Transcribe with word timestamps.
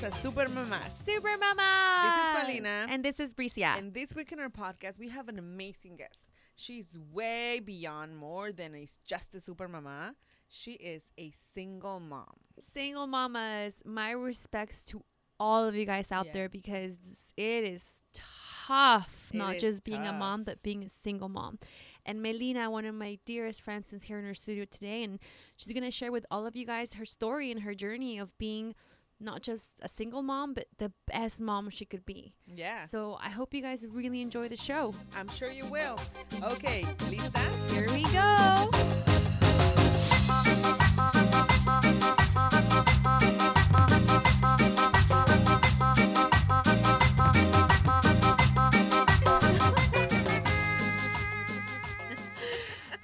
bienvenidos 0.00 0.02
a 0.02 0.10
Super 0.12 0.48
Mamás. 0.48 1.04
Super 1.04 1.36
Mama. 1.38 2.02
This 2.04 2.14
is 2.14 2.40
Paulina. 2.40 2.86
And 2.88 3.04
this 3.04 3.20
is 3.20 3.34
Bricia. 3.34 3.76
And 3.76 3.92
this 3.92 4.14
week 4.14 4.32
in 4.32 4.40
our 4.40 4.48
podcast, 4.48 4.98
we 4.98 5.08
have 5.08 5.28
an 5.28 5.38
amazing 5.38 5.96
guest. 5.96 6.28
She's 6.54 6.96
way 7.12 7.60
beyond 7.60 8.16
more 8.16 8.52
than 8.52 8.74
a, 8.74 8.86
just 9.04 9.34
a 9.34 9.40
super 9.40 9.68
mama. 9.68 10.14
She 10.48 10.72
is 10.72 11.12
a 11.18 11.30
single 11.32 12.00
mom. 12.00 12.34
Single 12.58 13.06
mamas, 13.06 13.82
my 13.84 14.12
respects 14.12 14.82
to 14.86 15.02
all 15.38 15.64
of 15.64 15.74
you 15.74 15.86
guys 15.86 16.12
out 16.12 16.32
there 16.32 16.48
because 16.48 17.32
it 17.36 17.64
is 17.64 18.02
tough, 18.12 19.30
It 19.32 19.36
not 19.36 19.56
is 19.56 19.62
just 19.62 19.84
being 19.84 20.06
a 20.06 20.12
mom, 20.12 20.44
but 20.44 20.62
being 20.62 20.84
a 20.84 20.88
single 20.88 21.28
mom. 21.28 21.58
And 22.06 22.22
Melina, 22.22 22.70
one 22.70 22.84
of 22.86 22.94
my 22.94 23.18
dearest 23.26 23.62
friends, 23.62 23.92
is 23.92 24.04
here 24.04 24.18
in 24.18 24.24
her 24.24 24.34
studio 24.34 24.64
today, 24.64 25.04
and 25.04 25.18
she's 25.56 25.72
going 25.72 25.84
to 25.84 25.90
share 25.90 26.12
with 26.12 26.24
all 26.30 26.46
of 26.46 26.56
you 26.56 26.66
guys 26.66 26.94
her 26.94 27.04
story 27.04 27.50
and 27.50 27.60
her 27.60 27.74
journey 27.74 28.18
of 28.18 28.36
being 28.38 28.74
not 29.20 29.42
just 29.42 29.68
a 29.82 29.88
single 29.88 30.22
mom, 30.22 30.54
but 30.54 30.66
the 30.78 30.92
best 31.06 31.40
mom 31.40 31.70
she 31.70 31.84
could 31.84 32.04
be. 32.06 32.32
Yeah, 32.46 32.84
So 32.86 33.18
I 33.20 33.28
hope 33.30 33.54
you 33.54 33.62
guys 33.62 33.86
really 33.88 34.22
enjoy 34.22 34.48
the 34.48 34.56
show. 34.56 34.94
I'm 35.16 35.28
sure 35.28 35.50
you 35.50 35.66
will. 35.66 35.98
Okay, 36.42 36.82
lista? 37.08 37.72
Here 37.72 37.88
we 37.90 38.02
go. 38.04 38.70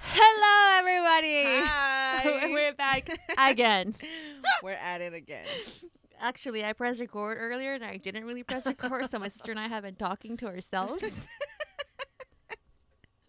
Hello, 0.01 0.79
everybody. 0.79 1.45
Hi. 1.67 2.49
We're 2.53 2.75
back 2.75 3.09
again. 3.39 3.95
We're 4.63 4.73
at 4.73 5.01
it 5.01 5.15
again. 5.15 5.47
Actually, 6.21 6.65
I 6.65 6.73
pressed 6.73 7.01
record 7.01 7.37
earlier 7.41 7.75
and 7.75 7.85
I 7.85 7.97
didn't 7.99 8.25
really 8.25 8.43
press 8.43 8.67
record, 8.67 9.11
so 9.11 9.19
my 9.19 9.29
sister 9.29 9.51
and 9.51 9.61
I 9.61 9.69
have 9.69 9.83
been 9.83 9.97
talking 9.97 10.37
to 10.39 10.47
ourselves. 10.47 11.05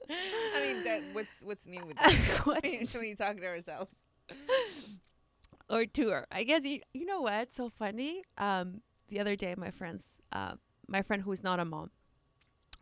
I 0.09 0.61
mean, 0.61 0.83
that 0.83 1.02
what's 1.11 1.41
what's 1.43 1.65
new 1.65 1.85
with 1.85 1.97
that? 1.97 2.13
What- 2.45 2.63
we 2.63 2.80
usually 2.80 3.15
talk 3.15 3.38
to 3.38 3.45
ourselves. 3.45 4.03
or 5.69 5.85
tour. 5.85 6.25
I 6.31 6.43
guess 6.43 6.63
you 6.63 6.81
you 6.93 7.05
know 7.05 7.21
what? 7.21 7.53
So 7.53 7.69
funny. 7.69 8.23
Um, 8.38 8.81
the 9.09 9.19
other 9.19 9.35
day, 9.35 9.53
my 9.58 9.71
friends, 9.71 10.03
uh, 10.31 10.53
my 10.88 11.02
friend 11.02 11.23
who's 11.23 11.43
not 11.43 11.59
a 11.59 11.65
mom, 11.65 11.91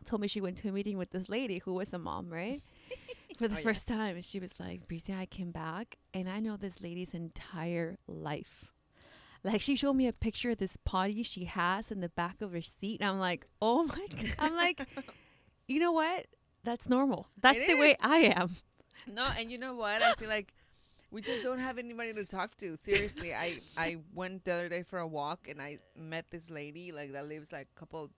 told 0.04 0.22
me 0.22 0.28
she 0.28 0.40
went 0.40 0.56
to 0.58 0.68
a 0.68 0.72
meeting 0.72 0.98
with 0.98 1.10
this 1.10 1.28
lady 1.28 1.58
who 1.58 1.74
was 1.74 1.92
a 1.92 1.98
mom, 1.98 2.28
right? 2.30 2.60
For 3.38 3.48
the 3.48 3.56
Oh, 3.56 3.58
yeah. 3.58 3.64
first 3.64 3.88
time, 3.88 4.14
and 4.16 4.24
she 4.24 4.38
was 4.38 4.58
like, 4.60 4.86
"Bricia, 4.88 5.18
I 5.18 5.26
came 5.26 5.50
back 5.50 5.96
and 6.14 6.28
I 6.28 6.38
know 6.40 6.56
this 6.56 6.80
lady's 6.80 7.12
entire 7.12 7.98
life." 8.06 8.72
Like 9.46 9.60
she 9.60 9.76
showed 9.76 9.94
me 9.94 10.08
a 10.08 10.12
picture 10.12 10.50
of 10.50 10.58
this 10.58 10.76
potty 10.84 11.22
she 11.22 11.44
has 11.44 11.92
in 11.92 12.00
the 12.00 12.08
back 12.08 12.42
of 12.42 12.50
her 12.52 12.62
seat, 12.62 13.00
and 13.00 13.08
I'm 13.08 13.20
like, 13.20 13.46
"Oh 13.62 13.84
my!" 13.84 13.94
God. 14.10 14.34
I'm 14.40 14.56
like, 14.56 14.82
you 15.68 15.78
know 15.78 15.92
what? 15.92 16.26
That's 16.64 16.88
normal. 16.88 17.28
That's 17.40 17.58
It 17.58 17.68
the 17.68 17.80
way. 17.80 17.96
I 18.02 18.18
am. 18.36 18.50
No, 19.06 19.24
and 19.38 19.50
you 19.52 19.56
know 19.56 19.76
what? 19.76 20.02
I 20.02 20.14
feel 20.14 20.28
like 20.28 20.52
we 21.12 21.22
just 21.22 21.44
don't 21.44 21.60
have 21.60 21.78
anybody 21.78 22.12
to 22.14 22.24
talk 22.24 22.56
to. 22.56 22.76
Seriously, 22.76 23.32
I 23.32 23.60
I 23.76 23.98
went 24.14 24.44
the 24.44 24.52
other 24.52 24.68
day 24.68 24.82
for 24.82 24.98
a 24.98 25.06
walk 25.06 25.46
and 25.48 25.62
I 25.62 25.78
met 25.96 26.26
this 26.30 26.50
lady 26.50 26.90
like 26.90 27.12
that 27.12 27.28
lives 27.28 27.52
like 27.52 27.68
a 27.74 27.78
couple, 27.78 28.10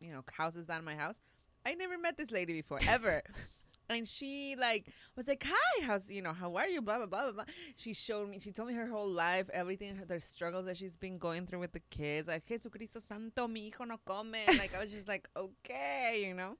you 0.00 0.12
know, 0.12 0.24
houses 0.32 0.66
down 0.66 0.82
my 0.84 0.94
house. 0.94 1.20
I 1.66 1.74
never 1.74 1.98
met 1.98 2.16
this 2.16 2.30
lady 2.30 2.54
before 2.54 2.78
ever. 2.88 3.22
And 3.88 4.08
she 4.08 4.56
like 4.58 4.86
was 5.16 5.28
like, 5.28 5.44
"Hi, 5.46 5.84
how's 5.84 6.10
you 6.10 6.22
know 6.22 6.32
how 6.32 6.56
are 6.56 6.66
you?" 6.66 6.80
Blah 6.80 6.98
blah 6.98 7.06
blah 7.06 7.22
blah 7.24 7.32
blah. 7.32 7.44
She 7.76 7.92
showed 7.92 8.28
me, 8.28 8.38
she 8.38 8.50
told 8.50 8.68
me 8.68 8.74
her 8.74 8.86
whole 8.86 9.10
life, 9.10 9.50
everything, 9.52 9.96
her, 9.96 10.04
the 10.04 10.20
struggles 10.20 10.66
that 10.66 10.76
she's 10.76 10.96
been 10.96 11.18
going 11.18 11.46
through 11.46 11.60
with 11.60 11.72
the 11.72 11.82
kids. 11.90 12.28
Like, 12.28 12.46
Jesucristo 12.46 13.00
Santo, 13.00 13.46
mi 13.46 13.70
hijo 13.70 13.84
no 13.84 13.98
come. 14.06 14.32
Like, 14.46 14.74
I 14.74 14.80
was 14.80 14.90
just 14.90 15.06
like, 15.06 15.28
okay, 15.36 16.24
you 16.26 16.34
know, 16.34 16.56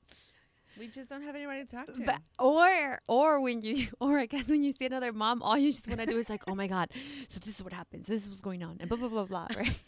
we 0.79 0.89
just 0.89 1.09
don't 1.09 1.23
have 1.23 1.35
anybody 1.35 1.65
to 1.65 1.77
talk 1.77 1.93
to. 1.93 2.03
But, 2.05 2.21
or 2.39 3.01
or 3.09 3.41
when 3.41 3.63
you 3.63 3.89
or 4.01 4.19
I 4.19 4.27
guess 4.27 4.49
when 4.49 4.63
you 4.63 4.73
see 4.73 4.87
another 4.87 5.13
mom, 5.13 5.43
all 5.43 5.57
you 5.57 5.71
just 5.71 5.87
want 5.89 6.01
to 6.01 6.07
do 6.07 6.19
is 6.19 6.29
like, 6.29 6.43
oh 6.49 6.55
my 6.55 6.67
god, 6.67 6.91
so 7.29 7.41
this 7.41 7.57
is 7.57 7.63
what 7.63 7.73
happens. 7.73 8.07
This 8.07 8.23
is 8.23 8.29
what's 8.29 8.41
going 8.41 8.63
on, 8.63 8.77
and 8.81 8.89
blah 8.89 8.99
blah 8.99 9.09
blah 9.09 9.25
blah. 9.25 9.49
Right? 9.57 9.79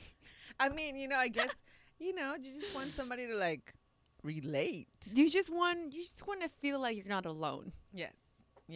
I 0.58 0.68
mean, 0.70 0.96
you 0.96 1.06
know, 1.08 1.16
I 1.18 1.28
guess, 1.28 1.60
you 1.98 2.14
know, 2.14 2.34
you 2.40 2.60
just 2.60 2.74
want 2.74 2.94
somebody 2.94 3.26
to 3.26 3.34
like 3.34 3.74
relate. 4.26 4.88
you 5.14 5.30
just 5.30 5.50
want 5.50 5.92
you 5.94 6.02
just 6.02 6.26
want 6.26 6.40
to 6.42 6.48
feel 6.62 6.78
like 6.80 6.96
you're 6.96 7.14
not 7.18 7.26
alone. 7.26 7.72
Yes. 7.92 8.18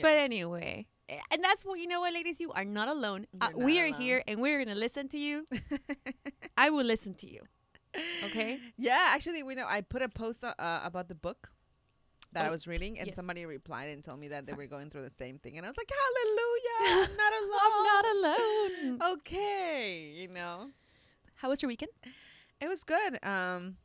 But 0.06 0.16
anyway, 0.28 0.86
eh, 1.08 1.18
and 1.32 1.42
that's 1.42 1.64
what 1.66 1.76
you 1.80 1.88
know 1.88 2.00
what, 2.00 2.14
ladies, 2.14 2.38
you 2.40 2.52
are 2.52 2.64
not 2.64 2.86
alone. 2.88 3.26
Uh, 3.40 3.48
You're 3.56 3.64
we 3.66 3.80
are 3.82 3.86
alone. 3.90 4.00
here, 4.00 4.22
and 4.28 4.40
we're 4.40 4.58
gonna 4.64 4.78
listen 4.86 5.08
to 5.08 5.18
you. 5.18 5.46
I 6.56 6.70
will 6.70 6.84
listen 6.94 7.14
to 7.14 7.26
you. 7.34 7.40
Okay. 8.26 8.60
yeah, 8.78 9.06
actually, 9.14 9.42
we 9.42 9.56
know 9.56 9.66
I 9.68 9.80
put 9.80 10.00
a 10.02 10.08
post 10.08 10.44
uh, 10.44 10.54
uh, 10.60 10.80
about 10.84 11.08
the 11.08 11.16
book 11.16 11.50
that 12.32 12.44
I 12.44 12.48
Oh, 12.48 12.52
was 12.52 12.68
reading, 12.68 12.98
and 13.00 13.08
yes. 13.08 13.16
somebody 13.16 13.44
replied 13.46 13.88
and 13.90 14.04
told 14.04 14.20
me 14.20 14.28
that 14.28 14.46
they 14.46 14.52
were 14.52 14.68
going 14.68 14.90
through 14.90 15.02
the 15.02 15.16
same 15.24 15.40
thing, 15.42 15.56
and 15.58 15.66
I 15.66 15.70
was 15.70 15.76
like, 15.76 15.90
Hallelujah, 16.04 17.08
I'm 17.10 17.16
not 17.24 17.32
alone. 17.42 17.72
I'm 17.74 17.84
not 17.94 18.04
alone. 18.14 19.12
Okay, 19.18 20.12
you 20.14 20.28
know, 20.28 20.70
How 21.34 21.48
was 21.50 21.62
your 21.62 21.68
weekend? 21.68 21.90
it 22.60 22.68
was 22.68 22.84
good. 22.84 23.18
Um, 23.24 23.76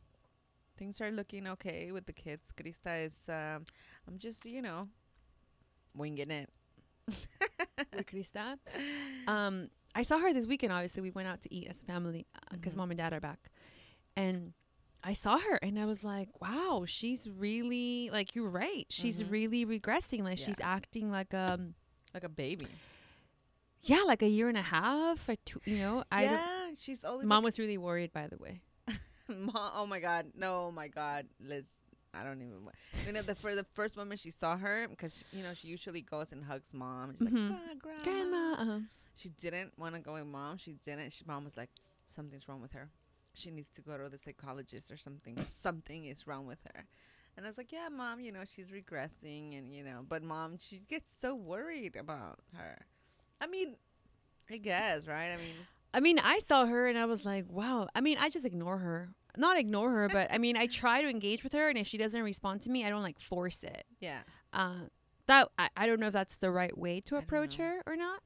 things 0.78 1.00
are 1.02 1.12
looking 1.12 1.47
okay 1.47 1.91
with 1.91 2.06
the 2.06 2.13
kids. 2.13 2.53
Krista 2.56 3.06
is, 3.06 3.30
um, 3.30 3.66
I'm 4.08 4.18
just, 4.18 4.46
you 4.46 4.62
know, 4.62 4.88
winging 5.96 6.31
it. 6.31 6.50
with 7.08 8.06
Krista. 8.08 8.58
Um, 9.28 9.69
I 9.94 10.03
saw 10.03 10.18
her 10.19 10.34
this 10.34 10.46
weekend. 10.46 10.74
Obviously, 10.74 11.02
we 11.02 11.12
went 11.12 11.28
out 11.28 11.41
to 11.44 11.53
eat 11.53 11.68
as 11.69 11.80
a 11.80 11.84
family 11.84 12.25
because 12.52 12.74
Mhm. 12.74 12.78
mom 12.78 12.91
and 12.91 12.97
dad 12.97 13.14
are 13.14 13.19
back, 13.19 13.50
and 14.16 14.53
I 15.03 15.14
saw 15.14 15.38
her 15.38 15.56
and 15.62 15.78
I 15.80 15.85
was 15.85 16.03
like, 16.03 16.30
"Wow, 16.41 16.85
she's 16.88 17.30
really 17.30 18.09
like 18.12 18.35
you're 18.35 18.50
right. 18.50 18.88
She's 18.90 19.22
Mhm. 19.24 19.31
really 19.31 19.66
regressing. 19.66 20.24
Like 20.24 20.40
she's 20.40 20.59
acting 20.59 21.12
like 21.12 21.34
um 21.34 21.75
like 22.14 22.24
a 22.24 22.30
baby. 22.30 22.68
yeah, 23.81 24.02
like 24.08 24.24
a 24.24 24.28
year 24.28 24.50
and 24.50 24.58
a 24.58 24.64
half. 24.64 25.30
Or 25.30 25.35
two, 25.46 25.62
you 25.66 25.78
know, 25.78 26.03
I 26.12 26.24
yeah, 26.24 26.74
she's 26.75 27.03
always 27.03 27.28
mom 27.28 27.44
was 27.44 27.59
really 27.59 27.78
worried. 27.78 28.12
By 28.12 28.28
the 28.28 28.38
way, 28.38 28.62
Mom, 29.30 29.72
oh 29.75 29.86
my 29.86 30.00
god, 30.00 30.28
no, 30.38 30.66
oh 30.68 30.72
my 30.72 30.88
god, 30.88 31.25
Liz. 31.40 31.81
I 32.13 32.24
don't 32.24 32.41
even. 32.41 32.59
You 33.06 33.12
know, 33.12 33.22
the 33.22 33.36
for 33.36 33.56
the 33.56 33.66
first 33.74 33.97
moment 33.97 34.22
she 34.22 34.31
saw 34.31 34.56
her, 34.58 34.88
because 34.88 35.25
you 35.34 35.44
know 35.44 35.53
she 35.53 35.68
usually 35.68 36.02
goes 36.02 36.31
and 36.31 36.44
hugs 36.46 36.74
mom. 36.74 37.13
She's 37.18 37.28
Mhm. 37.28 37.50
like, 37.50 37.59
"Ah, 37.59 37.74
grandma. 37.80 38.03
grandma. 38.03 38.75
Uh, 38.78 38.80
She 39.16 39.30
didn't 39.30 39.78
want 39.78 39.96
to 39.96 40.02
go 40.02 40.14
with 40.14 40.25
mom. 40.25 40.58
She 40.58 40.74
didn't. 40.74 41.12
She 41.12 41.24
mom 41.25 41.44
was 41.46 41.58
like, 41.58 41.69
something's 42.06 42.47
wrong 42.47 42.62
with 42.62 42.72
her. 42.74 42.90
She 43.34 43.52
needs 43.52 43.69
to 43.72 43.81
go 43.81 43.97
to 43.97 44.08
the 44.09 44.18
psychologist 44.18 44.91
or 44.91 44.97
something. 44.97 45.38
something 45.44 46.06
is 46.06 46.25
wrong 46.28 46.46
with 46.46 46.59
her. 46.74 46.85
And 47.35 47.46
I 47.46 47.50
was 47.50 47.58
like, 47.58 47.72
yeah, 47.74 47.90
mom. 47.90 48.22
You 48.22 48.31
know, 48.31 48.44
she's 48.46 48.69
regressing, 48.69 49.58
and 49.58 49.74
you 49.74 49.84
know, 49.84 50.06
but 50.08 50.24
mom, 50.24 50.58
she 50.58 50.80
gets 50.88 51.14
so 51.14 51.35
worried 51.35 51.96
about 51.97 52.40
her. 52.53 52.85
I 53.41 53.47
mean, 53.47 53.75
I 54.50 54.58
guess, 54.58 55.06
right? 55.06 55.31
I 55.34 55.38
mean, 55.38 55.68
I 55.96 56.00
mean, 56.02 56.20
I 56.20 56.40
saw 56.40 56.66
her 56.66 56.88
and 56.88 56.98
I 56.98 57.06
was 57.06 57.26
like, 57.26 57.46
wow. 57.50 57.88
I 57.96 58.02
mean, 58.02 58.18
I 58.20 58.30
just 58.30 58.46
ignore 58.46 58.78
her. 58.80 59.10
Not 59.38 59.58
ignore 59.58 59.90
her, 59.90 60.08
but 60.10 60.32
I 60.32 60.38
mean, 60.38 60.56
I 60.58 60.66
try 60.68 61.02
to 61.02 61.10
engage 61.10 61.44
with 61.44 61.54
her, 61.54 61.68
and 61.70 61.78
if 61.78 61.88
she 61.88 61.98
doesn't 61.98 62.22
respond 62.22 62.62
to 62.64 62.70
me, 62.70 62.86
I 62.86 62.90
don't 62.90 63.02
like 63.04 63.20
force 63.20 63.64
it. 63.64 63.84
yeah. 64.00 64.22
uh, 64.54 64.88
that 65.28 65.50
I, 65.58 65.70
I 65.76 65.88
don't 65.88 66.00
know 66.00 66.08
if 66.08 66.14
that's 66.14 66.38
the 66.38 66.52
right 66.52 66.76
way 66.78 67.02
to 67.02 67.16
approach 67.18 67.56
her 67.58 67.82
or 67.88 67.96
not. 67.96 68.20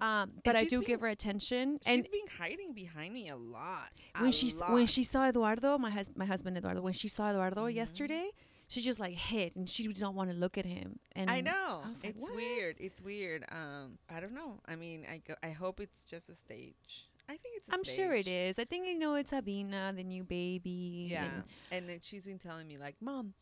Um, 0.00 0.32
but 0.44 0.56
I 0.56 0.64
do 0.64 0.78
been- 0.80 0.86
give 0.86 1.00
her 1.00 1.08
attention. 1.08 1.78
She's 1.84 1.92
And 1.94 2.02
been 2.10 2.26
hiding 2.38 2.72
behind 2.74 3.12
me 3.14 3.28
a 3.28 3.36
lot. 3.36 3.88
when 4.18 4.30
a 4.30 4.32
she 4.32 4.48
s- 4.48 4.60
when 4.68 4.86
she 4.86 5.02
saw 5.04 5.28
Eduardo, 5.28 5.78
my 5.78 5.90
hus- 5.90 6.10
my 6.16 6.24
husband 6.26 6.56
Eduardo, 6.56 6.80
when 6.80 6.92
she 6.92 7.08
saw 7.08 7.30
Eduardo 7.30 7.64
Mhm. 7.66 7.74
yesterday, 7.74 8.30
she 8.68 8.80
just 8.82 9.00
like 9.00 9.14
hid 9.14 9.56
and 9.56 9.68
she 9.68 9.82
did 9.86 10.00
not 10.00 10.14
want 10.14 10.30
to 10.30 10.36
look 10.36 10.56
at 10.58 10.64
him. 10.64 10.98
And 11.12 11.30
I 11.30 11.40
know. 11.40 11.82
was 11.88 12.02
like, 12.02 12.14
it's 12.14 12.22
"What?" 12.22 12.34
weird. 12.36 12.76
It's 12.80 13.00
weird. 13.00 13.44
Um, 13.50 13.98
I 14.08 14.20
don't 14.20 14.32
know. 14.34 14.60
I 14.66 14.76
mean, 14.76 15.06
I 15.10 15.18
go, 15.26 15.34
I 15.42 15.50
hope 15.50 15.80
it's 15.80 16.04
just 16.04 16.28
a 16.28 16.34
stage. 16.34 17.06
I 17.30 17.36
think 17.36 17.56
it's. 17.56 17.70
i 17.70 17.74
I'm 17.74 17.84
sure 17.84 18.14
it 18.14 18.26
is. 18.26 18.58
I 18.58 18.64
think 18.64 18.88
I 18.88 18.92
know 18.94 19.14
it's 19.14 19.30
Sabina, 19.30 19.92
the 19.94 20.04
new 20.04 20.24
baby. 20.24 21.08
Yeah, 21.10 21.24
and- 21.24 21.44
and 21.70 21.88
then 21.88 21.98
she's 22.02 22.24
been 22.24 22.38
telling 22.38 22.66
me 22.66 22.76
like, 22.78 22.96
"Mom, 23.00 23.34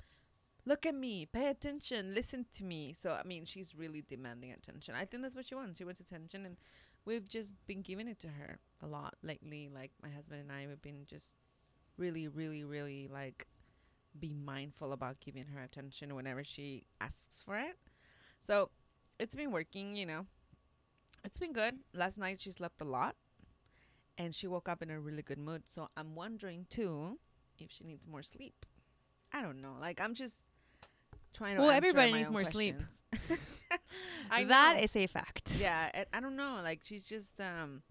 look 0.65 0.85
at 0.87 0.95
me, 0.95 1.27
pay 1.27 1.49
attention, 1.49 2.15
listen 2.15 2.47
to 2.53 2.65
me." 2.65 2.93
So 2.93 3.13
I 3.13 3.23
mean, 3.27 3.45
she's 3.47 3.75
really 3.75 4.03
demanding 4.03 4.53
attention. 4.53 4.95
I 4.95 5.05
think 5.07 5.23
that's 5.23 5.35
what 5.35 5.47
she 5.47 5.55
wants. 5.55 5.79
She 5.79 5.85
wants 5.85 6.01
attention, 6.01 6.45
and 6.47 6.57
we've 7.05 7.29
just 7.29 7.53
been 7.67 7.83
giving 7.83 8.09
it 8.09 8.19
to 8.21 8.29
her 8.29 8.59
a 8.83 8.87
lot 8.87 9.15
lately. 9.23 9.69
Like 9.73 9.93
my 10.03 10.11
husband 10.11 10.41
and 10.43 10.53
I, 10.53 10.67
we've 10.67 10.83
been 10.83 11.05
just 11.07 11.35
really, 11.97 12.29
really, 12.29 12.65
really 12.65 13.09
like 13.09 13.47
be 14.19 14.33
mindful 14.33 14.93
about 14.93 15.21
giving 15.21 15.47
her 15.55 15.63
attention 15.63 16.15
whenever 16.15 16.43
she 16.45 16.85
asks 17.01 17.43
for 17.43 17.57
it. 17.57 17.77
So 18.41 18.71
it's 19.19 19.35
been 19.35 19.51
working, 19.53 19.97
you 19.97 20.07
know. 20.07 20.27
It's 21.25 21.39
been 21.39 21.53
good. 21.53 21.81
Last 21.93 22.19
night 22.19 22.41
she 22.41 22.51
slept 22.51 22.81
a 22.81 22.85
lot 22.85 23.17
and 24.19 24.35
she 24.35 24.47
woke 24.47 24.69
up 24.69 24.83
in 24.83 24.91
a 24.91 25.01
really 25.01 25.23
good 25.23 25.39
mood. 25.39 25.63
So 25.69 25.89
I'm 25.97 26.15
wondering 26.15 26.67
too 26.69 27.19
if 27.59 27.71
she 27.71 27.85
needs 27.85 28.07
more 28.07 28.23
sleep. 28.23 28.67
I 29.33 29.41
don't 29.43 29.61
know. 29.63 29.75
Like 29.81 30.01
I'm 30.01 30.15
just 30.15 30.45
trying 31.33 31.57
to 31.57 31.63
Well, 31.63 31.71
everybody 31.71 32.13
needs 32.13 32.31
more 32.31 32.45
sleep. 32.45 32.75
questions. 32.77 33.39
I 34.31 34.45
That 34.45 34.77
know. 34.77 34.83
is 34.83 34.95
a 34.97 35.07
fact. 35.07 35.59
yeah, 35.61 35.91
and 35.95 36.07
I 36.13 36.21
don't 36.21 36.37
know. 36.37 36.61
Like 36.63 36.81
she's 36.83 37.09
just 37.09 37.41
um 37.41 37.83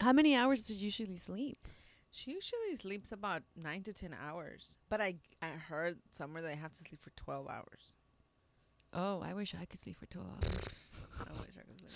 How 0.00 0.12
many 0.12 0.34
hours 0.34 0.64
does 0.64 0.76
she 0.78 0.84
usually 0.84 1.16
sleep? 1.16 1.58
She 2.10 2.30
usually 2.32 2.76
sleeps 2.76 3.12
about 3.12 3.42
nine 3.54 3.82
to 3.82 3.92
ten 3.92 4.14
hours, 4.26 4.78
but 4.88 5.00
I 5.00 5.16
I 5.42 5.48
heard 5.48 5.98
somewhere 6.12 6.42
that 6.42 6.50
I 6.52 6.54
have 6.54 6.72
to 6.72 6.82
sleep 6.82 7.00
for 7.02 7.10
twelve 7.10 7.46
hours. 7.48 7.94
Oh, 8.92 9.20
I 9.20 9.34
wish 9.34 9.54
I 9.60 9.66
could 9.66 9.80
sleep 9.80 9.96
for 9.98 10.06
12 10.06 10.26
hours. 10.26 10.64
I 11.20 11.32
wish 11.40 11.50
I 11.58 11.64
could 11.68 11.78
sleep. 11.78 11.90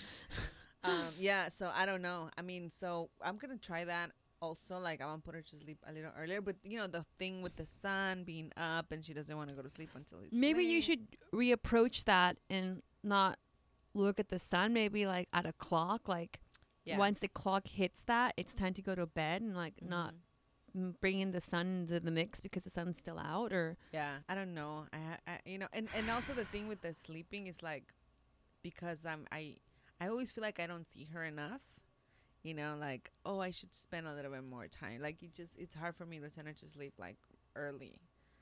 Um, 0.83 1.05
yeah, 1.19 1.49
so 1.49 1.69
I 1.73 1.85
don't 1.85 2.01
know. 2.01 2.29
I 2.37 2.41
mean, 2.41 2.69
so 2.69 3.09
I'm 3.23 3.37
gonna 3.37 3.57
try 3.57 3.85
that. 3.85 4.11
Also, 4.41 4.79
like 4.79 5.01
I 5.01 5.05
want 5.05 5.23
to 5.23 5.25
put 5.27 5.35
her 5.35 5.43
to 5.43 5.55
sleep 5.55 5.77
a 5.87 5.93
little 5.93 6.09
earlier, 6.19 6.41
but 6.41 6.55
you 6.63 6.77
know 6.77 6.87
the 6.87 7.05
thing 7.19 7.43
with 7.43 7.55
the 7.57 7.65
sun 7.65 8.23
being 8.23 8.51
up 8.57 8.91
and 8.91 9.05
she 9.05 9.13
doesn't 9.13 9.37
want 9.37 9.49
to 9.49 9.55
go 9.55 9.61
to 9.61 9.69
sleep 9.69 9.89
until 9.95 10.17
it's 10.23 10.33
Maybe 10.33 10.63
you 10.63 10.77
late. 10.77 10.83
should 10.83 11.07
reapproach 11.31 12.05
that 12.05 12.37
and 12.49 12.81
not 13.03 13.37
look 13.93 14.19
at 14.19 14.29
the 14.29 14.39
sun. 14.39 14.73
Maybe 14.73 15.05
like 15.05 15.27
at 15.31 15.45
a 15.45 15.53
clock. 15.53 16.07
Like 16.07 16.39
Yeah. 16.85 16.97
once 16.97 17.19
the 17.19 17.27
clock 17.27 17.67
hits 17.67 18.01
that, 18.07 18.33
it's 18.35 18.55
time 18.55 18.73
to 18.73 18.81
go 18.81 18.95
to 18.95 19.05
bed 19.05 19.43
and 19.43 19.55
like 19.55 19.79
not 19.83 20.15
Mhm. 20.75 20.81
m- 20.81 20.95
bring 20.99 21.19
in 21.19 21.29
the 21.31 21.41
sun 21.41 21.81
into 21.81 21.99
the 21.99 22.09
mix 22.09 22.39
because 22.39 22.63
the 22.63 22.71
sun's 22.71 22.97
still 22.97 23.19
out. 23.19 23.53
Or 23.53 23.77
Yeah, 23.93 24.21
I 24.27 24.33
don't 24.33 24.55
know. 24.55 24.87
I, 24.91 24.97
ha- 24.97 25.17
I 25.27 25.39
you 25.45 25.59
know, 25.59 25.67
and 25.71 25.87
and 25.93 26.09
also 26.09 26.33
the 26.33 26.45
thing 26.45 26.67
with 26.67 26.81
the 26.81 26.95
sleeping 26.95 27.45
is 27.45 27.61
like 27.61 27.93
because 28.63 29.05
I'm 29.05 29.27
I 29.31 29.57
I 30.01 30.09
always 30.09 30.31
feel 30.31 30.43
like 30.43 30.59
I 30.59 30.67
don't 30.67 30.89
see 30.91 31.07
her 31.13 31.23
enough. 31.25 31.61
You 32.43 32.55
know, 32.55 32.75
like 32.79 33.11
oh, 33.25 33.39
I 33.39 33.51
should 33.51 33.73
spend 33.73 34.07
a 34.07 34.13
little 34.13 34.31
bit 34.31 34.43
more 34.43 34.67
time. 34.67 35.01
Like 35.01 35.23
it 35.23 35.33
just 35.33 35.57
it's 35.59 35.75
hard 35.75 35.95
for 35.95 36.05
me 36.05 36.19
to 36.19 36.29
send 36.31 36.47
her 36.47 36.53
to 36.53 36.69
sleep 36.69 36.93
like 36.99 37.17
early 37.55 37.99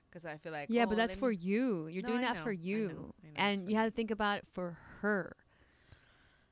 because 0.10 0.26
I 0.26 0.38
feel 0.38 0.54
like 0.54 0.72
yeah, 0.72 0.74
oh, 0.74 0.86
but 0.86 0.98
that's 0.98 1.16
for 1.16 1.32
you. 1.32 1.88
You're 1.88 2.02
No, 2.02 2.04
doing 2.04 2.16
I 2.16 2.22
that 2.22 2.38
for 2.38 2.52
know, 2.52 2.74
I 2.74 2.80
know, 2.80 2.88
you, 2.88 3.12
I 3.24 3.28
know 3.28 3.34
and 3.36 3.70
you 3.70 3.76
have 3.78 3.86
me. 3.86 3.88
to 3.88 3.96
think 3.96 4.12
about 4.12 4.40
it 4.40 4.48
for 4.54 4.78
her. 5.02 5.36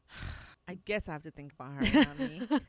I 0.68 0.76
guess 0.86 1.10
I 1.10 1.14
have 1.14 1.24
to 1.24 1.32
think 1.32 1.54
about 1.54 1.74
her, 1.74 1.82
not 1.94 2.20
me. 2.20 2.42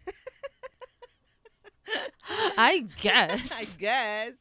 I 2.57 2.85
guess. 2.97 3.53
I 3.61 3.65
guess. 3.65 4.35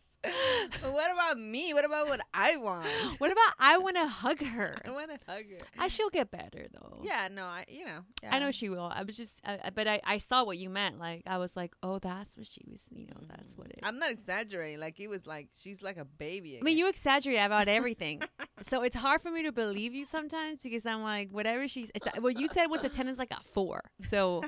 But 0.81 0.93
what 0.93 1.11
about 1.11 1.39
me? 1.39 1.73
What 1.73 1.85
about 1.85 2.07
what 2.07 2.21
I 2.33 2.57
want? 2.57 2.87
what 3.19 3.31
about 3.31 3.53
I 3.59 3.77
want 3.77 3.95
to 3.95 4.07
hug 4.07 4.43
her? 4.43 4.75
I 4.85 4.91
want 4.91 5.09
to 5.09 5.19
hug 5.27 5.43
her. 5.49 5.65
I 5.79 5.87
she'll 5.87 6.09
get 6.09 6.31
better 6.31 6.67
though. 6.73 7.01
Yeah, 7.03 7.27
no, 7.31 7.43
I 7.43 7.65
you 7.67 7.85
know. 7.85 7.99
Yeah. 8.23 8.35
I 8.35 8.39
know 8.39 8.51
she 8.51 8.69
will. 8.69 8.91
I 8.93 9.03
was 9.03 9.15
just, 9.15 9.39
I, 9.45 9.69
but 9.73 9.87
I, 9.87 10.01
I 10.03 10.17
saw 10.17 10.43
what 10.43 10.57
you 10.57 10.69
meant. 10.69 10.99
Like 10.99 11.23
I 11.27 11.37
was 11.37 11.55
like, 11.55 11.75
oh, 11.83 11.99
that's 11.99 12.37
what 12.37 12.47
she 12.47 12.61
was. 12.69 12.83
You 12.91 13.07
know, 13.07 13.21
that's 13.29 13.55
what 13.55 13.67
it. 13.67 13.79
Mm. 13.81 13.87
I'm 13.87 13.99
not 13.99 14.11
exaggerating. 14.11 14.79
Like 14.79 14.99
it 14.99 15.07
was 15.07 15.27
like 15.27 15.49
she's 15.59 15.81
like 15.81 15.97
a 15.97 16.05
baby. 16.05 16.57
I 16.59 16.63
mean, 16.63 16.77
you 16.77 16.87
exaggerate 16.87 17.39
about 17.39 17.67
everything, 17.67 18.21
so 18.61 18.83
it's 18.83 18.95
hard 18.95 19.21
for 19.21 19.31
me 19.31 19.43
to 19.43 19.51
believe 19.51 19.93
you 19.93 20.05
sometimes 20.05 20.61
because 20.61 20.85
I'm 20.85 21.03
like, 21.03 21.29
whatever 21.31 21.67
she's. 21.67 21.91
It's, 21.93 22.05
what 22.19 22.39
you 22.39 22.49
said 22.51 22.67
was 22.67 22.83
attendance 22.83 23.17
like 23.17 23.31
a 23.31 23.43
four, 23.43 23.81
so 24.01 24.43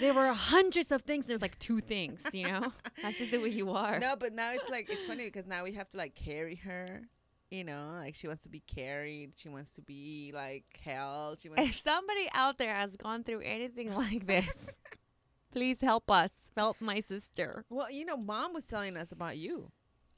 there 0.00 0.14
were 0.14 0.28
hundreds 0.28 0.92
of 0.92 1.02
things. 1.02 1.26
There's 1.26 1.42
like 1.42 1.58
two 1.58 1.80
things, 1.80 2.24
you 2.32 2.44
know. 2.46 2.72
That's 3.02 3.18
just 3.18 3.30
the 3.30 3.38
way 3.38 3.48
you 3.48 3.70
are. 3.70 3.98
No, 3.98 4.16
but 4.16 4.32
now 4.32 4.52
it's 4.52 4.68
like 4.70 4.88
it's 4.90 5.04
funny 5.06 5.24
because 5.24 5.46
now 5.46 5.64
we 5.64 5.72
have 5.72 5.88
to 5.90 5.96
like 5.96 6.14
carry 6.14 6.56
her. 6.56 7.02
You 7.50 7.64
know, 7.64 7.94
like 7.98 8.14
she 8.14 8.28
wants 8.28 8.44
to 8.44 8.48
be 8.48 8.60
carried. 8.60 9.32
She 9.36 9.48
wants 9.48 9.74
to 9.74 9.82
be 9.82 10.30
like 10.34 10.64
held. 10.84 11.40
She 11.40 11.48
wants. 11.48 11.64
If 11.68 11.80
somebody 11.80 12.28
out 12.32 12.58
there 12.58 12.74
has 12.74 12.94
gone 12.96 13.24
through 13.24 13.40
anything 13.40 13.92
like 13.94 14.26
this, 14.26 14.68
please 15.52 15.80
help 15.80 16.10
us. 16.10 16.30
Help 16.56 16.80
my 16.80 17.00
sister. 17.00 17.64
well, 17.70 17.90
you 17.90 18.04
know, 18.04 18.16
mom 18.16 18.52
was 18.52 18.66
telling 18.66 18.96
us 18.96 19.10
about 19.12 19.36
you. 19.38 19.70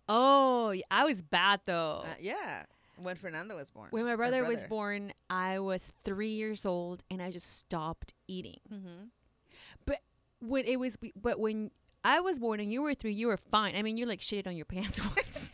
Oh, 0.09 0.75
I 0.91 1.05
was 1.05 1.23
bad 1.23 1.61
though. 1.67 2.03
Uh, 2.05 2.15
yeah, 2.21 2.65
when 3.05 3.17
Fernando 3.17 3.57
was 3.57 3.71
born. 3.71 3.89
When 3.91 4.05
my 4.05 4.17
brother, 4.17 4.45
was 4.45 4.65
born, 4.65 5.13
I 5.29 5.59
was 5.59 5.89
three 6.05 6.33
years 6.33 6.67
old 6.67 7.03
and 7.11 7.23
I 7.23 7.31
just 7.31 7.59
stopped 7.59 8.15
eating. 8.29 8.61
Mm-hmm. 8.73 9.93
When 10.41 10.65
it 10.65 10.81
was, 10.81 10.99
but 11.15 11.39
when 11.39 11.71
I 12.03 12.21
was 12.21 12.41
born 12.41 12.59
and 12.59 12.73
you 12.73 12.83
were 12.83 12.95
three, 12.95 13.13
you 13.13 13.29
were 13.29 13.37
fine. 13.37 13.77
I 13.77 13.83
mean, 13.83 13.97
you 13.97 14.07
like 14.07 14.19
shitted 14.21 14.49
on 14.49 14.57
your 14.57 14.65
pants 14.65 15.01
once. 15.05 15.53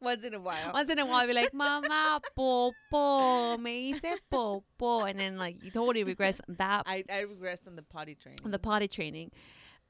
Once 0.00 0.24
in 0.24 0.34
a 0.34 0.40
while. 0.40 0.72
once 0.72 0.90
in 0.90 0.98
a 0.98 1.06
while, 1.06 1.16
I'd 1.16 1.28
be 1.28 1.32
like, 1.34 1.54
Mama, 1.54 2.20
popo, 2.36 3.56
me 3.56 3.92
hice 3.92 4.18
popo. 4.30 5.00
And 5.00 5.18
then 5.18 5.38
like 5.38 5.62
you 5.62 5.70
totally 5.70 6.04
regress 6.04 6.40
that 6.48 6.82
I 6.86 7.04
I 7.10 7.24
regressed 7.24 7.66
on 7.66 7.76
the 7.76 7.82
potty 7.82 8.14
training. 8.14 8.40
on 8.44 8.50
the 8.50 8.58
potty 8.58 8.88
training. 8.88 9.30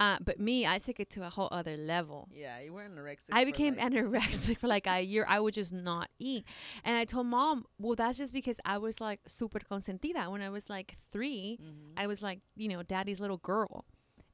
Uh, 0.00 0.17
but 0.20 0.41
me, 0.41 0.67
I 0.67 0.79
took 0.79 0.99
it 0.99 1.08
to 1.11 1.25
a 1.25 1.31
whole 1.31 1.49
other 1.52 1.76
level. 1.76 2.29
yeah, 2.32 2.58
you 2.61 2.73
were 2.73 2.82
anorexic. 2.82 3.29
I 3.32 3.44
became 3.44 3.76
like- 3.76 3.93
anorexic 3.93 4.58
for 4.58 4.67
like 4.67 4.87
a 4.88 5.00
year. 5.00 5.25
I 5.29 5.38
would 5.38 5.55
just 5.55 5.73
not 5.73 6.08
eat. 6.19 6.44
And 6.85 6.96
I 6.96 7.05
told 7.05 7.26
mom, 7.26 7.64
well, 7.79 7.94
that's 7.94 8.19
just 8.19 8.32
because 8.32 8.56
I 8.64 8.79
was 8.79 9.00
like 9.00 9.20
super 9.29 9.61
consentida. 9.61 10.29
When 10.31 10.43
I 10.43 10.50
was 10.50 10.69
like 10.69 10.96
3 11.12 11.58
Mhm. 11.62 11.93
I 11.96 12.08
was 12.08 12.23
like, 12.23 12.41
you 12.56 12.69
know, 12.69 12.82
daddy's 12.82 13.20
little 13.20 13.38
girl. 13.38 13.85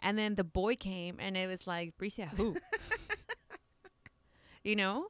And 0.02 0.16
then 0.16 0.36
the 0.36 0.44
boy 0.44 0.76
came 0.76 1.16
and 1.18 1.36
it 1.36 1.46
was 1.46 1.66
like, 1.66 1.92
Bricia, 1.98 2.28
who? 2.38 2.56
you 4.64 4.76
know? 4.76 5.06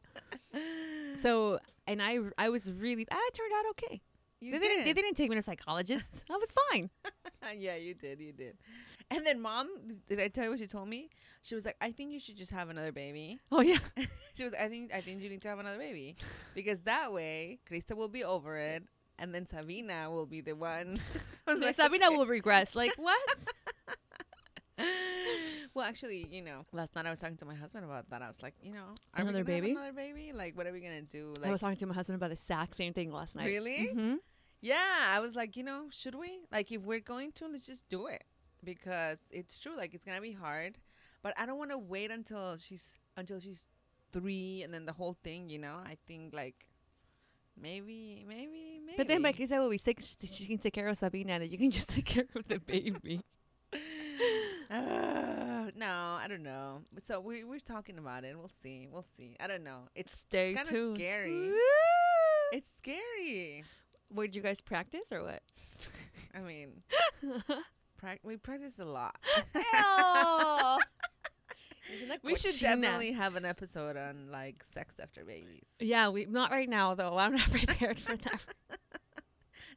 So, 1.23 1.59
and 1.87 2.03
I, 2.03 2.19
I 2.39 2.49
was 2.49 2.71
really, 2.73 3.07
I 3.11 3.31
turned 3.35 3.53
out 3.57 3.65
okay. 3.71 4.01
You 4.41 4.53
they, 4.53 4.59
did. 4.59 4.69
Didn't, 4.69 4.85
they 4.87 4.93
didn't 4.95 5.15
take 5.17 5.29
me 5.29 5.37
to 5.37 5.41
a 5.41 5.43
psychologist. 5.43 6.25
I 6.31 6.37
was 6.37 6.53
fine. 6.71 6.91
yeah, 7.57 7.77
you 7.77 7.95
did. 7.95 8.21
You 8.21 8.33
did. 8.33 8.57
And 9.11 9.27
then 9.27 9.41
mom, 9.41 9.69
did 10.09 10.21
I 10.21 10.29
tell 10.29 10.45
you 10.45 10.51
what 10.51 10.61
she 10.61 10.67
told 10.67 10.89
me? 10.89 11.11
She 11.43 11.55
was 11.55 11.65
like, 11.65 11.77
"I 11.81 11.91
think 11.91 12.13
you 12.13 12.21
should 12.21 12.37
just 12.37 12.53
have 12.53 12.69
another 12.69 12.93
baby." 12.93 13.41
Oh, 13.51 13.61
yeah. 13.61 13.79
She 14.35 14.45
was, 14.45 14.55
"I 14.55 14.69
think, 14.69 14.95
I 14.95 15.01
think 15.01 15.21
you 15.21 15.29
need 15.29 15.43
to 15.43 15.49
have 15.49 15.59
another 15.59 15.79
baby, 15.79 16.15
because 16.55 16.83
that 16.83 17.13
way, 17.13 17.59
Krista 17.69 17.97
will 17.97 18.09
be 18.09 18.23
over 18.23 18.57
it, 18.57 18.85
and 19.19 19.35
then 19.35 19.45
Sabina 19.47 20.09
will 20.11 20.27
be 20.27 20.41
the 20.41 20.55
one." 20.55 21.01
Like, 21.47 21.75
Sabina 21.75 22.07
"Okay." 22.07 22.17
will 22.17 22.27
regress. 22.27 22.77
Like, 22.77 22.93
what? 22.97 23.19
well, 25.75 25.85
actually, 25.85 26.29
you 26.31 26.43
know, 26.43 26.65
last 26.73 26.95
night 26.95 27.07
I 27.07 27.11
was 27.11 27.19
talking 27.19 27.37
to 27.39 27.45
my 27.45 27.57
husband 27.57 27.85
about 27.85 28.09
that. 28.11 28.23
I 28.23 28.29
was 28.29 28.41
like, 28.41 28.55
you 28.63 28.73
know, 28.73 28.95
are 29.15 29.23
Another 29.23 29.39
we 29.39 29.45
gonna 29.45 29.55
have 29.57 29.63
baby? 29.63 29.71
another 29.73 29.93
baby? 29.93 30.33
Like, 30.33 30.57
what 30.57 30.67
are 30.69 30.73
we 30.73 30.81
gonna 30.81 31.03
do? 31.03 31.35
Like, 31.41 31.49
I 31.49 31.53
was 31.53 31.61
talking 31.61 31.77
to 31.79 31.87
my 31.87 31.95
husband 31.95 32.17
about 32.17 32.29
the 32.29 32.35
exact 32.35 32.77
same 32.77 32.93
thing 32.93 33.11
last 33.11 33.35
night. 33.35 33.47
Really? 33.47 33.85
hmm 33.93 34.15
Yeah, 34.61 35.09
I 35.09 35.19
was 35.19 35.35
like, 35.35 35.57
you 35.57 35.65
know, 35.65 35.87
should 35.91 36.15
we? 36.15 36.39
Like, 36.53 36.71
if 36.71 36.83
we're 36.83 37.01
going 37.01 37.33
to, 37.33 37.49
let's 37.49 37.67
just 37.67 37.89
do 37.89 38.07
it 38.07 38.23
because 38.65 39.31
it's 39.33 39.59
true. 39.59 39.77
Like, 39.77 39.95
it's 39.95 40.05
gonna 40.05 40.21
be 40.21 40.33
hard, 40.33 40.79
but 41.23 41.35
I 41.39 41.47
don't 41.47 41.59
want 41.59 41.71
to 41.71 41.79
wait 41.79 42.11
until 42.11 42.57
she's 42.59 42.99
until 43.17 43.41
she's 43.41 43.67
three 44.13 44.63
and 44.63 44.73
then 44.73 44.87
the 44.87 44.93
whole 44.93 45.17
thing. 45.23 45.49
You 45.49 45.59
know, 45.59 45.77
I 45.85 45.97
think 46.07 46.35
like 46.35 46.67
maybe, 47.61 48.25
maybe, 48.27 48.81
maybe. 48.85 48.97
But 48.97 49.09
then 49.09 49.23
my 49.23 49.33
Krista 49.33 49.59
will 49.61 49.71
be 49.71 49.79
sick. 49.79 49.99
She, 50.01 50.27
she 50.27 50.47
can 50.47 50.59
take 50.59 50.75
care 50.75 50.89
of 50.89 50.97
Sabina, 50.97 51.35
and 51.35 51.43
then 51.43 51.51
you 51.51 51.59
can 51.59 51.71
just 51.71 51.89
take 51.95 52.07
care 52.07 52.27
of 52.35 52.47
the 52.49 52.59
baby. 52.61 53.23
Uh, 54.71 55.69
no, 55.75 56.17
I 56.21 56.27
don't 56.29 56.45
know. 56.45 56.83
So 57.03 57.19
we 57.21 57.43
we're 57.43 57.59
talking 57.59 57.99
about 57.99 58.23
it. 58.23 58.39
We'll 58.39 58.53
see. 58.63 58.87
We'll 58.91 59.03
see. 59.17 59.37
I 59.41 59.49
don't 59.49 59.65
know. 59.65 59.89
It's 59.97 60.13
Stay 60.13 60.53
it's 60.53 60.63
kind 60.63 60.77
of 60.77 60.97
scary. 60.97 61.49
Woo! 61.49 61.57
It's 62.53 62.73
scary. 62.73 63.65
Did 64.15 64.35
you 64.37 64.43
guys 64.43 64.61
practice 64.61 65.05
or 65.11 65.25
what? 65.25 65.43
I 66.35 66.41
mean, 66.41 66.83
prac- 68.01 68.21
we 68.23 68.37
practice 68.37 68.79
a 68.79 68.85
lot. 68.85 69.17
We 72.23 72.37
should 72.37 72.57
definitely 72.61 73.13
have 73.13 73.35
an 73.35 73.45
episode 73.45 73.97
on 73.97 74.29
like 74.31 74.63
sex 74.63 75.01
after 75.01 75.25
babies. 75.25 75.67
Yeah, 75.81 76.09
we 76.11 76.25
not 76.25 76.53
right 76.53 76.69
now 76.69 76.95
though. 76.95 77.19
I'm 77.19 77.33
not 77.33 77.51
prepared 77.51 77.99
for 77.99 78.17
that. 78.17 78.45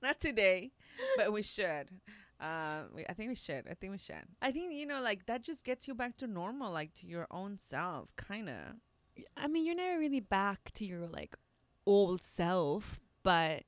Not 0.01 0.20
today, 0.20 0.74
but 1.15 1.32
we 1.32 1.42
should. 1.42 1.89
Uh, 2.38 2.82
we, 2.94 3.06
I 3.08 3.13
think 3.13 3.30
we 3.30 3.36
should. 3.36 3.65
I 3.72 3.74
think 3.74 3.94
we 3.94 3.98
should. 3.98 4.25
I 4.42 4.51
think 4.51 4.74
you 4.74 4.86
know, 4.86 5.01
like 5.01 5.27
that 5.27 5.44
just 5.44 5.63
gets 5.63 5.88
you 5.88 5.96
back 5.96 6.18
to 6.18 6.27
normal, 6.27 6.74
like 6.74 6.94
to 6.96 7.08
your 7.08 7.25
own 7.32 7.58
self, 7.58 8.13
kind 8.18 8.50
of. 8.50 9.25
I 9.38 9.48
mean, 9.48 9.65
you're 9.65 9.75
never 9.75 9.98
really 9.98 10.20
back 10.20 10.72
to 10.74 10.86
your 10.86 11.08
like 11.08 11.38
old 11.86 12.22
self, 12.22 13.00
but 13.24 13.63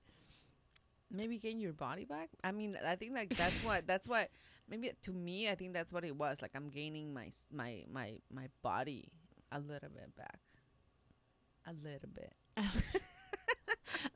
Maybe 1.15 1.37
getting 1.37 1.59
your 1.59 1.73
body 1.73 2.05
back. 2.05 2.29
I 2.43 2.51
mean, 2.51 2.77
I 2.85 2.95
think 2.95 3.13
like 3.13 3.35
that's 3.35 3.63
what 3.63 3.87
that's 3.91 4.07
what. 4.07 4.29
Maybe 4.67 4.91
to 5.03 5.11
me, 5.11 5.47
I 5.49 5.55
think 5.55 5.73
that's 5.73 5.93
what 5.93 6.03
it 6.03 6.15
was. 6.15 6.41
Like 6.41 6.51
I'm 6.55 6.69
gaining 6.69 7.13
my 7.13 7.27
s- 7.27 7.47
my 7.51 7.83
my 7.91 8.17
my 8.33 8.47
body 8.63 9.09
a 9.51 9.59
little 9.59 9.89
bit 9.89 10.15
back. 10.15 10.39
A 11.67 11.73
little 11.73 12.09
bit. 12.13 12.33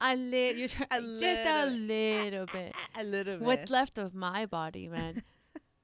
a 0.01 0.15
little, 0.15 0.57
you're 0.59 0.67
trying, 0.67 0.87
A 0.91 1.19
just 1.19 1.41
a 1.41 1.65
little. 1.65 1.79
little 1.79 2.45
bit. 2.47 2.75
A 2.99 3.03
little 3.03 3.37
bit. 3.37 3.45
What's 3.45 3.69
left 3.71 3.97
of 3.97 4.13
my 4.13 4.45
body, 4.45 4.87
man? 4.87 5.21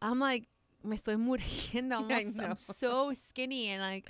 I'm 0.02 0.20
like, 0.20 0.46
me 0.84 0.98
estoy 0.98 1.16
muriendo. 1.18 2.10
S- 2.12 2.36
I'm 2.40 2.58
so 2.58 3.14
skinny 3.30 3.70
and 3.70 3.82
like, 3.82 4.10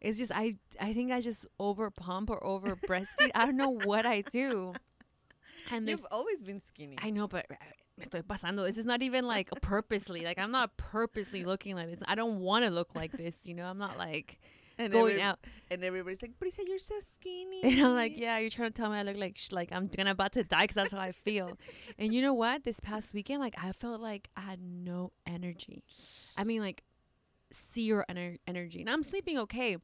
it's 0.00 0.18
just 0.18 0.30
I 0.34 0.56
I 0.80 0.92
think 0.92 1.10
I 1.12 1.20
just 1.20 1.46
over 1.58 1.90
pump 1.90 2.30
or 2.30 2.44
over 2.44 2.76
breastfeed. 2.76 3.30
I 3.34 3.46
don't 3.46 3.56
know 3.56 3.76
what 3.84 4.06
I 4.06 4.22
do. 4.22 4.72
And 5.70 5.86
this 5.88 6.00
You've 6.00 6.06
always 6.10 6.42
been 6.42 6.60
skinny. 6.60 6.96
I 7.02 7.10
know, 7.10 7.26
but 7.28 7.46
uh, 7.50 7.54
me 7.98 8.04
estoy 8.06 8.22
pasando. 8.22 8.64
This 8.66 8.78
is 8.78 8.84
not 8.84 9.02
even 9.02 9.26
like 9.26 9.50
purposely. 9.62 10.20
Like 10.24 10.38
I'm 10.38 10.50
not 10.50 10.76
purposely 10.76 11.44
looking 11.44 11.74
like 11.76 11.90
this. 11.90 12.00
I 12.06 12.14
don't 12.14 12.40
want 12.40 12.64
to 12.64 12.70
look 12.70 12.94
like 12.94 13.12
this. 13.12 13.36
You 13.44 13.54
know, 13.54 13.64
I'm 13.66 13.78
not 13.78 13.96
like 13.98 14.40
and 14.78 14.92
going 14.92 15.12
every- 15.12 15.22
out. 15.22 15.38
and 15.70 15.84
everybody's 15.84 16.20
like, 16.22 16.32
"Brisa, 16.38 16.60
you're 16.66 16.78
so 16.78 16.96
skinny." 17.00 17.62
And 17.62 17.80
I'm 17.86 17.94
like, 17.94 18.16
yeah, 18.18 18.38
you're 18.38 18.50
trying 18.50 18.72
to 18.72 18.74
tell 18.74 18.90
me 18.90 18.98
I 18.98 19.02
look 19.02 19.16
like 19.16 19.38
sh- 19.38 19.52
like 19.52 19.70
I'm 19.72 19.86
gonna 19.86 20.10
about 20.10 20.32
to 20.32 20.42
die 20.44 20.64
because 20.64 20.74
that's 20.74 20.92
how 20.92 20.98
I 21.00 21.12
feel. 21.12 21.56
and 21.98 22.12
you 22.12 22.20
know 22.22 22.34
what? 22.34 22.64
This 22.64 22.80
past 22.80 23.14
weekend, 23.14 23.40
like 23.40 23.54
I 23.62 23.72
felt 23.72 24.00
like 24.00 24.28
I 24.36 24.40
had 24.40 24.60
no 24.60 25.12
energy. 25.26 25.84
I 26.36 26.44
mean, 26.44 26.60
like 26.60 26.82
see 27.52 27.82
your 27.84 28.04
ener- 28.10 28.38
energy. 28.48 28.80
And 28.80 28.90
I'm 28.90 29.02
sleeping 29.04 29.38
okay. 29.38 29.76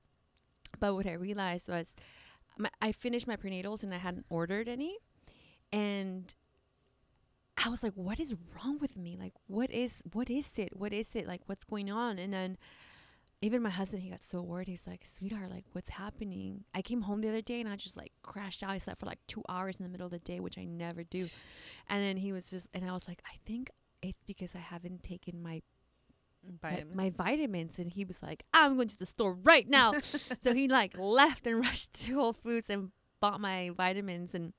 But 0.81 0.95
what 0.95 1.07
I 1.07 1.13
realized 1.13 1.69
was 1.69 1.95
my, 2.59 2.71
I 2.83 2.91
finished 2.93 3.27
my 3.29 3.37
prenatals 3.37 3.83
and 3.85 3.95
I 3.95 3.99
hadn't 3.99 4.27
ordered 4.29 4.69
any. 4.69 4.99
And 5.73 6.35
I 7.63 7.69
was 7.69 7.83
like, 7.83 7.93
what 7.95 8.19
is 8.19 8.35
wrong 8.55 8.79
with 8.81 8.97
me? 8.97 9.17
Like, 9.19 9.35
what 9.47 9.71
is, 9.71 10.03
what 10.13 10.31
is 10.31 10.59
it? 10.59 10.77
What 10.77 10.93
is 10.93 11.15
it? 11.15 11.27
Like, 11.27 11.43
what's 11.47 11.65
going 11.65 11.91
on? 11.91 12.19
And 12.19 12.33
then 12.33 12.57
even 13.43 13.63
my 13.63 13.71
husband, 13.71 14.03
he 14.03 14.11
got 14.11 14.25
so 14.25 14.43
worried. 14.43 14.69
He's 14.69 14.87
like, 14.87 15.05
sweetheart, 15.05 15.51
like, 15.51 15.65
what's 15.73 15.91
happening? 15.91 16.65
I 16.75 16.83
came 16.83 17.03
home 17.03 17.21
the 17.21 17.29
other 17.29 17.41
day 17.43 17.61
and 17.61 17.69
I 17.69 17.77
just 17.77 17.97
like 17.97 18.13
crashed 18.23 18.63
out. 18.63 18.71
I 18.71 18.79
slept 18.79 19.01
for 19.01 19.07
like 19.07 19.19
two 19.27 19.43
hours 19.49 19.77
in 19.77 19.83
the 19.85 19.89
middle 19.91 20.07
of 20.07 20.13
the 20.13 20.19
day, 20.19 20.41
which 20.41 20.59
I 20.59 20.65
never 20.65 21.05
do. 21.05 21.27
And 21.89 22.03
then 22.03 22.17
he 22.17 22.33
was 22.33 22.51
just, 22.51 22.69
and 22.73 22.89
I 22.89 22.93
was 22.93 23.09
like, 23.09 23.21
I 23.27 23.37
think 23.47 23.71
it's 24.01 24.23
because 24.27 24.55
I 24.55 24.59
haven't 24.59 25.03
taken 25.03 25.43
my 25.43 25.63
my- 26.63 26.71
Vitamins. 26.71 26.97
my 26.97 27.11
vitamins 27.11 27.79
and 27.79 27.91
he 27.91 28.03
was 28.07 28.23
like 28.23 28.45
i'm 28.55 28.75
going 28.77 28.89
to 28.89 28.97
the 28.97 29.05
store 29.05 29.35
right 29.43 29.69
now 29.69 29.93
so 30.43 30.55
he 30.55 30.69
like 30.69 30.97
left 30.97 31.47
and 31.47 31.61
rushed 31.61 31.93
to 31.93 32.15
whole 32.15 32.33
foods 32.33 32.71
and 32.71 32.93
bought 33.21 33.43
my 33.43 33.69
vitamins 33.77 34.33
and 34.33 34.55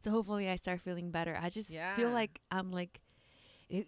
so 0.00 0.10
hopefully 0.10 0.48
i 0.48 0.56
start 0.56 0.80
feeling 0.80 1.10
better 1.10 1.36
i 1.40 1.48
just 1.50 1.72
feel 1.96 2.10
like 2.10 2.40
i'm 2.50 2.70
like 2.70 3.00
it, 3.68 3.86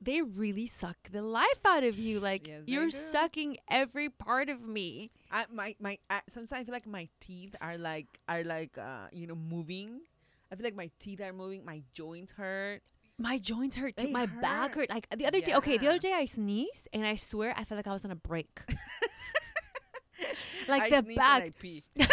they 0.00 0.22
really 0.22 0.66
suck 0.66 0.96
the 1.10 1.22
life 1.22 1.60
out 1.66 1.82
of 1.84 1.98
you 1.98 2.20
like 2.30 2.46
Yes, 2.48 2.62
you're 2.66 2.90
sucking 2.90 3.56
every 3.70 4.08
part 4.10 4.48
of 4.48 4.60
me 4.62 5.10
I 5.30 5.46
my 5.52 5.74
my 5.80 5.98
I, 6.10 6.20
sometimes 6.28 6.52
I 6.52 6.64
feel 6.64 6.72
like 6.74 6.86
my 6.86 7.08
teeth 7.20 7.54
are 7.60 7.78
like 7.78 8.06
are 8.28 8.44
like 8.44 8.76
uh 8.78 9.06
you 9.12 9.26
know 9.26 9.34
moving. 9.34 10.00
I 10.52 10.56
feel 10.56 10.64
like 10.64 10.76
my 10.76 10.90
teeth 11.00 11.20
are 11.20 11.32
moving. 11.32 11.64
My 11.64 11.82
joints 11.94 12.32
hurt. 12.32 12.82
my 13.18 13.38
joints 13.38 13.76
hurt 13.76 13.96
too 13.96 14.06
They 14.06 14.12
my 14.12 14.26
back 14.26 14.74
hurt. 14.74 14.74
hurt 14.74 14.90
like 14.90 15.08
the 15.16 15.26
other 15.26 15.40
day 15.40 15.54
okay 15.54 15.78
the 15.78 15.88
other 15.88 15.98
day 15.98 16.12
i 16.12 16.26
sneezed 16.26 16.88
and 16.92 17.06
i 17.06 17.14
swear 17.16 17.54
i 17.56 17.64
felt 17.64 17.78
like 17.78 17.86
i 17.86 17.92
was 17.92 18.04
on 18.04 18.10
a 18.10 18.16
break 18.16 18.60
like 20.68 20.92
I 20.92 21.00
the 21.00 21.14
back 21.14 21.42
I 21.44 21.50
pee. 21.50 21.82
i 21.98 22.06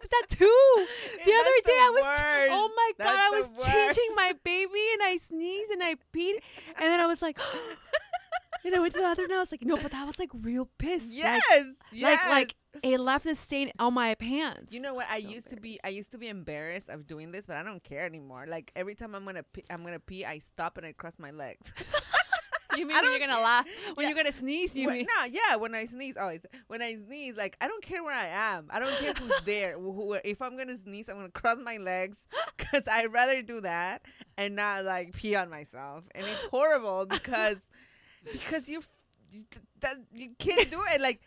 did 0.00 0.10
that 0.10 0.26
too 0.28 0.36
the 0.76 1.30
And 1.32 1.40
other 1.40 1.50
that's 1.56 1.66
day 1.66 1.76
the 1.76 1.82
I 1.82 1.90
was 1.94 2.02
worst. 2.02 2.50
oh 2.52 2.72
my 2.76 2.90
god 3.04 3.18
I 3.18 3.30
was 3.30 3.66
changing 3.66 4.14
my 4.16 4.32
baby 4.44 4.84
and 4.94 5.02
I 5.02 5.18
sneezed 5.28 5.70
and 5.70 5.82
I 5.82 5.94
peed 6.14 6.34
and 6.78 6.86
then 6.90 7.00
I 7.00 7.06
was 7.06 7.20
like 7.22 7.38
and 8.64 8.74
I 8.74 8.78
went 8.80 8.92
to 8.94 9.00
the 9.00 9.06
other 9.06 9.24
and 9.24 9.32
I 9.32 9.38
was 9.40 9.50
like 9.50 9.62
no 9.64 9.76
but 9.76 9.92
that 9.92 10.06
was 10.06 10.18
like 10.18 10.30
real 10.34 10.68
piss 10.78 11.02
Like, 11.04 11.12
Yes, 11.12 11.66
yes. 11.92 12.20
like 12.28 12.28
like 12.30 12.54
it 12.82 13.00
left 13.00 13.26
a 13.26 13.34
stain 13.34 13.72
on 13.78 13.94
my 13.94 14.14
pants 14.14 14.72
You 14.72 14.80
know 14.80 14.94
what? 14.94 15.06
I 15.10 15.20
So 15.20 15.28
used 15.28 15.50
to 15.50 15.56
be 15.56 15.80
I 15.84 15.88
used 15.88 16.12
to 16.12 16.18
be 16.18 16.28
embarrassed 16.28 16.88
of 16.88 17.06
doing 17.06 17.32
this, 17.32 17.46
but 17.46 17.56
I 17.56 17.62
don't 17.64 17.82
care 17.82 18.06
anymore. 18.06 18.46
Like 18.48 18.70
every 18.76 18.94
time 18.94 19.14
I'm 19.16 19.24
gonna 19.24 19.42
pee, 19.42 19.64
I'm 19.68 19.82
gonna 19.82 19.98
pee, 19.98 20.24
I 20.24 20.38
stop 20.38 20.78
and 20.78 20.86
I 20.86 20.92
cross 20.92 21.18
my 21.18 21.30
legs. 21.32 21.74
you 22.80 22.86
mean 22.86 22.96
I 22.96 23.00
when 23.02 23.10
you're 23.10 23.28
gonna 23.28 23.40
laugh 23.42 23.66
when 23.94 24.04
Yeah. 24.04 24.08
you're 24.14 24.16
gonna 24.24 24.32
sneeze 24.36 24.76
you 24.76 24.86
When- 24.86 24.96
mean 24.98 25.06
no, 25.18 25.24
yeah, 25.26 25.56
when 25.56 25.74
I 25.74 25.84
sneeze, 25.84 26.16
oh, 26.18 26.22
always. 26.22 26.44
when 26.66 26.82
I 26.82 26.96
sneeze, 26.96 27.36
like 27.36 27.56
I 27.60 27.68
don't 27.68 27.82
care 27.82 28.02
where 28.02 28.14
I 28.14 28.26
am. 28.56 28.66
I 28.70 28.78
don't 28.80 28.96
care 28.98 29.12
who's 29.14 29.40
there. 29.44 29.78
Who, 29.78 29.92
who- 29.92 30.14
if 30.24 30.42
I'm 30.42 30.56
gonna 30.56 30.76
sneeze, 30.76 31.08
I'm 31.08 31.16
gonna 31.16 31.30
cross 31.30 31.58
my 31.62 31.76
legs 31.76 32.26
because 32.56 32.88
I'd 32.88 33.12
rather 33.12 33.42
do 33.42 33.60
that 33.60 34.02
and 34.36 34.56
not 34.56 34.84
like 34.84 35.12
pee 35.12 35.36
on 35.36 35.50
myself. 35.50 36.04
And 36.14 36.26
it's 36.26 36.44
horrible 36.50 37.06
because 37.06 37.68
because 38.32 38.68
you 38.68 38.82
that 39.80 39.96
you 40.12 40.30
can't 40.38 40.70
do 40.70 40.80
it. 40.94 41.00
Like 41.00 41.20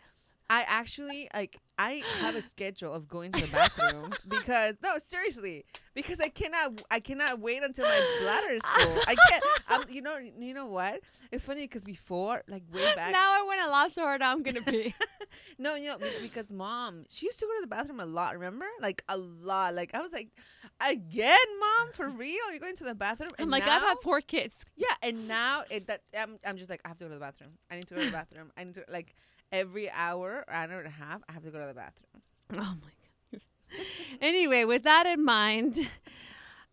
I 0.50 0.64
actually 0.68 1.28
like 1.34 1.58
I 1.78 2.02
have 2.20 2.36
a 2.36 2.42
schedule 2.42 2.92
of 2.92 3.08
going 3.08 3.32
to 3.32 3.46
the 3.46 3.50
bathroom 3.50 4.10
because 4.28 4.76
no 4.82 4.98
seriously 4.98 5.64
because 5.94 6.20
I 6.20 6.28
cannot 6.28 6.82
I 6.90 7.00
cannot 7.00 7.40
wait 7.40 7.62
until 7.62 7.86
my 7.86 8.18
bladder 8.22 8.54
is 8.54 8.62
full. 8.64 9.02
I 9.06 9.14
can't. 9.28 9.44
Um, 9.66 9.84
you 9.88 10.02
know 10.02 10.18
you 10.18 10.52
know 10.52 10.66
what? 10.66 11.00
It's 11.32 11.44
funny 11.44 11.62
because 11.62 11.84
before 11.84 12.42
like 12.48 12.62
way 12.70 12.94
back. 12.94 13.12
now 13.12 13.40
I 13.40 13.42
want 13.46 13.62
to 13.62 13.70
laugh 13.70 13.92
so 13.92 14.02
hard 14.02 14.20
I'm 14.20 14.42
gonna 14.42 14.60
pee 14.60 14.94
No, 15.58 15.74
you 15.74 15.86
know, 15.86 15.96
because 16.22 16.52
mom, 16.52 17.04
she 17.08 17.26
used 17.26 17.40
to 17.40 17.46
go 17.46 17.54
to 17.56 17.60
the 17.62 17.66
bathroom 17.66 17.98
a 17.98 18.06
lot, 18.06 18.34
remember? 18.34 18.66
Like 18.80 19.02
a 19.08 19.16
lot. 19.16 19.74
Like 19.74 19.94
I 19.94 20.00
was 20.00 20.12
like, 20.12 20.28
again, 20.86 21.38
mom, 21.58 21.92
for 21.94 22.08
real? 22.08 22.50
You're 22.50 22.60
going 22.60 22.76
to 22.76 22.84
the 22.84 22.94
bathroom? 22.94 23.30
I'm 23.38 23.48
like 23.48 23.64
now, 23.64 23.76
I've 23.76 23.82
had 23.82 23.96
four 24.02 24.20
kids 24.20 24.54
yeah, 24.76 25.08
and 25.08 25.28
now 25.28 25.62
it 25.70 25.86
that 25.86 26.02
I'm 26.18 26.38
I'm 26.46 26.56
just 26.56 26.70
like 26.70 26.80
I 26.84 26.88
have 26.88 26.96
to 26.98 27.04
go 27.04 27.08
to 27.08 27.14
the 27.14 27.20
bathroom. 27.20 27.50
I 27.70 27.76
need 27.76 27.86
to 27.88 27.94
go 27.94 28.00
to 28.00 28.06
the 28.06 28.12
bathroom. 28.12 28.50
I 28.56 28.64
need 28.64 28.74
to 28.74 28.84
like 28.88 29.14
every 29.54 29.88
hour 29.90 30.44
or 30.46 30.52
hour 30.52 30.78
and 30.78 30.86
a 30.86 30.90
half, 30.90 31.22
I 31.28 31.32
have 31.32 31.44
to 31.44 31.50
go 31.50 31.60
to 31.60 31.66
the 31.66 31.74
bathroom. 31.74 32.22
Oh 32.56 32.76
my 32.82 32.90
god. 33.32 33.40
anyway, 34.20 34.64
with 34.64 34.82
that 34.82 35.06
in 35.06 35.24
mind, 35.24 35.88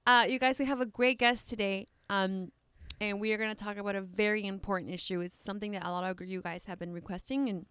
uh, 0.05 0.25
you 0.27 0.37
guys, 0.39 0.59
we 0.59 0.65
have 0.65 0.81
a 0.81 0.85
great 0.85 1.17
guest 1.17 1.49
today. 1.49 1.87
Um, 2.09 2.51
and 2.99 3.19
we 3.19 3.31
are 3.33 3.37
going 3.37 3.55
to 3.55 3.63
talk 3.63 3.77
about 3.77 3.95
a 3.95 4.01
very 4.01 4.45
important 4.45 4.91
issue. 4.91 5.21
It's 5.21 5.43
something 5.43 5.71
that 5.71 5.85
a 5.85 5.89
lot 5.89 6.03
of 6.03 6.27
you 6.27 6.41
guys 6.41 6.65
have 6.65 6.77
been 6.77 6.91
requesting, 6.91 7.49
and 7.49 7.65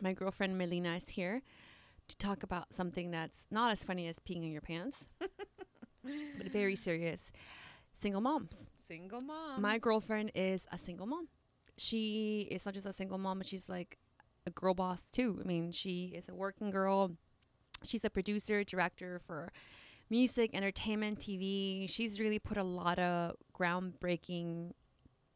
my 0.00 0.12
girlfriend 0.12 0.56
Melina 0.56 0.94
is 0.94 1.08
here 1.08 1.42
to 2.08 2.16
talk 2.16 2.42
about 2.42 2.72
something 2.72 3.10
that's 3.10 3.46
not 3.50 3.72
as 3.72 3.82
funny 3.82 4.06
as 4.08 4.18
peeing 4.20 4.44
in 4.44 4.52
your 4.52 4.62
pants, 4.62 5.08
but 5.20 6.48
very 6.52 6.76
serious. 6.76 7.30
Single 7.94 8.20
moms. 8.20 8.68
Single 8.78 9.20
mom. 9.20 9.60
My 9.60 9.78
girlfriend 9.78 10.32
is 10.34 10.66
a 10.72 10.78
single 10.78 11.06
mom. 11.06 11.28
She 11.76 12.48
is 12.50 12.64
not 12.64 12.74
just 12.74 12.86
a 12.86 12.92
single 12.92 13.18
mom, 13.18 13.38
but 13.38 13.46
she's 13.46 13.68
like 13.68 13.98
a 14.46 14.50
girl 14.50 14.74
boss 14.74 15.10
too. 15.10 15.38
I 15.42 15.46
mean, 15.46 15.72
she 15.72 16.12
is 16.14 16.28
a 16.28 16.34
working 16.34 16.70
girl. 16.70 17.12
She's 17.82 18.04
a 18.04 18.10
producer, 18.10 18.64
director 18.64 19.20
for 19.26 19.52
music, 20.10 20.50
entertainment, 20.54 21.18
TV. 21.18 21.88
She's 21.88 22.18
really 22.20 22.38
put 22.38 22.56
a 22.56 22.62
lot 22.62 22.98
of 22.98 23.36
groundbreaking 23.58 24.72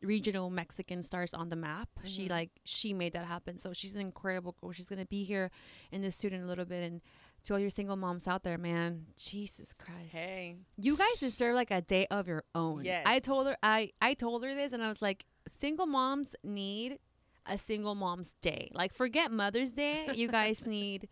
regional 0.01 0.49
Mexican 0.49 1.03
stars 1.03 1.35
on 1.35 1.49
the 1.49 1.57
map. 1.57 1.89
She 2.05 2.27
Mhm. 2.27 2.31
like 2.31 2.51
she 2.65 2.93
made 2.95 3.15
that 3.15 3.25
happen. 3.27 3.59
So 3.59 3.73
she's 3.73 3.95
an 3.95 4.01
incredible 4.01 4.53
girl. 4.61 4.73
She's 4.73 4.87
gonna 4.87 5.05
be 5.07 5.25
here 5.25 5.51
in 5.91 6.03
the 6.03 6.11
student 6.13 6.45
a 6.45 6.47
little 6.47 6.65
bit 6.65 6.85
and 6.85 7.01
to 7.45 7.55
all 7.55 7.59
your 7.59 7.71
single 7.71 7.97
moms 7.97 8.29
out 8.29 8.43
there, 8.45 8.59
man, 8.59 9.07
Jesus 9.17 9.73
Christ 9.73 10.13
Hey. 10.15 10.57
you 10.77 10.97
guys 10.97 11.19
deserve 11.19 11.55
like 11.57 11.71
a 11.71 11.81
day 11.81 12.07
of 12.09 12.29
your 12.29 12.45
own. 12.55 12.85
Yes. 12.85 13.03
I 13.07 13.19
told 13.19 13.47
her 13.49 13.57
I 13.63 13.93
I 14.01 14.15
told 14.15 14.45
her 14.45 14.55
this 14.55 14.73
and 14.73 14.83
I 14.85 14.89
was 14.89 15.03
like 15.03 15.25
single 15.51 15.87
moms 15.87 16.37
need 16.45 17.01
a 17.49 17.59
single 17.59 17.95
mom's 17.95 18.35
day. 18.41 18.71
Like 18.75 18.93
forget 18.93 19.31
Mother's 19.33 19.73
Day, 19.73 20.09
you 20.15 20.29
guys 20.29 20.67
need 20.79 21.09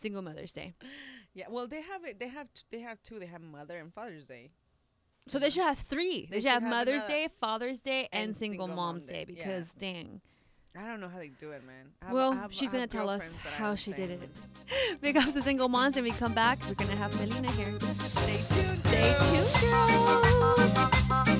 single 0.00 0.22
Mother's 0.22 0.52
Day. 0.52 0.74
Yeah, 1.34 1.46
well, 1.48 1.66
they 1.68 1.82
have 1.82 2.04
it. 2.04 2.18
They 2.18 2.28
have 2.28 2.52
t- 2.52 2.62
they 2.70 2.80
have 2.80 3.02
two. 3.02 3.18
They 3.18 3.26
have 3.26 3.40
Mother 3.40 3.78
and 3.78 3.92
Father's 3.94 4.24
Day. 4.24 4.50
So 5.28 5.38
they 5.38 5.50
should 5.50 5.62
have 5.64 5.78
3. 5.78 6.26
They, 6.30 6.36
They 6.36 6.40
should 6.40 6.50
have 6.50 6.62
have 6.62 6.70
Mother's 6.70 7.02
Day, 7.04 7.28
Father's 7.40 7.80
Day 7.80 8.08
and, 8.10 8.30
and 8.30 8.36
single, 8.36 8.66
Single 8.66 8.76
mom's 8.76 9.02
Mom 9.02 9.08
Day 9.08 9.24
Day, 9.26 9.34
yeah. 9.36 9.44
because 9.46 9.68
dang. 9.78 10.20
I 10.76 10.86
don't 10.86 11.00
know 11.00 11.08
how 11.08 11.18
they 11.18 11.28
do 11.28 11.50
it, 11.52 11.62
man. 11.64 11.92
Have- 12.02 12.12
Well, 12.12 12.32
have- 12.32 12.52
she's 12.52 12.70
gonna 12.70 12.86
tell 12.86 13.08
us 13.08 13.20
girlfriends 13.34 13.44
that 13.44 13.52
are 13.52 13.64
how 13.64 13.74
she 13.76 13.92
did 13.92 14.10
it. 14.10 14.20
Big 15.00 15.16
ups 15.16 15.32
to 15.34 15.42
single 15.42 15.68
moms 15.68 15.96
and 15.96 16.04
we 16.04 16.10
come 16.10 16.32
back, 16.34 16.58
we're 16.66 16.74
going 16.74 16.90
to 16.90 16.96
have 16.96 17.14
Melina 17.20 17.50
here. 17.52 17.78
Stay 17.80 18.40
tuned. 18.54 18.78
Stay 18.78 19.14
tuned, 19.30 19.46
girls. 21.30 21.39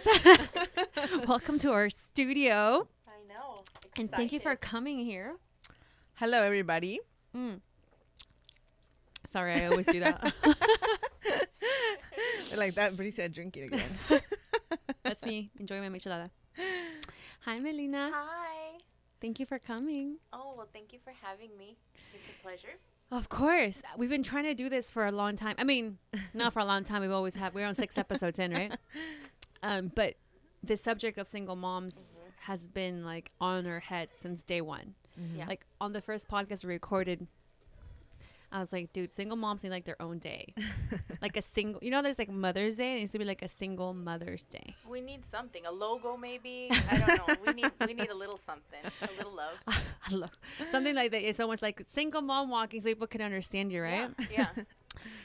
Salud. 0.00 0.48
Salud. 0.96 1.26
Welcome 1.28 1.58
to 1.60 1.72
our 1.72 1.90
studio, 1.90 2.88
I 3.06 3.28
know. 3.28 3.62
and 3.96 4.10
thank 4.10 4.32
you 4.32 4.40
for 4.40 4.56
coming 4.56 4.98
here. 5.04 5.36
Hello, 6.14 6.42
everybody. 6.42 7.00
Mm. 7.36 7.60
Sorry, 9.26 9.54
I 9.60 9.66
always 9.66 9.86
do 9.86 10.00
that. 10.00 10.34
like 12.56 12.74
that, 12.74 12.96
Bree 12.96 13.10
said, 13.10 13.32
drink 13.32 13.56
it 13.56 13.72
again. 13.72 14.20
That's 15.02 15.24
me 15.24 15.50
enjoying 15.58 15.82
my 15.82 15.88
michelada. 15.98 16.30
Hi, 17.40 17.58
Melina. 17.58 18.10
Hi. 18.14 18.78
Thank 19.20 19.38
you 19.38 19.46
for 19.46 19.58
coming. 19.58 20.16
Oh, 20.32 20.54
well, 20.56 20.68
thank 20.72 20.92
you 20.92 20.98
for 21.04 21.12
having 21.22 21.50
me. 21.58 21.76
It's 22.14 22.24
a 22.38 22.42
pleasure. 22.42 22.78
Of 23.10 23.28
course. 23.28 23.82
We've 23.98 24.08
been 24.08 24.22
trying 24.22 24.44
to 24.44 24.54
do 24.54 24.68
this 24.68 24.90
for 24.90 25.06
a 25.06 25.12
long 25.12 25.36
time. 25.36 25.56
I 25.58 25.64
mean, 25.64 25.98
not 26.32 26.52
for 26.52 26.60
a 26.60 26.64
long 26.64 26.84
time. 26.84 27.02
We've 27.02 27.10
always 27.10 27.34
had, 27.34 27.52
we're 27.54 27.66
on 27.66 27.74
six 27.74 27.98
episodes 27.98 28.38
in, 28.38 28.52
right? 28.52 28.76
Um, 29.62 29.92
but 29.94 30.14
the 30.62 30.76
subject 30.76 31.18
of 31.18 31.28
single 31.28 31.56
moms 31.56 32.20
has 32.40 32.66
been 32.66 33.04
like 33.04 33.30
on 33.40 33.66
our 33.66 33.80
head 33.80 34.08
since 34.20 34.42
day 34.42 34.60
one. 34.60 34.94
Yeah. 35.36 35.46
Like 35.46 35.66
on 35.80 35.92
the 35.92 36.00
first 36.00 36.28
podcast 36.28 36.64
we 36.64 36.70
recorded, 36.70 37.26
I 38.52 38.58
was 38.58 38.72
like, 38.72 38.92
dude, 38.92 39.10
single 39.12 39.36
moms 39.36 39.62
need 39.62 39.70
like 39.70 39.84
their 39.84 40.00
own 40.02 40.18
day. 40.18 40.54
like 41.22 41.36
a 41.36 41.42
single, 41.42 41.78
you 41.84 41.90
know, 41.90 42.02
there's 42.02 42.18
like 42.18 42.30
Mother's 42.30 42.76
Day. 42.78 42.90
There 42.92 42.98
needs 42.98 43.12
to 43.12 43.18
be 43.18 43.24
like 43.24 43.42
a 43.42 43.48
single 43.48 43.94
Mother's 43.94 44.42
Day. 44.44 44.74
We 44.88 45.00
need 45.00 45.24
something, 45.24 45.66
a 45.66 45.70
logo 45.70 46.16
maybe. 46.16 46.68
I 46.90 46.98
don't 46.98 47.28
know. 47.28 47.34
We 47.46 47.52
need 47.52 47.70
we 47.86 47.94
need 47.94 48.08
a 48.10 48.14
little 48.14 48.38
something, 48.38 48.80
a 49.02 49.08
little 49.16 49.34
love. 49.36 49.54
I 50.08 50.14
love 50.14 50.30
something 50.70 50.94
like 50.94 51.10
that. 51.12 51.22
It's 51.28 51.38
almost 51.38 51.62
like 51.62 51.84
single 51.86 52.22
mom 52.22 52.48
walking 52.50 52.80
so 52.80 52.88
people 52.88 53.06
can 53.06 53.20
understand 53.22 53.70
you, 53.72 53.82
right? 53.82 54.10
Yeah. 54.32 54.46
How 54.54 54.54
do 54.54 54.64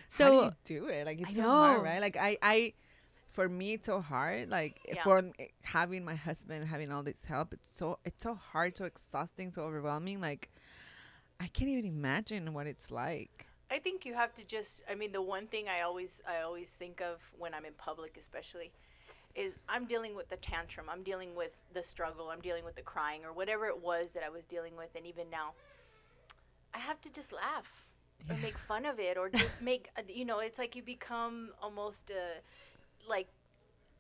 So 0.10 0.44
you 0.44 0.52
do 0.82 0.88
it? 0.88 1.06
Like 1.08 1.22
it's 1.22 1.32
I 1.32 1.34
so 1.34 1.42
hard, 1.42 1.78
know. 1.80 1.84
right? 1.84 2.02
Like 2.02 2.18
I, 2.18 2.38
I, 2.42 2.74
for 3.36 3.50
me, 3.50 3.74
it's 3.74 3.86
so 3.86 4.00
hard. 4.02 4.50
Like 4.50 4.80
Yeah. 4.88 5.04
for 5.04 5.32
having 5.64 6.06
my 6.06 6.16
husband, 6.16 6.68
having 6.68 6.92
all 6.92 7.04
this 7.04 7.26
help, 7.26 7.54
it's 7.54 7.76
so 7.76 8.00
it's 8.06 8.24
so 8.24 8.34
hard, 8.36 8.78
so 8.78 8.86
exhausting, 8.86 9.52
so 9.52 9.64
overwhelming. 9.64 10.22
Like 10.22 10.50
I 11.40 11.48
can't 11.48 11.70
even 11.70 11.86
imagine 11.86 12.54
what 12.54 12.66
it's 12.66 12.90
like. 12.92 13.48
I 13.70 13.80
think 13.80 14.06
you 14.06 14.14
have 14.14 14.34
to 14.36 14.44
just 14.44 14.82
I 14.90 14.96
mean 14.96 15.12
the 15.12 15.22
one 15.22 15.48
thing 15.48 15.66
I 15.68 15.82
always 15.82 16.22
I 16.28 16.42
always 16.42 16.70
think 16.70 17.02
of 17.02 17.20
when 17.38 17.54
I'm 17.54 17.66
in 17.66 17.74
public 17.74 18.16
especially 18.18 18.72
is 19.36 19.58
I'm 19.68 19.86
dealing 19.86 20.16
with 20.16 20.30
the 20.30 20.38
tantrum. 20.38 20.86
I'm 20.90 21.04
dealing 21.04 21.36
with 21.36 21.52
the 21.74 21.84
struggle. 21.84 22.30
I'm 22.30 22.40
dealing 22.40 22.64
with 22.64 22.76
the 22.76 22.82
crying 22.94 23.26
or 23.26 23.34
whatever 23.34 23.66
it 23.68 23.80
was 23.84 24.12
that 24.12 24.24
I 24.24 24.30
was 24.30 24.46
dealing 24.46 24.78
with 24.78 24.96
and 24.96 25.06
even 25.06 25.30
now 25.30 25.54
I 26.74 26.80
have 26.80 27.02
to 27.02 27.10
just 27.12 27.34
laugh 27.34 27.70
or 28.30 28.38
make 28.42 28.58
fun 28.58 28.86
of 28.86 28.98
it 29.00 29.18
or 29.18 29.28
just 29.30 29.62
make 29.72 29.90
uh, 29.98 30.04
you 30.08 30.24
know 30.24 30.40
it's 30.40 30.58
like 30.58 30.74
you 30.76 30.82
become 30.82 31.50
almost 31.62 32.12
uh, 32.12 32.40
like 33.08 33.28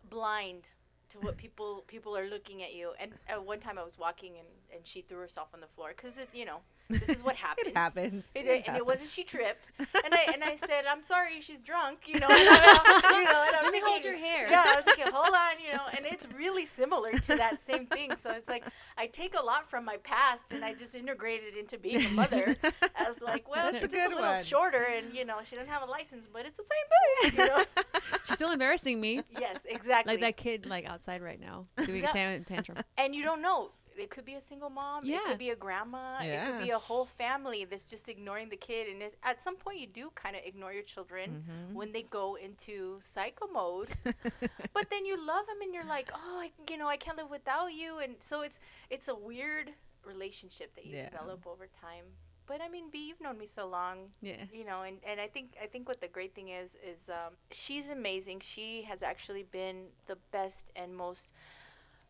blind 0.09 0.63
to 1.11 1.19
what 1.19 1.37
people 1.37 1.83
people 1.87 2.17
are 2.17 2.27
looking 2.27 2.63
at 2.63 2.73
you. 2.73 2.91
And 2.99 3.11
at 3.27 3.43
one 3.43 3.59
time 3.59 3.77
i 3.77 3.83
was 3.83 3.97
walking 3.97 4.33
and 4.37 4.47
and 4.73 4.85
she 4.85 5.01
threw 5.01 5.19
herself 5.19 5.49
on 5.53 5.61
the 5.61 5.67
floor 5.67 5.93
because 5.95 6.17
it 6.17 6.29
you 6.33 6.45
know 6.45 6.59
this 6.89 7.09
is 7.09 7.23
what 7.23 7.35
happens 7.47 7.67
It 7.67 7.77
happens. 7.77 8.31
it, 8.35 8.45
It 8.45 8.67
and 8.67 8.77
it 8.77 8.85
wasn't 8.85 9.09
she 9.09 9.23
tripped 9.23 9.65
and 9.79 10.13
i 10.13 10.27
and 10.33 10.43
i 10.43 10.55
said 10.67 10.85
i'm 10.89 11.03
sorry 11.03 11.41
she's 11.41 11.61
drunk 11.61 11.99
you 12.05 12.19
know 12.19 12.27
and 12.27 12.33
I, 12.49 13.01
you 13.11 13.23
know 13.23 13.43
and 13.47 13.55
I'm 13.55 13.63
Let 13.63 13.73
me 13.73 13.81
hold 13.83 14.03
your 14.03 14.15
hair. 14.17 14.49
yeah 14.49 14.63
i 14.67 14.75
was 14.75 14.85
thinking 14.85 15.11
hold 15.11 15.33
on 15.33 15.53
you 15.65 15.73
know 15.73 15.83
and 15.97 16.05
it's 16.05 16.25
really 16.37 16.65
similar 16.65 17.11
to 17.11 17.35
that 17.37 17.59
same 17.61 17.85
thing 17.87 18.11
so 18.21 18.29
it's 18.31 18.47
like 18.49 18.65
i 18.97 19.07
take 19.07 19.33
a 19.39 19.43
lot 19.43 19.69
from 19.69 19.83
my 19.85 19.97
past 19.97 20.51
and 20.51 20.63
i 20.63 20.73
just 20.73 20.93
integrate 20.95 21.41
it 21.43 21.57
into 21.57 21.77
being 21.77 22.05
a 22.05 22.09
mother 22.11 22.55
as 22.97 23.19
like 23.21 23.49
well 23.49 23.71
That's 23.71 23.83
it's 23.83 23.93
a 23.93 23.97
just 23.97 24.05
a 24.05 24.09
good 24.09 24.15
little 24.15 24.31
one. 24.33 24.43
shorter 24.43 24.83
and 24.83 25.13
you 25.15 25.25
know 25.25 25.37
she 25.49 25.55
doesn't 25.55 25.69
have 25.71 25.81
a 25.81 25.91
license 25.91 26.25
but 26.31 26.45
it's 26.45 26.57
the 26.57 26.63
same 26.63 27.31
thing 27.31 27.39
you 27.39 27.47
know 27.49 27.63
She's 28.25 28.35
still 28.35 28.51
embarrassing 28.51 28.99
me. 29.01 29.21
yes 29.39 29.59
exactly 29.65 30.13
Like 30.13 30.21
that 30.21 30.37
kid, 30.37 30.65
like 30.65 30.85
outside 30.85 31.21
right 31.21 31.39
now, 31.39 31.65
doing 31.85 32.01
Yeah. 32.03 32.29
a 32.29 32.39
tantrum. 32.39 32.77
and 32.97 33.13
you 33.15 33.23
don't 33.23 33.41
know 33.41 33.71
it 33.97 34.09
could 34.09 34.25
be 34.25 34.35
a 34.35 34.41
single 34.41 34.69
mom 34.69 35.05
Yeah. 35.05 35.17
it 35.17 35.23
could 35.25 35.37
be 35.37 35.49
a 35.51 35.55
grandma 35.55 36.19
it 36.21 36.45
could 36.45 36.59
be 36.63 36.71
a 36.71 36.77
whole 36.79 37.05
family 37.05 37.65
that's 37.65 37.85
just 37.85 38.07
ignoring 38.09 38.49
the 38.49 38.57
kid 38.57 38.87
and 38.91 39.01
at 39.23 39.41
some 39.41 39.55
point 39.55 39.79
you 39.79 39.87
do 39.87 40.11
kind 40.15 40.35
of 40.35 40.41
ignore 40.45 40.73
your 40.73 40.83
children 40.83 41.27
Mm-hmm. 41.35 41.73
when 41.79 41.91
they 41.91 42.03
go 42.03 42.35
into 42.35 42.99
psycho 43.13 43.47
mode 43.47 43.89
but 44.73 44.89
then 44.89 45.05
you 45.05 45.15
love 45.17 45.45
them 45.47 45.59
and 45.61 45.73
you're 45.73 45.85
like 45.97 46.09
oh 46.13 46.39
I, 46.45 46.51
you 46.69 46.77
know 46.77 46.87
i 46.87 46.97
can't 46.97 47.17
live 47.17 47.29
without 47.29 47.73
you 47.73 47.99
and 47.99 48.15
so 48.19 48.41
it's 48.41 48.59
it's 48.89 49.07
a 49.07 49.15
weird 49.15 49.71
relationship 50.05 50.75
that 50.75 50.85
you 50.85 50.95
Yeah. 50.97 51.09
develop 51.09 51.45
over 51.47 51.67
time 51.81 52.05
but 52.47 52.61
i 52.61 52.67
mean 52.69 52.85
b 52.91 53.07
you've 53.07 53.21
known 53.21 53.37
me 53.37 53.47
so 53.47 53.65
long 53.67 53.97
Yeah. 54.21 54.43
you 54.53 54.65
know 54.65 54.81
and, 54.83 54.97
and 55.09 55.19
i 55.19 55.27
think 55.27 55.55
i 55.61 55.65
think 55.65 55.87
what 55.87 55.99
the 56.01 56.07
great 56.07 56.33
thing 56.35 56.49
is 56.49 56.69
is 56.91 57.09
um, 57.09 57.33
she's 57.51 57.89
amazing 57.89 58.39
she 58.41 58.83
has 58.83 59.01
actually 59.01 59.43
been 59.43 59.87
the 60.05 60.17
best 60.31 60.69
and 60.75 60.95
most 60.95 61.31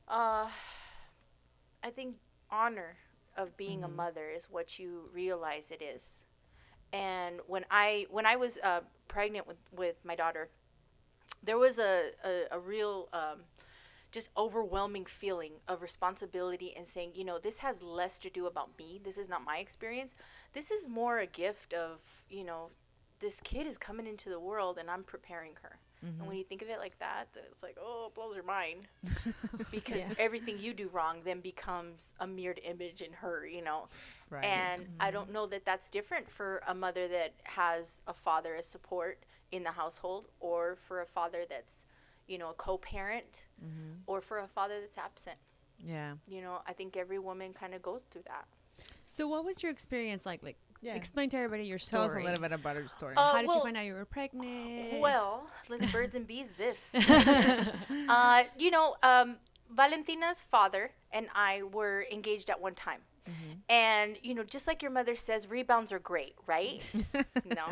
uh 0.08 0.48
i 1.86 1.90
think 1.90 2.16
honor 2.52 2.98
of 3.38 3.56
being 3.56 3.84
a 3.84 3.88
mother 3.88 4.30
is 4.30 4.48
what 4.50 4.78
you 4.78 5.10
realize 5.14 5.72
it 5.72 5.82
is 5.82 6.26
and 6.92 7.40
when 7.48 7.64
i 7.72 8.06
when 8.10 8.26
i 8.26 8.36
was 8.36 8.58
uh, 8.64 8.82
pregnant 9.08 9.48
with 9.48 9.58
with 9.72 9.96
my 10.04 10.16
daughter 10.16 10.50
there 11.44 11.58
was 11.58 11.80
a 11.80 12.10
a, 12.24 12.44
a 12.52 12.60
real 12.60 13.08
um, 13.14 13.42
just 14.16 14.30
overwhelming 14.38 15.06
feeling 15.06 15.52
of 15.68 15.82
responsibility 15.82 16.74
and 16.78 16.88
saying, 16.88 17.12
you 17.14 17.26
know, 17.26 17.38
this 17.38 17.60
has 17.60 17.84
less 17.84 18.18
to 18.18 18.30
do 18.30 18.48
about 18.48 18.70
me. 18.80 18.98
This 19.04 19.18
is 19.18 19.28
not 19.28 19.44
my 19.44 19.58
experience. 19.58 20.16
This 20.54 20.72
is 20.72 20.88
more 20.88 21.20
a 21.20 21.28
gift 21.28 21.74
of, 21.74 22.00
you 22.30 22.46
know, 22.46 22.70
this 23.20 23.42
kid 23.42 23.68
is 23.68 23.78
coming 23.78 24.08
into 24.08 24.30
the 24.30 24.40
world 24.40 24.78
and 24.78 24.90
I'm 24.90 25.04
preparing 25.04 25.52
her. 25.64 25.80
And 26.08 26.20
when 26.20 26.30
mm-hmm. 26.30 26.38
you 26.38 26.44
think 26.44 26.62
of 26.62 26.70
it 26.70 26.80
like 26.80 26.98
that, 27.00 27.28
it's 27.52 27.64
like, 27.64 27.78
oh, 27.82 28.08
it 28.08 28.16
blows 28.16 28.36
your 28.36 28.44
mind. 28.44 28.88
because 29.72 29.98
Yeah. 29.98 30.14
everything 30.20 30.58
you 30.60 30.74
do 30.74 30.88
wrong 30.90 31.22
then 31.24 31.40
becomes 31.40 32.14
a 32.20 32.28
mirrored 32.28 32.62
image 32.64 33.02
in 33.02 33.14
her, 33.14 33.46
you 33.46 33.62
know. 33.64 33.88
Right. 34.30 34.46
And 34.46 34.88
I 35.00 35.12
don't 35.12 35.26
mm-hmm. 35.26 35.34
know 35.34 35.46
that 35.48 35.66
that's 35.66 35.90
different 35.90 36.30
for 36.30 36.62
a 36.68 36.76
mother 36.76 37.08
that 37.08 37.34
has 37.44 38.02
a 38.08 38.14
father 38.14 38.56
as 38.56 38.66
support 38.66 39.26
in 39.52 39.64
the 39.64 39.72
household 39.72 40.28
or 40.40 40.76
for 40.76 41.02
a 41.02 41.06
father 41.06 41.46
that's, 41.50 41.86
you 42.28 42.38
know, 42.38 42.50
a 42.50 42.54
co 42.54 42.78
parent 42.78 43.44
mm-hmm. 43.64 44.02
or 44.08 44.22
for 44.22 44.40
a 44.40 44.48
father 44.48 44.80
that's 44.82 44.98
absent. 44.98 45.38
yeah. 45.80 46.14
You 46.28 46.42
know, 46.42 46.62
I 46.68 46.74
think 46.74 46.98
every 46.98 47.20
woman 47.20 47.54
kind 47.54 47.74
of 47.74 47.82
goes 47.82 48.04
through 48.12 48.24
that. 48.28 48.46
So, 49.06 49.28
what 49.28 49.46
was 49.46 49.62
your 49.62 49.72
experience 49.72 50.26
like? 50.26 50.42
Like, 50.42 50.58
Yeah. 50.86 50.96
explain 50.96 51.30
to 51.32 51.38
everybody 51.38 51.64
your 51.68 51.80
Tell 51.80 52.04
us 52.04 52.14
a 52.14 52.20
little 52.20 52.40
bit 52.40 52.52
about 52.52 52.76
your 52.76 52.88
story. 52.88 53.16
Uh, 53.18 53.34
How 53.34 53.42
did 53.42 53.48
well- 53.48 53.58
you 53.58 53.64
find 53.64 53.78
out 53.78 53.86
you 53.86 53.94
were 53.94 54.06
pregnant? 54.06 55.02
Well, 55.02 55.48
let's 55.70 55.92
birds 55.92 56.16
and 56.16 56.28
bees 56.28 56.48
this. 56.58 56.94
uh, 58.10 58.44
you 58.58 58.72
know, 58.72 58.96
um, 59.02 59.38
Valentina's 59.70 60.42
father 60.52 60.92
and 61.12 61.28
I 61.34 61.64
were 61.64 62.06
engaged 62.12 62.50
at 62.50 62.62
one 62.62 62.76
time. 62.76 63.02
And 63.68 64.18
you 64.22 64.36
know, 64.36 64.44
just 64.44 64.68
like 64.68 64.84
your 64.84 64.92
mother 64.92 65.16
says, 65.16 65.50
rebounds 65.50 65.92
are 65.92 65.98
great, 65.98 66.36
right? 66.46 66.88
no. 67.46 67.66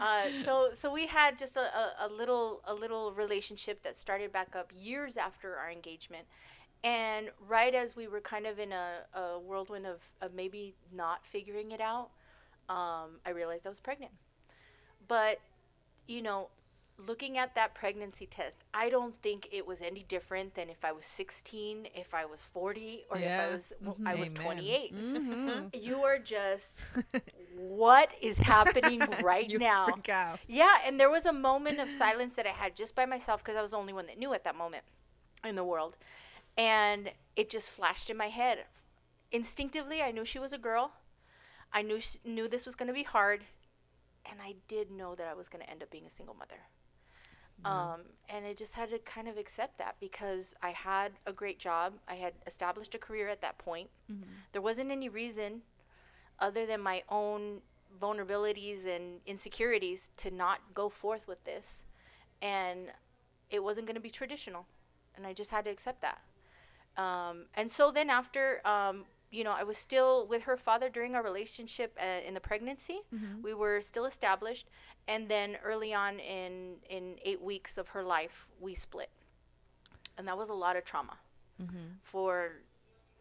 Uh, 0.00 0.22
so 0.44 0.70
so 0.74 0.90
we 0.90 1.06
had 1.06 1.38
just 1.38 1.56
a, 1.56 1.60
a, 1.60 2.06
a 2.06 2.08
little 2.08 2.62
a 2.64 2.72
little 2.72 3.12
relationship 3.12 3.82
that 3.82 3.96
started 3.96 4.32
back 4.32 4.56
up 4.56 4.72
years 4.74 5.18
after 5.18 5.56
our 5.56 5.70
engagement. 5.70 6.24
And 6.82 7.30
right 7.46 7.74
as 7.74 7.96
we 7.96 8.06
were 8.06 8.20
kind 8.20 8.46
of 8.46 8.58
in 8.58 8.72
a, 8.72 9.00
a 9.12 9.38
whirlwind 9.38 9.86
of, 9.86 10.00
of 10.22 10.32
maybe 10.34 10.74
not 10.94 11.20
figuring 11.30 11.72
it 11.72 11.80
out, 11.80 12.10
um, 12.68 13.20
I 13.24 13.30
realized 13.30 13.66
I 13.66 13.70
was 13.70 13.80
pregnant. 13.80 14.12
But 15.08 15.40
you 16.06 16.22
know, 16.22 16.48
looking 17.06 17.36
at 17.38 17.54
that 17.54 17.74
pregnancy 17.74 18.26
test, 18.26 18.58
I 18.72 18.88
don't 18.90 19.14
think 19.14 19.48
it 19.52 19.66
was 19.66 19.82
any 19.82 20.02
different 20.08 20.54
than 20.54 20.70
if 20.70 20.84
I 20.84 20.92
was 20.92 21.06
16, 21.06 21.88
if 21.94 22.14
I 22.14 22.24
was 22.24 22.40
40, 22.40 23.04
or 23.10 23.18
Yeah. 23.18 23.26
if 23.34 23.40
I 23.40 23.52
was 23.54 23.72
w- 23.84 24.06
I 24.06 24.14
was 24.14 24.30
Amen. 24.32 24.42
28. 24.42 24.94
Mhm. 24.94 25.70
You 25.82 26.02
are 26.02 26.18
just 26.18 26.80
what 27.56 28.12
is 28.20 28.38
happening 28.38 29.06
right 29.22 29.48
you 29.50 29.58
now? 29.58 29.86
freak 29.92 30.08
out. 30.08 30.40
Yeah, 30.46 30.76
and 30.84 30.98
there 31.00 31.10
was 31.10 31.26
a 31.26 31.32
moment 31.32 31.80
of 31.80 31.90
silence 31.90 32.34
that 32.34 32.46
I 32.46 32.50
had 32.50 32.76
just 32.76 32.94
by 32.94 33.06
myself 33.06 33.42
because 33.42 33.56
I 33.56 33.62
was 33.62 33.72
the 33.72 33.78
only 33.78 33.92
one 33.92 34.06
that 34.06 34.18
knew 34.18 34.32
at 34.34 34.44
that 34.44 34.56
moment 34.56 34.84
in 35.44 35.54
the 35.56 35.64
world. 35.64 35.96
And 36.56 37.10
it 37.36 37.50
just 37.50 37.70
flashed 37.70 38.08
in 38.10 38.16
my 38.16 38.28
head. 38.28 38.64
Instinctively, 39.30 40.02
I 40.02 40.10
knew 40.12 40.24
she 40.24 40.38
was 40.38 40.52
a 40.52 40.58
girl. 40.58 40.92
I 41.76 41.82
knew 41.82 42.00
knew 42.24 42.48
this 42.48 42.64
was 42.64 42.74
going 42.74 42.88
to 42.88 42.94
be 42.94 43.02
hard, 43.02 43.44
and 44.24 44.40
I 44.40 44.54
did 44.66 44.90
know 44.90 45.14
that 45.14 45.26
I 45.26 45.34
was 45.34 45.48
going 45.48 45.62
to 45.62 45.70
end 45.70 45.82
up 45.82 45.90
being 45.90 46.06
a 46.06 46.10
single 46.10 46.34
mother. 46.34 46.60
Um, 47.64 48.00
and 48.28 48.46
I 48.46 48.52
just 48.52 48.74
had 48.74 48.90
to 48.90 48.98
kind 48.98 49.28
of 49.28 49.36
accept 49.38 49.78
that 49.78 49.96
because 50.00 50.54
I 50.62 50.70
had 50.70 51.12
a 51.26 51.32
great 51.32 51.58
job. 51.58 51.94
I 52.06 52.14
had 52.14 52.34
established 52.46 52.94
a 52.94 52.98
career 52.98 53.28
at 53.28 53.40
that 53.42 53.58
point. 53.58 53.88
There 54.52 54.62
wasn't 54.62 54.90
any 54.90 55.08
reason 55.08 55.62
other 56.38 56.66
than 56.66 56.80
my 56.80 57.02
own 57.08 57.60
vulnerabilities 58.00 58.86
and 58.86 59.20
insecurities 59.26 60.10
to 60.18 60.30
not 60.30 60.60
go 60.74 60.88
forth 60.88 61.26
with 61.26 61.44
this. 61.44 61.82
And 62.42 62.92
it 63.50 63.62
wasn't 63.62 63.86
going 63.86 63.96
to 63.96 64.02
be 64.02 64.10
traditional. 64.10 64.66
And 65.16 65.26
I 65.26 65.32
just 65.32 65.50
had 65.50 65.64
to 65.64 65.70
accept 65.70 66.02
that. 66.02 66.20
Um, 67.02 67.46
and 67.54 67.70
so 67.70 67.90
then 67.90 68.10
after, 68.10 68.66
um, 68.66 69.04
you 69.30 69.44
know, 69.44 69.52
I 69.52 69.64
was 69.64 69.76
still 69.78 70.26
with 70.26 70.42
her 70.42 70.56
father 70.56 70.88
during 70.88 71.14
our 71.14 71.22
relationship 71.22 71.96
uh, 72.00 72.26
in 72.26 72.34
the 72.34 72.40
pregnancy. 72.40 73.00
We 73.42 73.54
were 73.54 73.80
still 73.80 74.04
established. 74.06 74.68
And 75.08 75.28
then 75.28 75.56
early 75.64 75.92
on 75.94 76.18
in, 76.18 76.76
in 76.88 77.16
eight 77.24 77.40
weeks 77.42 77.76
of 77.78 77.88
her 77.88 78.02
life, 78.02 78.46
we 78.60 78.74
split. 78.74 79.10
And 80.18 80.26
that 80.28 80.36
was 80.38 80.48
a 80.48 80.54
lot 80.54 80.76
of 80.76 80.84
trauma 80.84 81.18
for 82.02 82.52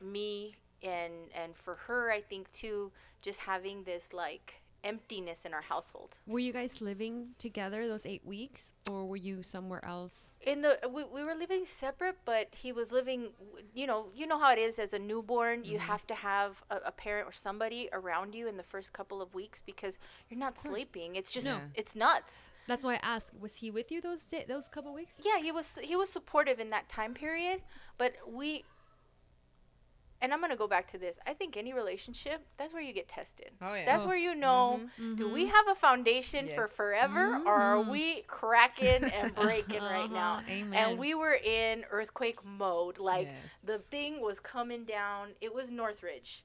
me 0.02 0.56
and 0.84 1.14
and 1.34 1.56
for 1.56 1.76
her 1.88 2.12
i 2.12 2.20
think 2.20 2.52
too 2.52 2.92
just 3.22 3.40
having 3.40 3.84
this 3.86 4.12
like 4.12 4.62
emptiness 4.86 5.44
in 5.46 5.54
our 5.54 5.62
household 5.62 6.18
Were 6.28 6.40
you 6.40 6.54
guys 6.54 6.80
living 6.80 7.30
together 7.40 7.88
those 7.88 8.06
eight 8.06 8.26
weeks, 8.26 8.74
or 8.90 9.06
were 9.06 9.18
you 9.18 9.44
somewhere 9.44 9.84
else? 9.84 10.38
in 10.46 10.62
the 10.62 10.78
we, 10.94 11.04
we 11.04 11.24
were 11.24 11.34
living 11.34 11.66
separate 11.66 12.18
but 12.26 12.48
he 12.52 12.72
was 12.72 12.92
living 12.92 13.30
you 13.74 13.88
know 13.88 14.08
you 14.16 14.26
know 14.28 14.40
how 14.40 14.52
it 14.54 14.60
is 14.60 14.78
as 14.80 14.94
a 14.94 15.00
newborn 15.00 15.66
you 15.66 15.78
mm-hmm. 15.78 15.88
have 15.88 16.06
to 16.08 16.14
have 16.16 16.64
a, 16.70 16.78
a 16.86 16.92
parent 16.92 17.28
or 17.28 17.32
somebody 17.32 17.90
around 17.92 18.36
you 18.36 18.48
in 18.48 18.56
the 18.58 18.64
first 18.64 18.94
couple 18.94 19.22
of 19.22 19.34
weeks 19.34 19.62
because 19.66 19.98
you're 20.30 20.40
not 20.40 20.58
sleeping 20.58 21.16
it's 21.16 21.32
just 21.34 21.46
No. 21.48 21.60
it's 21.74 21.96
nuts 21.96 22.52
That's 22.68 22.84
why 22.84 22.96
I 22.96 23.00
asked. 23.16 23.32
Was 23.40 23.56
he 23.62 23.70
with 23.72 23.92
you 23.92 24.02
those 24.02 24.24
da- 24.24 24.46
those 24.48 24.68
couple 24.68 24.94
weeks? 24.94 25.16
yeah 25.24 25.40
he 25.42 25.52
was 25.52 25.78
he 25.82 25.96
was 25.96 26.10
supportive 26.10 26.60
in 26.60 26.70
that 26.70 26.88
time 26.90 27.14
period 27.14 27.62
but 27.98 28.14
we 28.28 28.64
and 30.22 30.34
i'm 30.34 30.40
going 30.40 30.50
to 30.52 30.56
go 30.58 30.68
back 30.68 30.88
to 30.88 30.98
this 30.98 31.18
i 31.28 31.34
think 31.34 31.56
any 31.58 31.74
relationship 31.74 32.46
that's 32.58 32.74
where 32.74 32.82
you 32.82 32.94
get 32.94 33.08
tested 33.08 33.52
Oh, 33.62 33.74
yeah. 33.74 33.84
that's 33.86 34.04
Oh. 34.04 34.08
where 34.08 34.18
you 34.18 34.34
know 34.36 34.82
do 35.16 35.30
we 35.30 35.46
have 35.46 35.68
a 35.70 35.76
foundation 35.76 36.48
for 36.48 36.64
Yes. 36.66 36.72
forever 36.76 37.40
or 37.46 37.62
are 37.62 37.82
we 37.82 38.22
cracking 38.28 39.06
and 39.12 39.34
breaking 39.36 39.84
right 39.84 40.12
now 40.12 40.36
Uh-huh, 40.38 40.42
Amen. 40.50 40.90
and 40.90 40.98
we 41.00 41.14
were 41.14 41.38
in 41.44 41.86
earthquake 41.92 42.40
mode 42.46 42.98
like 42.98 43.28
Yes. 43.28 43.52
the 43.64 43.80
thing 43.80 44.22
was 44.22 44.40
coming 44.40 44.86
down 44.86 45.30
it 45.42 45.54
was 45.54 45.70
northridge 45.70 46.44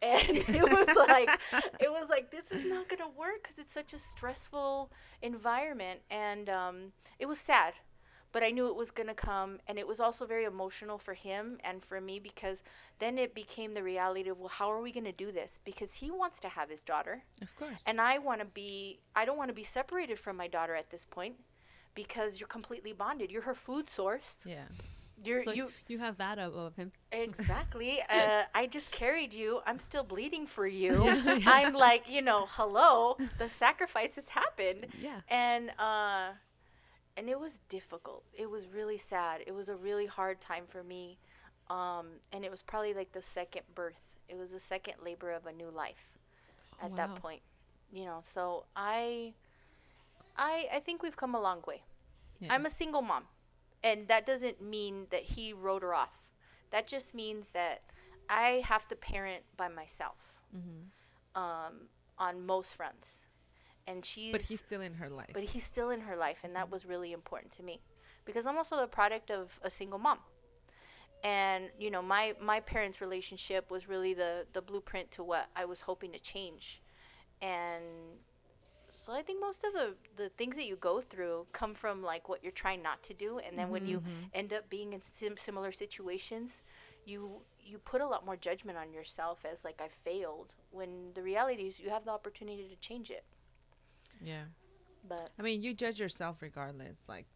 and 0.02 0.38
it 0.48 0.66
was 0.66 0.94
like 0.94 1.38
it 1.78 1.90
was 1.90 2.08
like 2.08 2.30
this 2.30 2.50
is 2.50 2.64
not 2.64 2.88
gonna 2.88 3.08
work 3.08 3.42
because 3.42 3.58
it's 3.58 3.72
such 3.72 3.92
a 3.92 3.98
stressful 3.98 4.90
environment 5.20 6.00
and 6.10 6.48
um, 6.48 6.92
it 7.18 7.26
was 7.26 7.38
sad 7.38 7.74
but 8.32 8.42
I 8.42 8.50
knew 8.50 8.68
it 8.68 8.76
was 8.76 8.90
going 8.90 9.08
to 9.08 9.14
come. 9.14 9.58
And 9.66 9.78
it 9.78 9.86
was 9.88 10.00
also 10.00 10.26
very 10.26 10.44
emotional 10.44 10.98
for 10.98 11.14
him 11.14 11.58
and 11.64 11.82
for 11.84 12.00
me 12.00 12.18
because 12.18 12.62
then 12.98 13.18
it 13.18 13.34
became 13.34 13.74
the 13.74 13.82
reality 13.82 14.28
of, 14.30 14.38
well, 14.38 14.48
how 14.48 14.70
are 14.70 14.80
we 14.80 14.92
going 14.92 15.04
to 15.04 15.12
do 15.12 15.32
this? 15.32 15.58
Because 15.64 15.94
he 15.94 16.10
wants 16.10 16.38
to 16.40 16.48
have 16.48 16.70
his 16.70 16.82
daughter. 16.82 17.22
Of 17.42 17.54
course. 17.56 17.82
And 17.86 18.00
I 18.00 18.18
want 18.18 18.40
to 18.40 18.46
be, 18.46 19.00
I 19.16 19.24
don't 19.24 19.36
want 19.38 19.48
to 19.48 19.54
be 19.54 19.64
separated 19.64 20.18
from 20.18 20.36
my 20.36 20.46
daughter 20.48 20.74
at 20.74 20.90
this 20.90 21.04
point 21.04 21.36
because 21.94 22.38
you're 22.38 22.46
completely 22.48 22.92
bonded. 22.92 23.30
You're 23.30 23.42
her 23.42 23.54
food 23.54 23.90
source. 23.90 24.42
yeah. 24.46 24.64
You're, 25.22 25.44
So 25.44 25.52
you, 25.52 25.68
you 25.86 25.98
have 25.98 26.16
that 26.16 26.38
of, 26.38 26.54
of 26.56 26.76
him. 26.76 26.92
Exactly. 27.12 28.00
Uh, 28.10 28.44
I 28.54 28.66
just 28.66 28.90
carried 28.90 29.34
you. 29.34 29.60
I'm 29.66 29.78
still 29.78 30.02
bleeding 30.02 30.46
for 30.46 30.66
you. 30.66 31.04
I'm 31.46 31.74
like, 31.74 32.04
you 32.08 32.22
know, 32.22 32.46
hello. 32.52 33.16
The 33.38 33.48
sacrifices 33.48 34.28
happened, 34.30 34.86
Yeah. 35.00 35.20
and 35.28 35.70
uh, 35.78 36.30
and 37.20 37.28
it 37.28 37.38
was 37.38 37.58
difficult. 37.68 38.24
It 38.32 38.48
was 38.50 38.66
really 38.66 38.96
sad. 38.98 39.42
It 39.46 39.52
was 39.54 39.68
a 39.68 39.76
really 39.76 40.06
hard 40.06 40.40
time 40.40 40.64
for 40.66 40.82
me, 40.82 41.18
um, 41.68 42.06
and 42.32 42.44
it 42.46 42.50
was 42.50 42.62
probably 42.62 42.94
like 42.94 43.12
the 43.12 43.20
second 43.22 43.64
birth. 43.74 44.00
It 44.28 44.38
was 44.38 44.50
the 44.52 44.60
second 44.60 44.94
labor 45.04 45.30
of 45.30 45.44
a 45.46 45.52
new 45.52 45.70
life, 45.70 46.08
at 46.82 46.90
Wow. 46.90 46.96
that 46.96 47.16
point. 47.16 47.42
You 47.92 48.04
know, 48.06 48.22
so 48.22 48.64
I, 48.76 49.34
I, 50.36 50.68
I 50.72 50.80
think 50.80 51.02
we've 51.02 51.16
come 51.16 51.34
a 51.34 51.40
long 51.40 51.62
way. 51.66 51.82
Yeah. 52.40 52.54
I'm 52.54 52.64
a 52.64 52.70
single 52.70 53.02
mom, 53.02 53.24
and 53.84 54.08
that 54.08 54.24
doesn't 54.24 54.62
mean 54.62 55.06
that 55.10 55.22
he 55.34 55.52
wrote 55.52 55.82
her 55.82 55.94
off. 55.94 56.14
That 56.70 56.86
just 56.86 57.14
means 57.14 57.48
that 57.52 57.82
I 58.28 58.62
have 58.64 58.88
to 58.88 58.96
parent 58.96 59.42
by 59.56 59.68
myself 59.68 60.16
Mm-hmm. 60.56 61.40
um, 61.40 61.74
on 62.18 62.44
most 62.46 62.74
fronts, 62.74 63.18
and 63.86 64.04
she's 64.04 64.32
But 64.32 64.42
he's 64.42 64.60
still 64.60 64.80
in 64.80 64.94
her 64.94 65.08
life. 65.08 65.30
but 65.32 65.42
he's 65.42 65.64
still 65.64 65.90
in 65.90 66.00
her 66.00 66.16
life, 66.16 66.38
and 66.42 66.54
that 66.56 66.68
mm. 66.68 66.72
was 66.72 66.86
really 66.86 67.12
important 67.12 67.52
to 67.52 67.62
me 67.62 67.80
because 68.24 68.46
I'm 68.46 68.56
also 68.56 68.76
the 68.76 68.86
product 68.86 69.30
of 69.30 69.58
a 69.62 69.70
single 69.70 69.98
mom. 69.98 70.18
And 71.22 71.70
you 71.78 71.90
know, 71.90 72.02
my 72.02 72.34
my 72.40 72.60
parents' 72.60 73.00
relationship 73.00 73.70
was 73.70 73.88
really 73.88 74.14
the 74.14 74.46
the 74.52 74.62
blueprint 74.62 75.10
to 75.12 75.22
what 75.22 75.48
I 75.54 75.64
was 75.64 75.82
hoping 75.82 76.12
to 76.12 76.18
change, 76.18 76.82
and 77.42 77.84
so 78.90 79.12
I 79.12 79.22
think 79.22 79.40
most 79.40 79.64
of 79.64 79.72
the 79.72 79.94
the 80.16 80.28
things 80.30 80.56
that 80.56 80.66
you 80.66 80.76
go 80.76 81.00
through 81.00 81.46
come 81.52 81.74
from 81.74 82.02
like 82.02 82.28
what 82.28 82.42
you're 82.42 82.52
trying 82.52 82.82
not 82.82 83.02
to 83.04 83.14
do, 83.14 83.38
and 83.38 83.58
then 83.58 83.70
when 83.70 83.86
you 83.86 83.98
mm-hmm, 83.98 84.08
mm-hmm. 84.08 84.24
end 84.34 84.52
up 84.52 84.70
being 84.70 84.92
in 84.92 85.02
sim- 85.02 85.36
similar 85.36 85.72
situations, 85.72 86.62
you 87.04 87.42
you 87.62 87.78
put 87.78 88.00
a 88.00 88.06
lot 88.06 88.24
more 88.24 88.36
judgment 88.36 88.78
on 88.78 88.92
yourself 88.92 89.44
as 89.50 89.64
like 89.64 89.80
I 89.80 89.88
failed 89.88 90.54
when 90.70 91.12
the 91.14 91.22
reality 91.22 91.64
is 91.64 91.78
you 91.78 91.90
have 91.90 92.04
the 92.04 92.10
opportunity 92.10 92.66
to 92.68 92.76
change 92.76 93.10
it. 93.10 93.24
Yeah. 94.22 94.44
But 95.08 95.30
I 95.38 95.42
mean, 95.42 95.62
you 95.62 95.74
judge 95.74 95.98
yourself 95.98 96.42
regardless. 96.42 97.08
Like, 97.08 97.26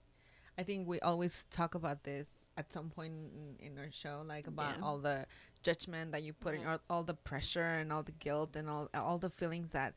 I 0.59 0.63
think 0.63 0.87
we 0.87 1.01
always 1.01 1.47
talk 1.51 1.75
about 1.75 2.05
this 2.05 2.51
at 2.57 2.73
some 2.73 2.91
point 2.91 3.15
in, 3.59 3.67
in 3.67 3.79
our 3.79 3.91
show, 3.91 4.23
like 4.27 4.47
about 4.47 4.77
Yeah. 4.79 4.85
all 4.85 4.99
the 4.99 5.27
judgment 5.63 6.13
that 6.13 6.23
you 6.23 6.33
put 6.33 6.55
in, 6.55 6.67
all, 6.67 6.79
all 6.89 7.03
the 7.03 7.15
pressure 7.15 7.63
and 7.81 7.93
all 7.93 8.03
the 8.03 8.13
guilt 8.13 8.55
and 8.57 8.69
all 8.69 8.89
all 8.95 9.19
the 9.19 9.31
feelings 9.31 9.73
that. 9.73 9.95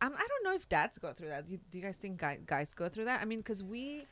Um, 0.00 0.12
I 0.14 0.26
don't 0.28 0.44
know 0.44 0.54
if 0.54 0.68
dads 0.68 0.96
go 0.98 1.12
through 1.12 1.28
that. 1.28 1.46
Do 1.46 1.52
you, 1.52 1.58
do 1.70 1.78
you 1.78 1.82
guys 1.82 1.96
think 1.96 2.18
guys, 2.20 2.38
guys 2.46 2.72
go 2.74 2.88
through 2.88 3.06
that? 3.06 3.20
I 3.20 3.24
mean, 3.24 3.38
because 3.40 3.64
we 3.64 4.06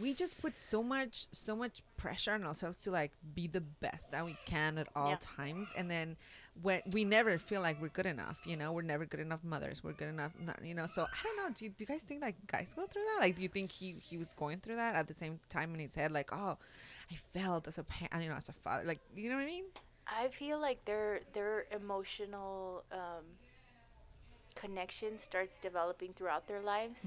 we 0.00 0.12
just 0.14 0.40
put 0.40 0.58
so 0.58 0.82
much 0.82 1.26
so 1.32 1.56
much 1.56 1.82
pressure 1.96 2.32
on 2.32 2.44
ourselves 2.44 2.82
to 2.82 2.90
like 2.90 3.12
be 3.34 3.46
the 3.46 3.60
best 3.60 4.10
that 4.12 4.24
we 4.24 4.36
can 4.44 4.78
at 4.78 4.88
all 4.94 5.10
Yeah. 5.10 5.16
times, 5.20 5.72
and 5.76 5.90
then 5.90 6.16
when 6.62 6.80
we 6.90 7.04
never 7.04 7.36
feel 7.38 7.60
like 7.60 7.80
we're 7.82 7.88
good 7.88 8.06
enough, 8.06 8.46
you 8.46 8.56
know, 8.56 8.72
we're 8.72 8.80
never 8.82 9.04
good 9.04 9.20
enough 9.20 9.44
mothers. 9.44 9.84
We're 9.84 9.92
good 9.92 10.08
enough, 10.08 10.32
not, 10.40 10.64
you 10.64 10.74
know. 10.74 10.86
So 10.86 11.02
I 11.02 11.22
don't 11.22 11.36
know. 11.36 11.50
Do 11.54 11.64
you, 11.66 11.70
do 11.70 11.76
you 11.80 11.86
guys 11.86 12.02
think 12.02 12.22
like 12.22 12.34
guys 12.46 12.72
go 12.74 12.86
through 12.86 13.02
that? 13.02 13.18
Like, 13.20 13.36
do 13.36 13.42
you 13.42 13.48
think 13.48 13.70
he 13.70 13.96
he 14.02 14.16
was 14.16 14.32
going 14.32 14.60
through 14.60 14.76
that 14.76 14.94
at 14.94 15.06
the 15.06 15.14
same 15.14 15.38
time 15.50 15.74
in 15.74 15.80
his 15.80 15.94
head? 15.94 16.12
Like, 16.12 16.30
oh, 16.32 16.56
I 17.10 17.14
felt 17.34 17.68
as 17.68 17.76
a 17.78 17.84
parent, 17.84 18.22
you 18.24 18.30
know, 18.30 18.36
as 18.36 18.48
a 18.48 18.52
father. 18.54 18.84
Like, 18.84 19.00
you 19.14 19.28
know 19.28 19.36
what 19.36 19.42
I 19.42 19.46
mean? 19.46 19.64
I 20.06 20.28
feel 20.28 20.58
like 20.58 20.84
their 20.86 21.20
their 21.34 21.66
emotional 21.72 22.84
um, 22.92 23.24
connection 24.54 25.18
starts 25.18 25.58
developing 25.58 26.12
throughout 26.14 26.48
their 26.48 26.60
lives, 26.62 27.06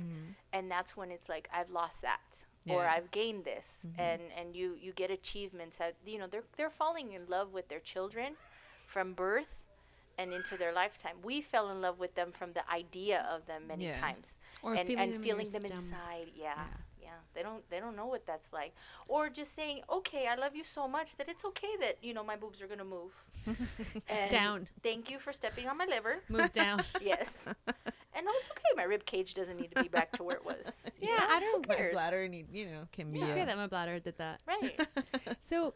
and 0.53 0.69
that's 0.69 0.95
when 0.95 1.09
it's 1.11 1.27
like 1.27 1.49
I've 1.53 1.69
lost 1.71 2.01
that 2.03 2.19
or 2.67 2.85
I've 2.85 3.11
gained 3.11 3.45
this, 3.45 3.85
mm-hmm. 3.87 3.99
and 4.01 4.21
and 4.37 4.55
you 4.55 4.75
you 4.79 4.91
get 4.91 5.09
achievements 5.11 5.77
that 5.77 5.95
you 6.05 6.17
know 6.19 6.27
they're 6.27 6.43
they're 6.57 6.69
falling 6.69 7.13
in 7.13 7.27
love 7.27 7.53
with 7.53 7.67
their 7.69 7.79
children 7.79 8.33
from 8.85 9.13
birth 9.13 9.61
and 10.17 10.33
into 10.33 10.57
their 10.57 10.73
lifetime. 10.73 11.15
We 11.23 11.41
fell 11.41 11.69
in 11.71 11.81
love 11.81 11.97
with 11.99 12.15
them 12.15 12.31
from 12.31 12.51
the 12.53 12.69
idea 12.69 13.25
of 13.31 13.45
them 13.45 13.67
many 13.67 13.85
Yeah. 13.85 13.99
times, 13.99 14.37
Or 14.61 14.75
and 14.75 14.85
feeling 14.87 15.03
and 15.03 15.13
them 15.13 15.23
feeling 15.23 15.49
them 15.51 15.63
inside. 15.65 16.31
Yeah. 16.35 16.53
Yeah. 16.55 16.65
yeah, 17.01 17.09
They 17.33 17.41
don't 17.41 17.67
they 17.69 17.79
don't 17.79 17.95
know 17.95 18.07
what 18.07 18.25
that's 18.25 18.51
like, 18.51 18.73
or 19.07 19.29
just 19.29 19.55
saying, 19.55 19.81
okay, 19.89 20.27
I 20.27 20.35
love 20.35 20.55
you 20.55 20.63
so 20.65 20.87
much 20.87 21.15
that 21.17 21.29
it's 21.29 21.45
okay 21.45 21.73
that 21.79 21.97
you 22.01 22.13
know 22.13 22.23
my 22.23 22.35
boobs 22.35 22.61
are 22.61 22.67
gonna 22.67 22.83
move. 22.83 23.13
And 24.09 24.29
Down. 24.29 24.67
Thank 24.83 25.09
you 25.09 25.19
for 25.19 25.31
stepping 25.33 25.67
on 25.67 25.77
my 25.77 25.85
liver. 25.85 26.17
Move 26.29 26.51
down. 26.51 26.83
yes. 27.01 27.31
And 28.19 28.25
no, 28.25 28.31
it's 28.41 28.49
okay. 28.51 28.63
My 28.75 28.83
rib 28.83 29.05
cage 29.05 29.33
doesn't 29.33 29.57
need 29.57 29.71
to 29.75 29.81
be 29.81 29.87
back 29.87 30.11
to 30.17 30.23
where 30.23 30.35
it 30.35 30.43
was. 30.45 30.57
Yeah? 31.01 31.15
I 31.21 31.39
don't- 31.39 31.65
My 31.69 31.89
bladder 31.93 32.27
need, 32.27 32.47
you 32.51 32.65
know, 32.65 32.81
can 32.91 33.11
be. 33.13 33.19
It's 33.21 33.29
okay 33.31 33.43
uh, 33.43 33.45
that 33.45 33.55
my 33.55 33.67
bladder 33.67 33.97
did 33.99 34.17
that. 34.17 34.41
Right. 34.45 34.77
So, 35.39 35.73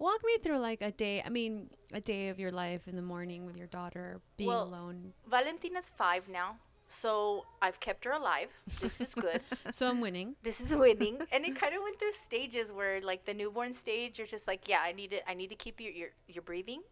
walk 0.00 0.20
me 0.24 0.38
through 0.42 0.58
like 0.58 0.82
a 0.82 0.90
day. 0.90 1.22
I 1.24 1.28
mean, 1.28 1.70
a 1.92 2.00
day 2.00 2.28
of 2.30 2.40
your 2.40 2.50
life 2.50 2.88
in 2.88 2.96
the 2.96 3.02
morning 3.02 3.46
with 3.46 3.56
your 3.56 3.68
daughter, 3.68 4.20
being 4.36 4.48
Well- 4.48 4.64
alone. 4.64 5.12
Valentina's 5.30 5.88
five 5.96 6.28
now, 6.28 6.56
so 6.88 7.44
I've 7.62 7.78
kept 7.78 8.04
her 8.04 8.10
alive. 8.10 8.48
This 8.80 9.00
is 9.00 9.14
good. 9.14 9.40
So 9.72 9.86
I'm 9.86 10.00
winning. 10.00 10.34
this 10.42 10.60
is 10.60 10.74
winning. 10.74 11.20
And 11.30 11.44
it 11.44 11.54
kind 11.54 11.72
of 11.76 11.82
went 11.84 12.00
through 12.00 12.14
stages 12.14 12.72
where, 12.72 13.00
like 13.00 13.24
the 13.26 13.34
newborn 13.34 13.72
stage, 13.74 14.18
you're 14.18 14.26
just 14.26 14.48
like, 14.48 14.66
yeah, 14.68 14.80
I 14.82 14.90
need 14.90 15.12
it. 15.12 15.22
I 15.28 15.34
need 15.34 15.50
to 15.50 15.54
keep 15.64 15.80
you. 15.80 15.92
You're 15.92 16.14
you're 16.26 16.42
breathing. 16.42 16.82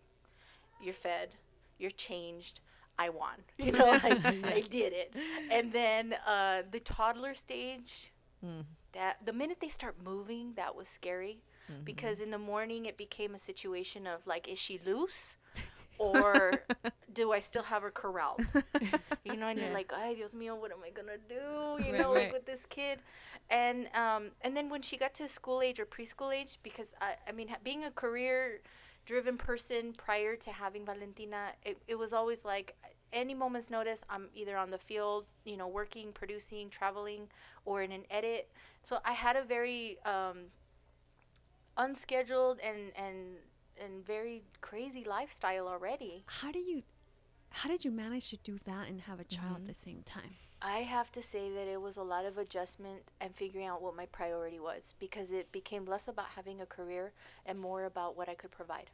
You're 0.80 0.94
fed. 0.94 1.30
You're 1.80 1.90
changed. 1.90 2.60
I 2.98 3.08
won. 3.10 3.38
You 3.58 3.72
know, 3.72 3.86
like, 4.02 4.22
I 4.44 4.60
did 4.60 4.92
it. 4.92 5.14
And 5.50 5.72
then 5.72 6.14
uh, 6.26 6.62
the 6.70 6.80
toddler 6.80 7.34
stage. 7.34 8.12
Mm. 8.44 8.64
That 8.92 9.18
the 9.24 9.32
minute 9.32 9.58
they 9.60 9.68
start 9.68 9.96
moving, 10.02 10.54
that 10.56 10.74
was 10.74 10.88
scary. 10.88 11.42
Mm-hmm. 11.70 11.82
because 11.84 12.20
in 12.20 12.30
the 12.30 12.38
morning 12.38 12.86
it 12.86 12.96
became 12.96 13.34
a 13.34 13.38
situation 13.38 14.06
of 14.06 14.26
like 14.26 14.48
is 14.48 14.58
she 14.58 14.78
loose 14.84 15.36
or 15.98 16.64
do 17.12 17.32
i 17.32 17.40
still 17.40 17.62
have 17.64 17.82
her 17.82 17.90
corralled 17.90 18.42
you 19.24 19.36
know 19.36 19.46
and 19.48 19.60
you're 19.60 19.70
like 19.70 19.92
ay 19.94 20.14
dios 20.14 20.34
mío 20.34 20.58
what 20.58 20.70
am 20.72 20.78
i 20.84 20.90
gonna 20.90 21.18
do 21.28 21.82
you 21.82 21.92
Right, 21.92 21.98
know 21.98 22.12
like 22.12 22.30
with 22.32 22.46
this 22.46 22.62
kid 22.68 23.00
and 23.50 23.88
um 23.94 24.30
and 24.42 24.56
then 24.56 24.68
when 24.68 24.82
she 24.82 24.96
got 24.96 25.14
to 25.14 25.28
school 25.28 25.60
age 25.62 25.78
or 25.80 25.86
preschool 25.86 26.34
age 26.34 26.58
because 26.62 26.94
i 27.00 27.14
i 27.28 27.32
mean 27.32 27.48
ha- 27.48 27.58
being 27.62 27.84
a 27.84 27.90
career 27.90 28.60
driven 29.06 29.38
person 29.38 29.94
prior 29.96 30.36
to 30.36 30.50
having 30.50 30.84
valentina 30.84 31.52
it, 31.64 31.78
it 31.88 31.94
was 31.94 32.12
always 32.12 32.44
like 32.44 32.76
any 33.12 33.34
moment's 33.34 33.70
notice 33.70 34.02
i'm 34.10 34.28
either 34.34 34.56
on 34.56 34.70
the 34.70 34.78
field 34.78 35.24
you 35.44 35.56
know 35.56 35.68
working 35.68 36.12
producing 36.12 36.68
traveling 36.68 37.28
or 37.64 37.80
in 37.82 37.92
an 37.92 38.02
edit 38.10 38.50
so 38.82 38.98
i 39.04 39.12
had 39.12 39.36
a 39.36 39.42
very 39.44 39.96
um 40.04 40.50
unscheduled 41.76 42.58
and 42.60 42.92
and 42.96 43.36
and 43.82 44.04
very 44.06 44.42
crazy 44.60 45.04
lifestyle 45.04 45.68
already. 45.68 46.24
How 46.26 46.52
do 46.52 46.58
you, 46.58 46.82
how 47.50 47.68
did 47.68 47.84
you 47.84 47.90
manage 47.90 48.30
to 48.30 48.36
do 48.38 48.58
that 48.64 48.88
and 48.88 49.00
have 49.02 49.20
a 49.20 49.24
child 49.24 49.56
at 49.56 49.66
the 49.66 49.74
same 49.74 50.02
time? 50.04 50.34
I 50.62 50.78
have 50.78 51.12
to 51.12 51.22
say 51.22 51.50
that 51.50 51.68
it 51.68 51.80
was 51.80 51.96
a 51.96 52.02
lot 52.02 52.24
of 52.24 52.38
adjustment 52.38 53.02
and 53.20 53.34
figuring 53.34 53.66
out 53.66 53.82
what 53.82 53.94
my 53.94 54.06
priority 54.06 54.58
was 54.58 54.94
because 54.98 55.30
it 55.30 55.52
became 55.52 55.84
less 55.84 56.08
about 56.08 56.26
having 56.34 56.60
a 56.60 56.66
career 56.66 57.12
and 57.44 57.58
more 57.58 57.84
about 57.84 58.16
what 58.16 58.28
I 58.28 58.34
could 58.34 58.50
provide. 58.50 58.90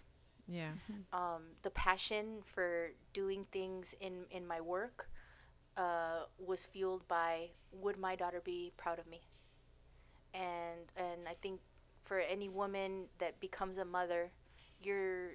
Yeah. 0.48 0.72
Um, 1.12 1.42
the 1.62 1.70
passion 1.70 2.42
for 2.44 2.90
doing 3.14 3.46
things 3.52 3.94
in 4.00 4.24
in 4.30 4.44
my 4.46 4.60
work 4.60 5.08
uh, 5.76 6.24
was 6.38 6.66
fueled 6.66 7.06
by 7.06 7.50
would 7.72 7.96
my 7.96 8.16
daughter 8.16 8.40
be 8.44 8.72
proud 8.76 8.98
of 8.98 9.06
me, 9.06 9.20
and 10.34 10.90
and 10.96 11.28
I 11.28 11.34
think 11.40 11.60
for 12.02 12.18
any 12.18 12.48
woman 12.48 13.04
that 13.18 13.38
becomes 13.40 13.78
a 13.78 13.84
mother, 13.84 14.32
your 14.82 15.34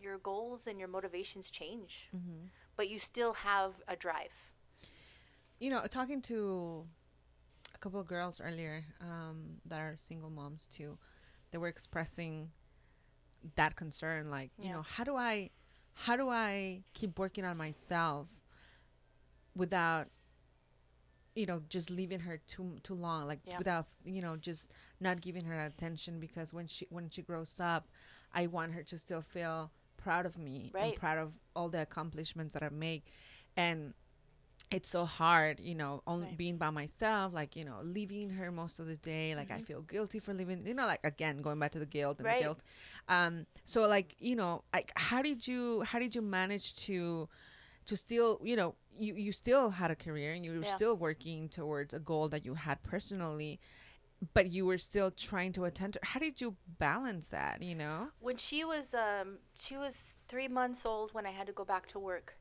your 0.00 0.18
goals 0.18 0.66
and 0.68 0.78
your 0.78 0.88
motivations 0.88 1.50
change, 1.50 2.08
Mm-hmm. 2.16 2.46
but 2.76 2.88
you 2.88 2.98
still 3.00 3.32
have 3.34 3.72
a 3.88 3.96
drive. 3.96 4.53
You 5.60 5.70
know, 5.70 5.84
talking 5.88 6.20
to 6.22 6.86
a 7.74 7.78
couple 7.78 8.00
of 8.00 8.06
girls 8.06 8.40
earlier 8.40 8.84
um, 9.00 9.60
that 9.66 9.80
are 9.80 9.96
single 10.08 10.30
moms 10.30 10.66
too, 10.66 10.98
they 11.50 11.58
were 11.58 11.68
expressing 11.68 12.50
that 13.56 13.76
concern. 13.76 14.30
Like, 14.30 14.50
you 14.60 14.70
know, 14.72 14.82
how 14.82 15.04
do 15.04 15.16
I, 15.16 15.50
how 15.94 16.16
do 16.16 16.28
I 16.28 16.82
keep 16.94 17.18
working 17.18 17.44
on 17.44 17.56
myself 17.56 18.28
without, 19.54 20.08
you 21.34 21.46
know, 21.46 21.62
just 21.68 21.90
leaving 21.90 22.20
her 22.20 22.38
too 22.46 22.78
too 22.82 22.94
long? 22.94 23.26
Like, 23.26 23.40
Yeah. 23.46 23.58
without, 23.58 23.86
you 24.04 24.22
know, 24.22 24.36
just 24.36 24.70
not 25.00 25.20
giving 25.20 25.44
her 25.44 25.64
attention 25.64 26.20
because 26.20 26.52
when 26.52 26.66
she 26.66 26.86
when 26.90 27.10
she 27.10 27.22
grows 27.22 27.58
up, 27.60 27.88
I 28.32 28.46
want 28.46 28.74
her 28.74 28.82
to 28.84 28.98
still 28.98 29.22
feel 29.22 29.70
proud 29.96 30.26
of 30.26 30.36
me 30.36 30.70
Right. 30.74 30.82
and 30.90 30.94
proud 30.96 31.18
of 31.18 31.32
all 31.56 31.68
the 31.68 31.82
accomplishments 31.82 32.54
that 32.54 32.62
I 32.62 32.68
make, 32.70 33.04
and 33.56 33.94
it's 34.70 34.88
so 34.88 35.04
hard, 35.04 35.60
you 35.60 35.74
know, 35.74 36.02
only 36.06 36.26
Right. 36.26 36.36
being 36.36 36.56
by 36.58 36.70
myself, 36.70 37.32
like, 37.32 37.54
you 37.56 37.64
know, 37.64 37.78
leaving 37.82 38.30
her 38.30 38.50
most 38.50 38.80
of 38.80 38.86
the 38.86 38.96
day. 38.96 39.34
Like, 39.36 39.50
I 39.50 39.58
feel 39.60 39.82
guilty 39.82 40.18
for 40.18 40.34
leaving, 40.34 40.66
you 40.66 40.74
know, 40.74 40.86
like, 40.86 41.00
again, 41.04 41.42
going 41.42 41.58
back 41.58 41.72
to 41.72 41.78
the 41.78 41.86
guilt 41.86 42.18
and 42.18 42.26
Right. 42.26 42.38
the 42.38 42.42
guilt. 42.44 42.62
Um, 43.08 43.46
so, 43.64 43.86
like, 43.86 44.16
you 44.18 44.34
know, 44.34 44.64
like, 44.72 44.92
how 44.96 45.22
did 45.22 45.46
you, 45.46 45.82
how 45.82 45.98
did 45.98 46.14
you 46.14 46.22
manage 46.22 46.74
to, 46.86 47.28
to 47.86 47.96
still, 47.96 48.40
you 48.42 48.56
know, 48.56 48.74
you, 48.96 49.14
you 49.14 49.32
still 49.32 49.70
had 49.70 49.90
a 49.90 49.96
career 49.96 50.32
and 50.32 50.44
you 50.44 50.52
were 50.58 50.64
Yeah. 50.64 50.74
still 50.74 50.96
working 50.96 51.48
towards 51.48 51.94
a 51.94 52.00
goal 52.00 52.28
that 52.30 52.44
you 52.44 52.54
had 52.54 52.82
personally, 52.82 53.60
but 54.32 54.50
you 54.50 54.66
were 54.66 54.78
still 54.78 55.10
trying 55.10 55.52
to 55.52 55.64
attend 55.64 55.92
to, 55.94 56.00
how 56.02 56.18
did 56.20 56.40
you 56.40 56.56
balance 56.78 57.28
that, 57.28 57.62
you 57.62 57.74
know? 57.74 58.08
when 58.20 58.36
she 58.36 58.64
was 58.64 58.94
um 58.94 59.38
she 59.58 59.76
was 59.76 60.16
three 60.28 60.48
months 60.48 60.86
old 60.86 61.12
when 61.12 61.26
I 61.26 61.30
had 61.30 61.46
to 61.46 61.52
go 61.52 61.64
back 61.64 61.86
to 61.88 61.98
work, 61.98 62.36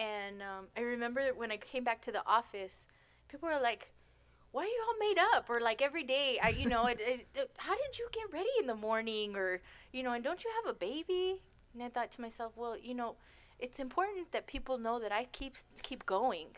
and 0.00 0.42
um, 0.42 0.64
I 0.76 0.80
remember 0.80 1.22
when 1.36 1.50
I 1.52 1.58
came 1.58 1.84
back 1.84 2.00
to 2.02 2.12
the 2.12 2.22
office, 2.26 2.76
people 3.28 3.48
were 3.48 3.60
like, 3.60 3.92
"Why 4.52 4.62
are 4.62 4.66
you 4.76 4.82
all 4.88 4.98
made 5.08 5.18
up?" 5.34 5.50
Or 5.50 5.60
like 5.60 5.82
every 5.82 6.04
day, 6.04 6.38
I 6.42 6.50
you 6.50 6.66
know, 6.68 6.86
it, 6.86 6.98
it, 7.00 7.26
it- 7.34 7.50
how 7.58 7.74
did 7.82 7.98
you 7.98 8.08
get 8.12 8.32
ready 8.32 8.54
in 8.60 8.66
the 8.66 8.74
morning? 8.88 9.36
Or 9.36 9.60
you 9.92 10.02
know, 10.04 10.12
and 10.12 10.24
don't 10.24 10.42
you 10.44 10.50
have 10.58 10.70
a 10.74 10.78
baby? 10.78 11.42
And 11.74 11.82
I 11.82 11.88
thought 11.88 12.10
to 12.12 12.20
myself, 12.20 12.52
well, 12.56 12.76
you 12.78 12.94
know, 12.94 13.16
it's 13.58 13.78
important 13.78 14.32
that 14.32 14.46
people 14.46 14.78
know 14.78 14.98
that 15.00 15.12
I 15.12 15.26
keep 15.32 15.54
keep 15.82 16.06
going, 16.06 16.48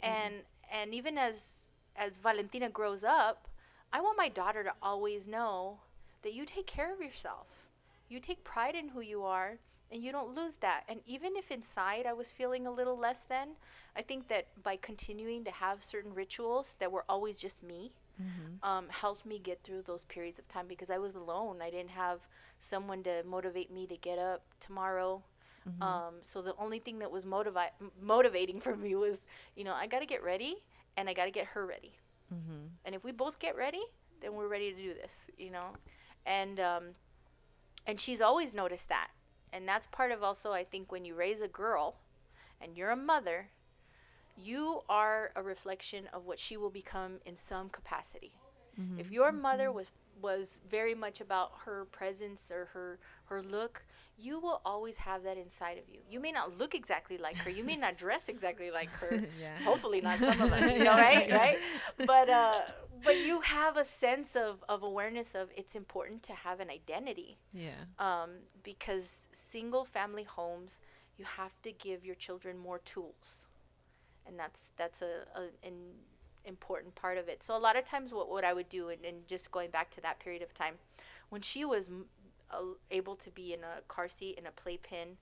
and 0.00 0.34
and 0.72 0.94
even 0.94 1.18
as 1.18 1.70
as 1.96 2.18
Valentina 2.18 2.68
grows 2.68 3.04
up, 3.04 3.48
I 3.92 4.00
want 4.00 4.18
my 4.18 4.28
daughter 4.28 4.62
to 4.64 4.72
always 4.82 5.26
know 5.26 5.78
that 6.22 6.34
you 6.34 6.44
take 6.44 6.66
care 6.66 6.92
of 6.92 7.00
yourself. 7.00 7.46
You 8.08 8.20
take 8.20 8.44
pride 8.44 8.74
in 8.74 8.90
who 8.90 9.00
you 9.00 9.24
are 9.24 9.58
and 9.90 10.02
you 10.02 10.12
don't 10.12 10.34
lose 10.34 10.56
that. 10.56 10.82
And 10.88 11.00
even 11.06 11.36
if 11.36 11.50
inside 11.50 12.06
I 12.06 12.12
was 12.12 12.30
feeling 12.30 12.66
a 12.66 12.70
little 12.70 12.98
less 12.98 13.20
than, 13.20 13.50
I 13.96 14.02
think 14.02 14.28
that 14.28 14.48
by 14.62 14.76
continuing 14.76 15.44
to 15.44 15.50
have 15.50 15.82
certain 15.84 16.14
rituals 16.14 16.76
that 16.78 16.90
were 16.90 17.04
always 17.08 17.38
just 17.38 17.62
me, 17.62 17.92
um, 18.62 18.86
helped 18.88 19.26
me 19.26 19.38
get 19.38 19.62
through 19.62 19.82
those 19.82 20.04
periods 20.04 20.38
of 20.38 20.48
time 20.48 20.66
because 20.66 20.90
I 20.90 20.98
was 20.98 21.14
alone. 21.14 21.60
I 21.62 21.70
didn't 21.70 21.90
have 21.90 22.20
someone 22.60 23.02
to 23.04 23.22
motivate 23.24 23.70
me 23.70 23.86
to 23.86 23.96
get 23.96 24.18
up 24.18 24.42
tomorrow. 24.60 25.22
Um, 25.82 26.14
so 26.22 26.42
the 26.42 26.54
only 26.58 26.78
thing 26.78 27.00
that 27.00 27.10
was 27.10 27.24
motivi- 27.24 27.70
motivating 28.00 28.60
for 28.66 28.76
me 28.76 28.94
was, 28.94 29.18
you 29.56 29.64
know, 29.64 29.74
I 29.74 29.86
got 29.86 30.00
to 30.00 30.06
get 30.06 30.22
ready 30.22 30.56
and 30.96 31.08
I 31.08 31.12
got 31.12 31.26
to 31.26 31.30
get 31.30 31.46
her 31.46 31.66
ready. 31.66 31.92
Mm-hmm. 32.32 32.66
And 32.84 32.94
if 32.94 33.04
we 33.04 33.12
both 33.12 33.38
get 33.38 33.56
ready, 33.56 33.82
then 34.20 34.34
we're 34.34 34.48
ready 34.48 34.72
to 34.72 34.76
do 34.76 34.94
this, 34.94 35.12
you 35.36 35.50
know? 35.50 35.70
And 36.24 36.58
um 36.58 36.84
and 37.86 38.00
she's 38.00 38.20
always 38.20 38.52
noticed 38.52 38.88
that. 38.88 39.08
And 39.52 39.66
that's 39.68 39.86
part 39.86 40.10
of 40.12 40.22
also 40.22 40.52
I 40.52 40.64
think 40.64 40.92
when 40.92 41.04
you 41.04 41.14
raise 41.14 41.40
a 41.40 41.48
girl 41.48 41.96
and 42.60 42.76
you're 42.76 42.90
a 42.90 42.96
mother, 42.96 43.48
you 44.36 44.82
are 44.88 45.30
a 45.34 45.42
reflection 45.42 46.08
of 46.12 46.26
what 46.26 46.38
she 46.38 46.56
will 46.56 46.70
become 46.70 47.14
in 47.24 47.36
some 47.36 47.68
capacity. 47.68 48.32
If 48.98 49.10
your 49.10 49.32
mother 49.32 49.72
was 49.72 49.86
was 50.20 50.60
very 50.70 50.94
much 50.94 51.20
about 51.22 51.52
her 51.64 51.86
presence 51.86 52.50
or 52.50 52.66
her 52.74 52.98
her 53.26 53.42
look, 53.42 53.84
you 54.18 54.38
will 54.38 54.60
always 54.66 54.98
have 54.98 55.22
that 55.22 55.38
inside 55.38 55.78
of 55.78 55.84
you. 55.90 56.00
You 56.10 56.20
may 56.20 56.30
not 56.30 56.58
look 56.58 56.74
exactly 56.74 57.16
like 57.16 57.36
her, 57.36 57.50
you 57.50 57.64
may 57.64 57.76
not 57.76 57.96
dress 57.96 58.28
exactly 58.28 58.70
like 58.70 58.90
her. 58.90 59.12
Yeah. 59.40 59.56
Hopefully 59.64 60.02
not 60.02 60.18
some 60.18 60.40
of 60.42 60.52
us, 60.52 60.70
you 60.76 60.78
know, 60.84 60.94
right? 60.94 61.30
Right? 61.30 61.58
But 62.06 62.28
uh 62.28 62.60
but 63.04 63.16
you 63.18 63.40
have 63.40 63.76
a 63.76 63.84
sense 63.84 64.34
of, 64.36 64.64
of 64.68 64.82
awareness 64.82 65.34
of 65.34 65.48
it's 65.56 65.74
important 65.74 66.22
to 66.24 66.32
have 66.32 66.60
an 66.60 66.70
identity. 66.70 67.38
Yeah. 67.52 67.70
um, 67.98 68.30
because 68.62 69.26
single 69.32 69.84
family 69.84 70.24
homes 70.24 70.78
you 71.18 71.24
have 71.24 71.60
to 71.62 71.72
give 71.72 72.04
your 72.04 72.14
children 72.14 72.58
more 72.58 72.78
tools. 72.78 73.46
And 74.26 74.38
that's 74.38 74.70
that's 74.76 75.02
a, 75.02 75.24
a 75.34 75.66
an 75.66 75.74
important 76.44 76.94
part 76.94 77.16
of 77.18 77.28
it. 77.28 77.42
So 77.42 77.56
a 77.56 77.58
lot 77.58 77.76
of 77.76 77.84
times 77.84 78.12
what, 78.12 78.28
what 78.30 78.44
i 78.44 78.52
would 78.52 78.68
do 78.68 78.88
and, 78.88 79.04
and 79.04 79.26
just 79.28 79.50
going 79.50 79.70
back 79.70 79.90
to 79.92 80.00
that 80.02 80.18
period 80.20 80.42
of 80.42 80.54
time 80.54 80.74
when 81.28 81.42
she 81.42 81.64
was 81.64 81.88
m- 81.88 82.06
uh, 82.50 82.58
able 82.90 83.16
to 83.16 83.30
be 83.30 83.52
in 83.52 83.60
a 83.60 83.80
car 83.88 84.08
seat 84.08 84.38
in 84.38 84.46
a 84.46 84.50
playpen 84.50 85.16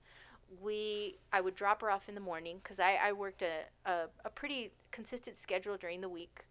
we 0.61 1.17
i 1.33 1.41
would 1.41 1.55
drop 1.55 1.81
her 1.81 1.89
off 1.89 2.07
in 2.07 2.13
the 2.15 2.21
morning 2.21 2.59
because 2.61 2.79
I, 2.79 2.99
I 3.01 3.11
worked 3.13 3.41
a, 3.41 3.89
a, 3.89 4.05
a 4.23 4.29
pretty 4.29 4.71
consistent 4.91 5.37
schedule 5.37 5.77
during 5.77 6.01
the 6.01 6.09
week 6.09 6.45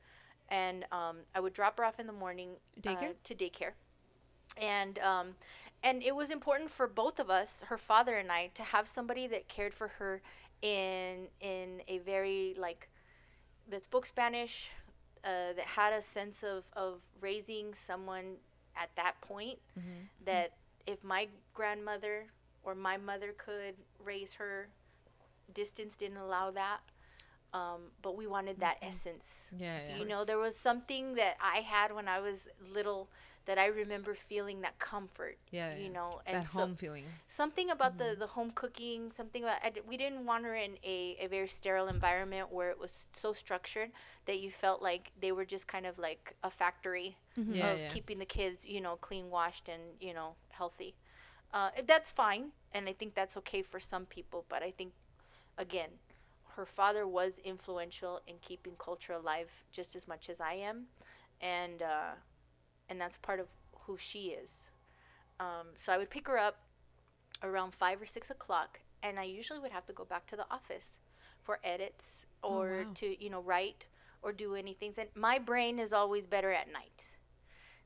and 0.48 0.84
um, 0.92 1.16
i 1.34 1.40
would 1.40 1.52
drop 1.52 1.78
her 1.78 1.84
off 1.84 1.98
in 1.98 2.06
the 2.06 2.12
morning 2.12 2.50
uh, 3.10 3.14
to 3.24 3.34
daycare 3.34 3.72
and 4.60 4.98
um, 5.00 5.34
and 5.82 6.02
it 6.02 6.14
was 6.16 6.30
important 6.30 6.70
for 6.70 6.86
both 6.86 7.18
of 7.20 7.28
us, 7.28 7.62
her 7.68 7.76
father 7.76 8.14
and 8.14 8.32
I, 8.32 8.50
to 8.54 8.62
have 8.62 8.88
somebody 8.88 9.26
that 9.26 9.48
cared 9.48 9.74
for 9.74 9.88
her 9.98 10.22
in 10.62 11.28
in 11.40 11.82
a 11.88 11.98
very 11.98 12.54
like 12.56 12.88
that 13.68 13.84
spoke 13.84 14.06
Spanish, 14.06 14.70
uh, 15.24 15.52
that 15.56 15.66
had 15.76 15.92
a 15.92 16.00
sense 16.02 16.42
of 16.42 16.64
of 16.74 17.00
raising 17.20 17.74
someone 17.74 18.36
at 18.76 18.90
that 18.96 19.20
point. 19.20 19.58
That 20.24 20.52
if 20.86 21.02
my 21.04 21.28
grandmother 21.52 22.26
or 22.62 22.74
my 22.74 22.96
mother 22.96 23.34
could 23.36 23.74
raise 24.02 24.34
her, 24.34 24.68
distance 25.52 25.96
didn't 25.96 26.16
allow 26.18 26.50
that. 26.52 26.80
Um, 27.54 27.80
but 28.02 28.16
we 28.16 28.26
wanted 28.26 28.58
that 28.66 28.76
essence 28.82 29.26
Yeah. 29.56 29.78
yeah. 29.88 29.96
you 29.98 30.04
know 30.10 30.24
there 30.24 30.38
was 30.46 30.56
something 30.56 31.14
that 31.20 31.34
i 31.54 31.58
had 31.74 31.88
when 31.94 32.08
i 32.08 32.18
was 32.28 32.48
little 32.76 33.02
that 33.46 33.58
i 33.64 33.66
remember 33.82 34.12
feeling 34.30 34.58
that 34.66 34.76
comfort 34.80 35.36
Yeah, 35.52 35.76
you 35.76 35.84
yeah. 35.84 35.96
know 35.98 36.10
and 36.26 36.34
that 36.36 36.48
so- 36.48 36.58
home 36.58 36.74
feeling. 36.74 37.04
something 37.28 37.68
about 37.76 37.94
the 38.00 38.08
the 38.18 38.26
home 38.36 38.50
cooking 38.62 39.00
something 39.12 39.42
about 39.44 39.58
I 39.66 39.70
d- 39.70 39.86
we 39.90 39.96
didn't 39.96 40.24
want 40.30 40.42
her 40.48 40.56
in 40.66 40.72
a, 40.96 41.16
a 41.24 41.26
very 41.36 41.46
sterile 41.58 41.86
environment 41.98 42.46
where 42.56 42.70
it 42.74 42.78
was 42.84 43.06
so 43.22 43.32
structured 43.32 43.90
that 44.26 44.38
you 44.42 44.50
felt 44.64 44.80
like 44.90 45.04
they 45.22 45.30
were 45.36 45.44
just 45.54 45.66
kind 45.74 45.86
of 45.90 45.94
like 46.08 46.24
a 46.42 46.50
factory 46.50 47.08
Yeah, 47.36 47.70
of 47.70 47.78
yeah. 47.78 47.88
keeping 47.94 48.18
the 48.24 48.30
kids 48.38 48.58
you 48.74 48.80
know 48.80 48.94
clean 49.08 49.26
washed 49.36 49.66
and 49.74 49.82
you 50.06 50.12
know 50.18 50.30
healthy 50.58 50.90
uh, 51.56 51.70
that's 51.90 52.10
fine 52.24 52.44
and 52.74 52.82
i 52.90 52.94
think 52.98 53.10
that's 53.14 53.36
okay 53.42 53.62
for 53.62 53.78
some 53.92 54.04
people 54.16 54.40
but 54.52 54.60
i 54.68 54.72
think 54.78 54.90
again 55.66 55.90
her 56.56 56.66
father 56.66 57.06
was 57.06 57.38
influential 57.44 58.20
in 58.26 58.36
keeping 58.40 58.74
culture 58.78 59.12
alive 59.12 59.50
just 59.72 59.94
as 59.96 60.06
much 60.08 60.28
as 60.28 60.40
i 60.40 60.54
am 60.54 60.84
and 61.40 61.82
uh, 61.82 62.12
and 62.88 63.00
that's 63.00 63.16
part 63.18 63.40
of 63.40 63.48
who 63.86 63.96
she 63.96 64.28
is 64.28 64.70
um, 65.40 65.68
so 65.76 65.92
i 65.92 65.98
would 65.98 66.10
pick 66.10 66.26
her 66.28 66.38
up 66.38 66.56
around 67.42 67.74
five 67.74 68.00
or 68.00 68.06
six 68.06 68.30
o'clock 68.30 68.80
and 69.02 69.18
i 69.18 69.24
usually 69.24 69.58
would 69.58 69.72
have 69.72 69.86
to 69.86 69.92
go 69.92 70.04
back 70.04 70.26
to 70.26 70.36
the 70.36 70.46
office 70.50 70.98
for 71.42 71.58
edits 71.64 72.26
Oh, 72.42 72.58
or 72.58 72.68
wow. 72.84 72.90
to 72.94 73.22
you 73.24 73.30
know 73.30 73.40
write 73.40 73.86
or 74.22 74.32
do 74.32 74.54
anything 74.54 74.92
and 74.98 75.08
my 75.14 75.38
brain 75.38 75.78
is 75.78 75.92
always 75.92 76.26
better 76.26 76.50
at 76.52 76.72
night 76.72 77.16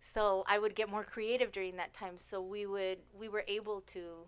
so 0.01 0.45
i 0.47 0.59
would 0.59 0.75
get 0.75 0.89
more 0.89 1.05
creative 1.05 1.51
during 1.53 1.77
that 1.77 1.95
time 1.95 2.15
so 2.19 2.41
we 2.41 2.67
would 2.67 2.99
we 3.19 3.29
were 3.29 3.45
able 3.49 3.81
to 3.83 4.27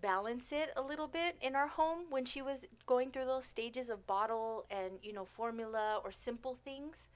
balance 0.00 0.52
it 0.52 0.70
a 0.76 0.82
little 0.82 1.06
bit 1.06 1.36
in 1.40 1.54
our 1.54 1.68
home 1.68 2.04
when 2.10 2.24
she 2.24 2.40
was 2.42 2.64
going 2.86 3.10
through 3.10 3.26
those 3.26 3.44
stages 3.44 3.88
of 3.90 4.06
bottle 4.06 4.64
and 4.70 4.94
you 5.02 5.12
know 5.12 5.24
formula 5.24 6.00
or 6.02 6.10
simple 6.10 6.56
things 6.64 7.08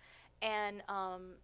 and 0.43 0.83
um 0.89 1.35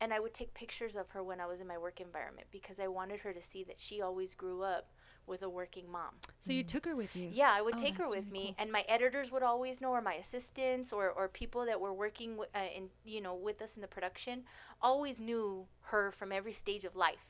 and 0.00 0.14
I 0.14 0.20
would 0.20 0.32
take 0.32 0.54
pictures 0.54 0.96
of 0.96 1.10
her 1.10 1.22
when 1.22 1.40
I 1.40 1.46
was 1.46 1.60
in 1.60 1.66
my 1.66 1.76
work 1.76 2.00
environment 2.00 2.46
because 2.50 2.80
I 2.80 2.88
wanted 2.88 3.20
her 3.20 3.32
to 3.32 3.42
see 3.42 3.64
that 3.64 3.78
she 3.78 4.00
always 4.00 4.34
grew 4.34 4.62
up 4.62 4.88
with 5.26 5.42
a 5.42 5.48
working 5.48 5.84
mom. 5.92 6.14
So 6.40 6.52
you 6.52 6.62
took 6.62 6.86
her 6.86 6.96
with 6.96 7.14
you. 7.14 7.28
Yeah, 7.32 7.50
I 7.52 7.60
would 7.60 7.74
Oh, 7.74 7.80
take 7.82 7.96
her 7.98 8.08
with 8.08 8.24
really 8.24 8.32
me, 8.32 8.44
cool. 8.46 8.54
and 8.58 8.72
my 8.72 8.84
editors 8.88 9.30
would 9.30 9.42
always 9.42 9.80
know, 9.80 9.90
or 9.90 10.00
my 10.00 10.14
assistants, 10.14 10.90
or, 10.92 11.10
or 11.10 11.28
people 11.28 11.66
that 11.66 11.80
were 11.80 11.92
working 11.92 12.30
wi- 12.36 12.48
uh, 12.54 12.74
in 12.74 12.88
you 13.04 13.20
know 13.20 13.34
with 13.34 13.60
us 13.62 13.76
in 13.76 13.82
the 13.82 13.88
production, 13.88 14.44
always 14.80 15.20
knew 15.20 15.66
her 15.82 16.10
from 16.10 16.32
every 16.32 16.52
stage 16.52 16.84
of 16.84 16.96
life 16.96 17.29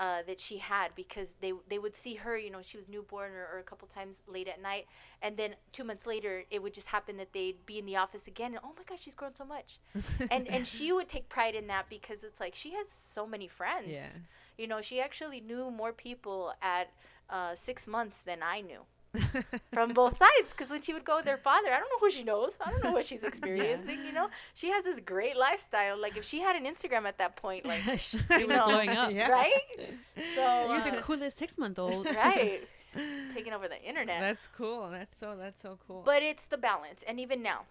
uh, 0.00 0.22
that 0.26 0.38
she 0.40 0.58
had 0.58 0.94
because 0.94 1.34
they 1.40 1.52
they 1.68 1.78
would 1.78 1.96
see 1.96 2.14
her. 2.14 2.38
You 2.38 2.50
know, 2.50 2.60
she 2.62 2.76
was 2.76 2.88
newborn 2.88 3.32
or, 3.32 3.48
or 3.52 3.58
a 3.58 3.62
couple 3.62 3.88
times 3.88 4.22
late 4.26 4.48
at 4.48 4.60
night, 4.62 4.86
and 5.22 5.36
then 5.36 5.54
two 5.72 5.84
months 5.84 6.06
later, 6.06 6.44
it 6.50 6.62
would 6.62 6.74
just 6.74 6.88
happen 6.88 7.16
that 7.16 7.32
they'd 7.32 7.64
be 7.66 7.78
in 7.78 7.86
the 7.86 7.96
office 7.96 8.26
again, 8.26 8.52
and 8.52 8.60
oh 8.64 8.72
my 8.76 8.82
gosh, 8.88 9.00
she's 9.02 9.14
grown 9.14 9.34
so 9.34 9.44
much, 9.44 9.80
and 10.30 10.46
and 10.48 10.66
she 10.68 10.92
would 10.92 11.08
take 11.08 11.28
pride 11.28 11.54
in 11.54 11.66
that 11.66 11.88
because 11.88 12.22
it's 12.22 12.40
like 12.40 12.54
she 12.54 12.72
has 12.74 12.88
so 12.88 13.26
many 13.26 13.48
friends. 13.48 13.88
Yeah. 13.88 14.10
You 14.56 14.66
know, 14.66 14.80
she 14.80 15.00
actually 15.00 15.40
knew 15.40 15.70
more 15.70 15.92
people 15.92 16.52
at 16.60 16.90
uh, 17.30 17.54
six 17.54 17.86
months 17.86 18.18
than 18.18 18.42
I 18.42 18.60
knew 18.60 18.80
from 19.72 19.92
both 19.92 20.16
sides. 20.18 20.50
Because 20.50 20.70
when 20.70 20.82
she 20.82 20.92
would 20.92 21.04
go 21.04 21.16
with 21.16 21.26
her 21.26 21.36
father, 21.36 21.68
I 21.68 21.78
don't 21.78 21.88
know 21.88 21.98
who 22.00 22.10
she 22.10 22.22
knows. 22.22 22.52
I 22.60 22.70
don't 22.70 22.82
know 22.82 22.92
what 22.92 23.04
she's 23.04 23.22
experiencing. 23.32 24.04
You 24.04 24.12
know, 24.12 24.28
she 24.54 24.70
has 24.70 24.84
this 24.84 25.00
great 25.00 25.36
lifestyle. 25.36 26.00
Like 26.00 26.16
if 26.16 26.24
she 26.24 26.40
had 26.40 26.56
an 26.56 26.64
Instagram 26.64 27.06
at 27.06 27.18
that 27.18 27.36
point, 27.36 27.66
like 27.66 27.80
she 27.98 28.18
you 28.38 28.46
was 28.46 28.56
know, 28.56 28.66
blowing 28.66 28.90
up. 28.90 29.12
Yeah. 29.12 29.28
right? 29.30 29.52
So 30.34 30.72
You're 30.72 30.82
the 30.82 30.98
uh, 30.98 31.02
coolest 31.02 31.38
six 31.38 31.58
month 31.58 31.78
old. 31.78 32.06
right, 32.06 32.66
taking 33.34 33.52
over 33.52 33.68
the 33.68 33.82
internet. 33.82 34.20
That's 34.20 34.48
cool. 34.48 34.90
That's 34.90 35.16
so. 35.16 35.36
That's 35.38 35.60
so 35.60 35.78
cool. 35.86 36.02
But 36.04 36.22
it's 36.22 36.44
the 36.46 36.58
balance. 36.58 37.02
And 37.06 37.20
even 37.20 37.42
now, 37.42 37.62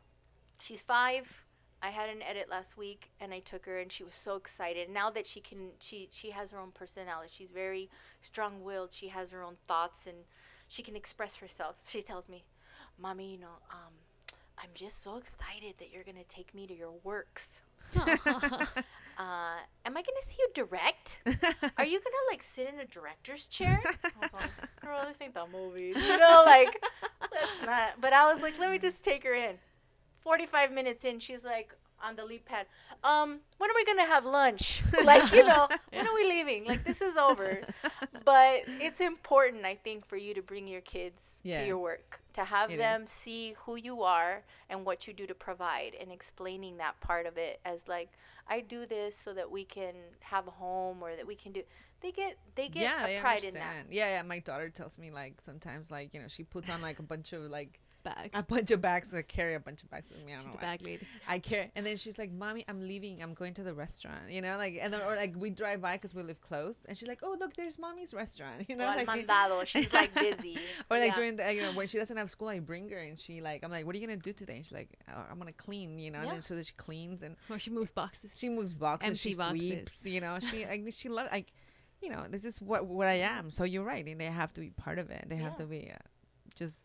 she's 0.59 0.81
five. 0.81 1.43
I 1.81 1.89
had 1.89 2.09
an 2.09 2.23
edit 2.23 2.47
last 2.49 2.75
week 2.75 3.11
and 3.19 3.31
I 3.31 3.39
took 3.39 3.67
her 3.67 3.77
and 3.77 3.91
she 3.91 4.03
was 4.03 4.15
so 4.15 4.35
excited. 4.35 4.89
Now 4.89 5.11
that 5.11 5.27
she 5.27 5.39
can 5.39 5.73
she 5.79 6.09
she 6.11 6.31
has 6.31 6.49
her 6.51 6.57
own 6.59 6.71
personality. 6.71 7.29
She's 7.35 7.51
very 7.53 7.89
strong-willed. 8.23 8.93
She 8.93 9.09
has 9.09 9.29
her 9.29 9.43
own 9.43 9.57
thoughts 9.67 10.07
and 10.07 10.17
she 10.67 10.83
can 10.83 10.95
express 10.95 11.35
herself. 11.35 11.77
She 11.87 12.01
tells 12.01 12.27
me, 12.29 12.43
"Mommy, 12.99 13.31
you 13.33 13.39
know, 13.39 13.59
um 13.71 13.93
I'm 14.57 14.69
just 14.73 15.03
so 15.03 15.17
excited 15.17 15.75
that 15.79 15.91
you're 15.91 16.03
gonna 16.03 16.23
take 16.27 16.53
me 16.55 16.67
to 16.67 16.73
your 16.73 16.93
works. 17.03 17.61
Uh, 19.17 19.57
am 19.83 19.97
I 19.97 20.01
gonna 20.03 20.21
see 20.27 20.35
you 20.37 20.47
direct? 20.53 21.17
Are 21.25 21.85
you 21.85 21.99
gonna 21.99 22.25
like 22.29 22.43
sit 22.43 22.71
in 22.71 22.79
a 22.79 22.85
director's 22.85 23.47
chair? 23.47 23.81
I 23.83 24.09
was 24.21 24.31
like, 24.31 24.51
girl, 24.79 25.03
this 25.07 25.17
ain't 25.19 25.33
the 25.33 25.47
movies. 25.51 25.97
You 25.97 26.19
know, 26.19 26.43
like, 26.45 26.85
let's 27.31 27.65
not. 27.65 27.99
But 27.99 28.13
I 28.13 28.31
was 28.31 28.43
like, 28.43 28.59
let 28.59 28.69
me 28.69 28.77
just 28.77 29.03
take 29.03 29.23
her 29.23 29.33
in. 29.33 29.55
45 30.19 30.71
minutes 30.71 31.03
in, 31.03 31.17
she's 31.19 31.43
like 31.43 31.73
on 32.03 32.15
the 32.15 32.25
leap 32.25 32.45
pad. 32.45 32.67
Um, 33.03 33.39
when 33.57 33.69
are 33.69 33.75
we 33.75 33.85
gonna 33.85 34.05
have 34.07 34.25
lunch? 34.25 34.81
Like, 35.03 35.31
you 35.31 35.45
know, 35.45 35.67
when 35.93 36.07
are 36.07 36.13
we 36.13 36.27
leaving? 36.27 36.65
Like, 36.65 36.83
this 36.83 37.01
is 37.01 37.15
over. 37.17 37.61
But 38.25 38.63
it's 38.67 38.99
important, 38.99 39.65
I 39.65 39.75
think, 39.75 40.05
for 40.05 40.17
you 40.17 40.33
to 40.33 40.41
bring 40.41 40.67
your 40.67 40.81
kids 40.81 41.21
Yeah. 41.43 41.61
to 41.61 41.67
your 41.67 41.77
work, 41.77 42.19
to 42.33 42.43
have 42.43 42.71
It 42.71 42.77
them 42.77 43.03
is. 43.03 43.09
see 43.09 43.55
who 43.65 43.75
you 43.75 44.03
are 44.03 44.43
and 44.69 44.85
what 44.85 45.07
you 45.07 45.13
do 45.13 45.25
to 45.27 45.33
provide, 45.35 45.95
and 45.99 46.11
explaining 46.11 46.77
that 46.77 46.99
part 46.99 47.25
of 47.25 47.37
it 47.37 47.59
as 47.63 47.87
like, 47.87 48.09
I 48.49 48.61
do 48.61 48.85
this 48.85 49.15
so 49.17 49.33
that 49.33 49.49
we 49.51 49.63
can 49.65 49.93
have 50.21 50.47
a 50.47 50.51
home, 50.51 51.01
or 51.01 51.15
that 51.15 51.25
we 51.27 51.35
can 51.35 51.51
do. 51.53 51.63
They 52.01 52.11
get 52.11 52.37
they 52.55 52.67
get 52.69 52.83
yeah, 52.83 53.07
a 53.07 53.21
pride 53.21 53.43
in 53.43 53.53
that. 53.53 53.61
understand. 53.61 53.87
Yeah, 53.91 54.09
yeah. 54.17 54.21
My 54.23 54.39
daughter 54.39 54.69
tells 54.69 54.97
me 54.97 55.09
like 55.11 55.41
sometimes 55.41 55.89
like 55.89 56.13
you 56.13 56.21
know 56.21 56.27
she 56.27 56.43
puts 56.43 56.69
on 56.69 56.81
like 56.81 56.99
a 56.99 57.03
bunch 57.03 57.33
of 57.33 57.41
like 57.43 57.79
Bags. 58.15 58.29
a 58.33 58.43
bunch 58.43 58.71
of 58.71 58.81
bags. 58.81 59.13
I 59.13 59.21
carry 59.21 59.55
a 59.55 59.59
bunch 59.59 59.83
of 59.83 59.89
bags 59.89 60.09
with 60.09 60.23
me. 60.25 60.33
I 60.33 60.37
She's 60.37 60.43
don't 60.45 60.53
the 60.53 60.57
know. 60.59 60.67
why. 60.67 60.77
bag 60.77 60.81
lady. 60.81 61.07
I 61.27 61.39
carry, 61.39 61.71
and 61.75 61.85
then 61.85 61.97
she's 61.97 62.17
like, 62.17 62.31
"Mommy, 62.31 62.63
I'm 62.67 62.81
leaving. 62.87 63.21
I'm 63.21 63.33
going 63.33 63.53
to 63.55 63.63
the 63.63 63.73
restaurant." 63.73 64.29
You 64.29 64.41
know, 64.41 64.57
like 64.57 64.79
and 64.81 64.93
then 64.93 65.01
or 65.01 65.15
like 65.15 65.35
we 65.37 65.49
drive 65.49 65.81
by 65.81 65.93
because 65.97 66.13
we 66.15 66.23
live 66.23 66.41
close, 66.41 66.75
and 66.87 66.97
she's 66.97 67.07
like, 67.07 67.19
"Oh, 67.23 67.35
look, 67.39 67.55
there's 67.55 67.77
mommy's 67.77 68.13
restaurant." 68.13 68.65
You 68.69 68.75
know, 68.75 68.87
Well, 68.87 68.97
like 68.97 69.07
mandado. 69.07 69.65
She's 69.65 69.91
like 69.93 70.13
busy. 70.27 70.57
Or 70.89 70.97
like 70.99 71.09
Yeah. 71.09 71.15
during 71.15 71.35
the 71.37 71.53
you 71.53 71.61
know 71.61 71.71
when 71.73 71.87
she 71.87 71.97
doesn't 71.97 72.15
have 72.17 72.31
school, 72.31 72.47
I 72.49 72.59
bring 72.59 72.89
her 72.89 72.97
and 72.97 73.19
she 73.19 73.41
like 73.41 73.63
I'm 73.63 73.71
like, 73.71 73.85
what 73.85 73.95
are 73.95 73.99
you 73.99 74.07
gonna 74.07 74.17
do 74.17 74.33
today? 74.33 74.55
And 74.57 74.65
she's 74.65 74.71
like, 74.73 74.89
oh, 75.09 75.23
I'm 75.29 75.37
gonna 75.37 75.51
clean, 75.53 75.99
you 75.99 76.11
know. 76.11 76.19
And 76.19 76.27
Yeah. 76.27 76.33
then 76.33 76.41
so 76.41 76.55
that 76.55 76.65
she 76.65 76.73
cleans 76.77 77.23
and 77.23 77.35
Or 77.49 77.59
she 77.59 77.69
moves 77.71 77.91
boxes. 77.91 78.31
she 78.37 78.49
moves 78.49 78.73
boxes, 78.73 79.07
and 79.07 79.17
she 79.17 79.33
boxes. 79.35 79.59
sweeps, 79.67 80.05
you 80.05 80.21
know. 80.21 80.39
She 80.39 80.65
like 80.69 80.85
she 80.91 81.09
love 81.09 81.27
like, 81.31 81.51
you 82.01 82.09
know, 82.09 82.25
this 82.29 82.45
is 82.45 82.61
what 82.61 82.85
what 82.85 83.07
I 83.07 83.19
am. 83.35 83.49
So 83.49 83.63
you're 83.63 83.83
right, 83.83 84.05
and 84.07 84.19
they 84.21 84.25
have 84.25 84.53
to 84.53 84.61
be 84.61 84.69
part 84.69 84.97
of 84.99 85.09
it. 85.09 85.25
They 85.27 85.35
have 85.37 85.57
to 85.57 85.65
be 85.65 85.91
uh, 85.93 85.97
just 86.55 86.83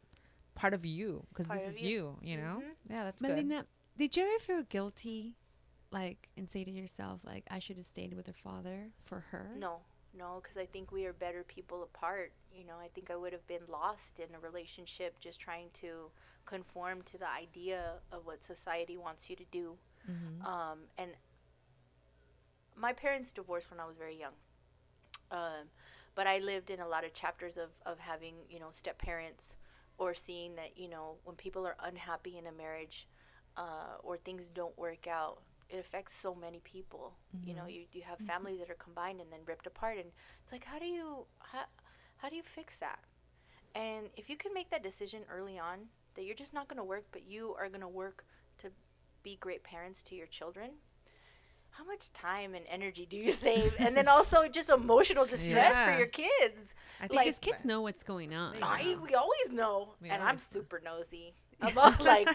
part 0.54 0.74
of 0.74 0.84
you 0.84 1.26
because 1.28 1.46
this 1.46 1.76
is 1.76 1.82
you. 1.82 2.18
you, 2.20 2.30
you 2.30 2.36
know. 2.36 2.62
Mhm. 2.62 2.90
Yeah, 2.90 3.04
that's 3.04 3.22
good. 3.22 3.30
Melina, 3.30 3.66
did 3.96 4.16
you 4.16 4.22
ever 4.24 4.38
feel 4.38 4.62
guilty, 4.62 5.36
like, 5.90 6.28
and 6.36 6.50
say 6.50 6.64
to 6.64 6.70
yourself, 6.70 7.20
like, 7.24 7.44
I 7.50 7.58
should 7.58 7.76
have 7.76 7.86
stayed 7.86 8.14
with 8.14 8.26
her 8.26 8.32
father 8.32 8.90
for 9.04 9.20
her? 9.30 9.54
No, 9.56 9.80
no, 10.16 10.40
because 10.42 10.56
I 10.56 10.66
think 10.66 10.92
we 10.92 11.06
are 11.06 11.12
better 11.12 11.42
people 11.42 11.82
apart. 11.82 12.32
You 12.54 12.66
know, 12.66 12.76
I 12.80 12.88
think 12.88 13.10
I 13.10 13.16
would 13.16 13.32
have 13.32 13.46
been 13.46 13.62
lost 13.68 14.18
in 14.18 14.34
a 14.34 14.38
relationship 14.38 15.18
just 15.20 15.40
trying 15.40 15.68
to 15.74 16.10
conform 16.44 17.02
to 17.02 17.18
the 17.18 17.28
idea 17.28 17.94
of 18.10 18.26
what 18.26 18.42
society 18.42 18.96
wants 18.96 19.30
you 19.30 19.36
to 19.36 19.44
do. 19.50 19.76
Mm-hmm. 20.10 20.46
Um, 20.46 20.78
and 20.98 21.12
my 22.76 22.92
parents 22.92 23.32
divorced 23.32 23.70
when 23.70 23.80
I 23.80 23.86
was 23.86 23.96
very 23.96 24.18
young. 24.18 24.32
Um, 25.30 25.68
but 26.14 26.26
I 26.26 26.38
lived 26.38 26.70
in 26.70 26.80
a 26.80 26.88
lot 26.88 27.04
of 27.04 27.14
chapters 27.14 27.56
of, 27.56 27.70
of 27.86 27.98
having, 27.98 28.34
you 28.50 28.58
know, 28.58 28.68
step 28.70 28.98
parents 28.98 29.54
or 30.02 30.14
seeing 30.14 30.56
that, 30.56 30.70
you 30.76 30.88
know, 30.88 31.14
when 31.24 31.36
people 31.36 31.64
are 31.64 31.76
unhappy 31.84 32.36
in 32.36 32.46
a 32.48 32.52
marriage 32.52 33.06
uh, 33.56 33.94
or 34.02 34.16
things 34.16 34.42
don't 34.52 34.76
work 34.76 35.06
out, 35.06 35.42
it 35.70 35.78
affects 35.78 36.12
so 36.12 36.34
many 36.34 36.60
people. 36.64 37.14
You 37.46 37.54
know, 37.54 37.66
you, 37.66 37.82
you 37.92 38.02
have 38.02 38.18
families 38.18 38.58
that 38.58 38.68
are 38.68 38.82
combined 38.82 39.20
and 39.20 39.30
then 39.32 39.40
ripped 39.46 39.66
apart. 39.66 39.96
And 39.98 40.08
it's 40.42 40.52
like, 40.52 40.64
how 40.64 40.78
do 40.80 40.86
you, 40.86 41.26
how, 41.38 41.64
how 42.16 42.28
do 42.28 42.36
you 42.36 42.42
fix 42.42 42.80
that? 42.80 42.98
And 43.74 44.06
if 44.16 44.28
you 44.28 44.36
can 44.36 44.52
make 44.52 44.70
that 44.70 44.82
decision 44.82 45.22
early 45.32 45.56
on 45.58 45.78
that 46.14 46.24
you're 46.24 46.34
just 46.34 46.52
not 46.52 46.68
going 46.68 46.78
to 46.78 46.84
work, 46.84 47.04
but 47.12 47.22
you 47.22 47.54
are 47.58 47.68
going 47.68 47.80
to 47.80 47.88
work 47.88 48.24
to 48.58 48.68
be 49.22 49.36
great 49.36 49.62
parents 49.62 50.02
to 50.02 50.14
your 50.14 50.26
children, 50.26 50.72
how 51.72 51.84
much 51.84 52.12
time 52.12 52.54
and 52.54 52.64
energy 52.68 53.06
do 53.06 53.16
you 53.16 53.32
save? 53.32 53.74
and 53.78 53.96
then 53.96 54.08
also 54.08 54.46
just 54.58 54.68
emotional 54.70 55.24
distress 55.26 55.72
Yeah. 55.74 55.92
for 55.92 55.98
your 55.98 56.06
kids. 56.08 56.74
I 57.00 57.08
think 57.08 57.16
like- 57.18 57.26
Because 57.26 57.38
kids 57.40 57.64
know 57.64 57.80
what's 57.80 58.04
going 58.04 58.34
on. 58.34 58.56
I, 58.62 58.96
we 59.02 59.14
always 59.14 59.50
know, 59.50 59.94
We 60.00 60.08
and 60.10 60.22
I'm 60.22 60.28
always 60.28 60.46
know. 60.52 60.60
super 60.60 60.80
nosy. 60.84 61.34
I'm 61.62 61.78
all, 61.78 61.94
like, 62.00 62.28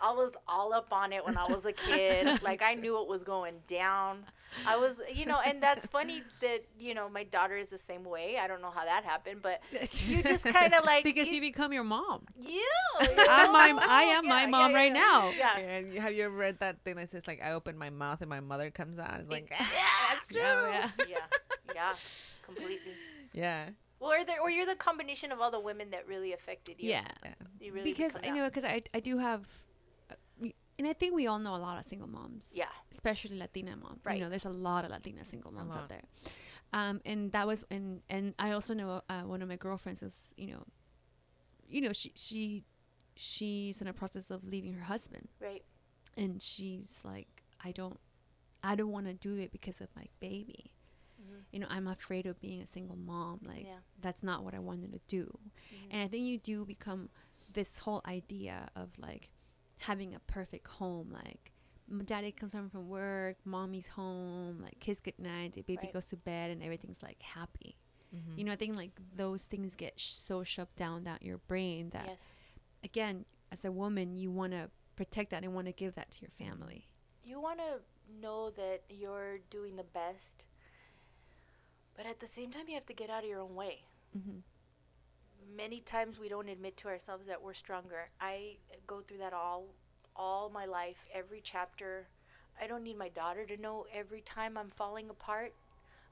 I 0.00 0.12
was 0.12 0.32
all 0.46 0.74
up 0.74 0.92
on 0.92 1.12
it 1.12 1.24
when 1.24 1.38
I 1.38 1.44
was 1.46 1.64
a 1.64 1.72
kid. 1.72 2.42
Like, 2.42 2.60
I 2.62 2.74
knew 2.74 2.92
what 2.92 3.08
was 3.08 3.22
going 3.22 3.54
down. 3.66 4.24
I 4.66 4.76
was, 4.76 4.96
you 5.12 5.26
know, 5.26 5.40
and 5.44 5.62
that's 5.62 5.86
funny 5.86 6.22
that 6.40 6.60
you 6.78 6.94
know 6.94 7.08
my 7.08 7.24
daughter 7.24 7.56
is 7.56 7.68
the 7.70 7.78
same 7.78 8.04
way. 8.04 8.36
I 8.38 8.46
don't 8.46 8.62
know 8.62 8.70
how 8.70 8.84
that 8.84 9.04
happened, 9.04 9.40
but 9.42 9.60
you 9.72 10.22
just 10.22 10.44
kind 10.58 10.74
of 10.74 10.84
like 10.84 11.04
because 11.04 11.28
you, 11.28 11.36
you 11.36 11.40
become 11.40 11.72
your 11.72 11.84
mom. 11.84 12.26
you. 12.38 12.62
I'm 13.00 13.52
my- 13.52 13.70
know? 13.72 13.78
I 13.88 14.02
am 14.04 14.26
my 14.28 14.46
mom 14.46 14.72
right 14.74 14.92
now. 14.92 15.30
Yeah. 15.36 15.58
Yeah, 15.58 16.00
have 16.02 16.14
you 16.14 16.24
ever 16.24 16.34
read 16.36 16.60
that 16.60 16.82
thing 16.84 16.96
that 16.96 17.08
says 17.08 17.26
like 17.26 17.42
I 17.42 17.52
open 17.52 17.76
my 17.78 17.90
mouth 17.90 18.20
and 18.20 18.30
my 18.30 18.40
mother 18.40 18.70
comes 18.70 18.98
out? 18.98 19.20
It's 19.20 19.30
like 19.30 19.48
Yeah. 19.50 19.56
"Ah, 19.60 20.10
that's 20.14 20.28
true. 20.28 20.42
Oh, 20.44 20.68
yeah. 20.70 20.90
yeah, 21.08 21.16
yeah, 21.74 21.94
completely. 22.42 22.92
Yeah. 23.32 23.70
Well, 24.00 24.12
or, 24.12 24.24
there, 24.24 24.40
or 24.40 24.50
you're 24.50 24.66
the 24.66 24.74
combination 24.74 25.32
of 25.32 25.40
all 25.40 25.50
the 25.50 25.60
women 25.60 25.90
that 25.90 26.06
really 26.06 26.32
affected 26.32 26.76
you. 26.78 26.90
Yeah. 26.90 27.06
Yeah. 27.24 27.34
You 27.60 27.72
really 27.72 27.90
because 27.90 28.16
I 28.16 28.20
that. 28.20 28.34
know 28.34 28.44
because 28.44 28.64
I 28.64 28.82
I 28.92 29.00
do 29.00 29.18
have, 29.18 29.40
we- 29.40 29.46
and 30.78 30.86
I 30.88 30.92
think 30.92 31.14
we 31.14 31.26
all 31.26 31.38
know 31.38 31.54
a 31.54 31.62
lot 31.68 31.78
of 31.78 31.86
single 31.86 32.08
moms. 32.08 32.52
Yeah. 32.54 32.68
especially 32.90 33.36
Latina 33.38 33.76
mom. 33.76 34.00
Right. 34.04 34.16
You 34.18 34.24
know, 34.24 34.30
there's 34.30 34.44
a 34.46 34.50
lot 34.50 34.84
of 34.84 34.90
Latina 34.90 35.24
single 35.24 35.52
moms 35.52 35.74
out 35.76 35.88
there. 35.88 36.02
Um, 36.72 37.00
and 37.04 37.30
that 37.32 37.46
was 37.46 37.64
and 37.70 38.02
and 38.08 38.34
I 38.38 38.50
also 38.52 38.74
know 38.74 39.02
uh, 39.08 39.22
one 39.22 39.42
of 39.42 39.48
my 39.48 39.56
girlfriends 39.56 40.02
was 40.02 40.34
you 40.36 40.48
know, 40.48 40.64
you 41.68 41.80
know 41.80 41.92
she 41.92 42.12
she 42.16 42.64
she's 43.16 43.80
in 43.80 43.86
a 43.88 43.92
process 43.92 44.30
of 44.30 44.42
leaving 44.44 44.72
her 44.74 44.84
husband, 44.84 45.28
Right. 45.40 45.64
and 46.16 46.42
she's 46.42 47.00
like, 47.04 47.44
I 47.64 47.70
don't, 47.70 47.98
I 48.62 48.74
don't 48.74 48.90
want 48.90 49.06
to 49.06 49.14
do 49.14 49.36
it 49.38 49.52
because 49.52 49.80
of 49.80 49.88
my 49.94 50.06
baby. 50.18 50.72
Mhm. 51.22 51.42
You 51.52 51.60
know, 51.60 51.68
I'm 51.70 51.86
afraid 51.86 52.26
of 52.26 52.40
being 52.40 52.60
a 52.60 52.66
single 52.66 52.96
mom. 52.96 53.40
Like 53.46 53.64
Yeah. 53.66 53.78
that's 54.00 54.22
not 54.24 54.42
what 54.42 54.52
I 54.54 54.58
wanted 54.58 54.92
to 54.94 55.00
do. 55.06 55.38
Mhm. 55.72 55.88
And 55.92 56.02
I 56.02 56.08
think 56.08 56.24
you 56.24 56.38
do 56.38 56.64
become 56.64 57.08
this 57.52 57.78
whole 57.78 58.02
idea 58.04 58.68
of 58.74 58.98
like 58.98 59.30
having 59.86 60.14
a 60.14 60.20
perfect 60.20 60.66
home. 60.66 61.10
Like, 61.12 61.52
daddy 62.06 62.32
comes 62.32 62.52
home 62.52 62.70
from 62.70 62.88
work, 62.88 63.36
mommy's 63.44 63.86
home, 63.88 64.60
like 64.62 64.78
kiss 64.80 65.00
goodnight, 65.00 65.52
the 65.54 65.62
baby 65.62 65.82
Right. 65.84 65.92
goes 65.92 66.06
to 66.06 66.16
bed, 66.16 66.50
and 66.50 66.62
everything's 66.62 67.02
like 67.02 67.20
happy. 67.22 67.76
Mhm. 68.14 68.38
You 68.38 68.44
know, 68.44 68.52
I 68.52 68.56
think 68.56 68.76
like 68.76 68.92
those 69.16 69.46
things 69.46 69.74
get 69.76 69.98
sh- 69.98 70.12
so 70.12 70.42
shoved 70.44 70.76
down 70.76 71.04
down 71.04 71.18
your 71.20 71.38
brain 71.38 71.90
that 71.90 72.06
Yes. 72.06 72.32
again, 72.82 73.24
as 73.50 73.64
a 73.64 73.72
woman, 73.72 74.16
you 74.16 74.30
want 74.30 74.52
to 74.52 74.70
protect 74.96 75.30
that 75.30 75.42
and 75.44 75.54
want 75.54 75.66
to 75.66 75.72
give 75.72 75.94
that 75.96 76.10
to 76.12 76.20
your 76.22 76.30
family. 76.30 76.88
You 77.24 77.40
want 77.40 77.58
to 77.58 77.80
know 78.20 78.50
that 78.50 78.84
you're 78.88 79.38
doing 79.50 79.76
the 79.76 79.84
best, 79.84 80.44
but 81.96 82.06
at 82.06 82.20
the 82.20 82.26
same 82.26 82.50
time, 82.52 82.68
you 82.68 82.74
have 82.74 82.86
to 82.86 82.92
get 82.94 83.10
out 83.10 83.24
of 83.24 83.28
your 83.30 83.40
own 83.40 83.54
way. 83.54 83.84
Mm-hmm. 84.16 84.38
Many 85.56 85.80
times 85.80 86.18
we 86.18 86.28
don't 86.28 86.48
admit 86.48 86.76
to 86.78 86.88
ourselves 86.88 87.26
that 87.26 87.42
we're 87.42 87.54
stronger. 87.54 88.08
I 88.20 88.56
go 88.86 89.00
through 89.00 89.18
that 89.18 89.32
all 89.32 89.66
all 90.16 90.48
my 90.48 90.64
life, 90.64 91.06
every 91.12 91.40
chapter. 91.42 92.06
I 92.60 92.66
don't 92.66 92.84
need 92.84 92.96
my 92.96 93.08
daughter 93.08 93.44
to 93.46 93.56
know 93.56 93.86
every 93.92 94.20
time 94.20 94.56
I'm 94.56 94.68
falling 94.68 95.10
apart, 95.10 95.52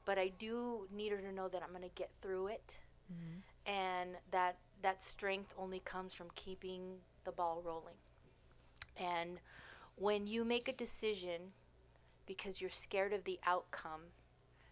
but 0.05 0.19
I 0.19 0.33
do 0.39 0.89
need 0.93 1.13
her 1.13 1.19
to 1.19 1.33
know 1.33 1.49
that 1.49 1.63
I'm 1.63 1.71
going 1.71 1.83
to 1.83 1.95
get 1.95 2.11
through 2.21 2.49
it. 2.49 2.77
Mm-hmm. 3.13 3.71
And 3.73 4.11
that 4.33 4.57
that 4.83 5.03
strength 5.03 5.55
only 5.57 5.81
comes 5.81 6.13
from 6.13 6.27
keeping 6.35 6.97
the 7.25 7.31
ball 7.31 7.63
rolling. 7.65 7.95
And 8.97 9.39
when 9.97 10.27
you 10.27 10.45
make 10.45 10.69
a 10.69 10.73
decision 10.73 11.53
because 12.27 12.61
you're 12.61 12.71
scared 12.71 13.13
of 13.13 13.25
the 13.25 13.39
outcome, 13.47 14.01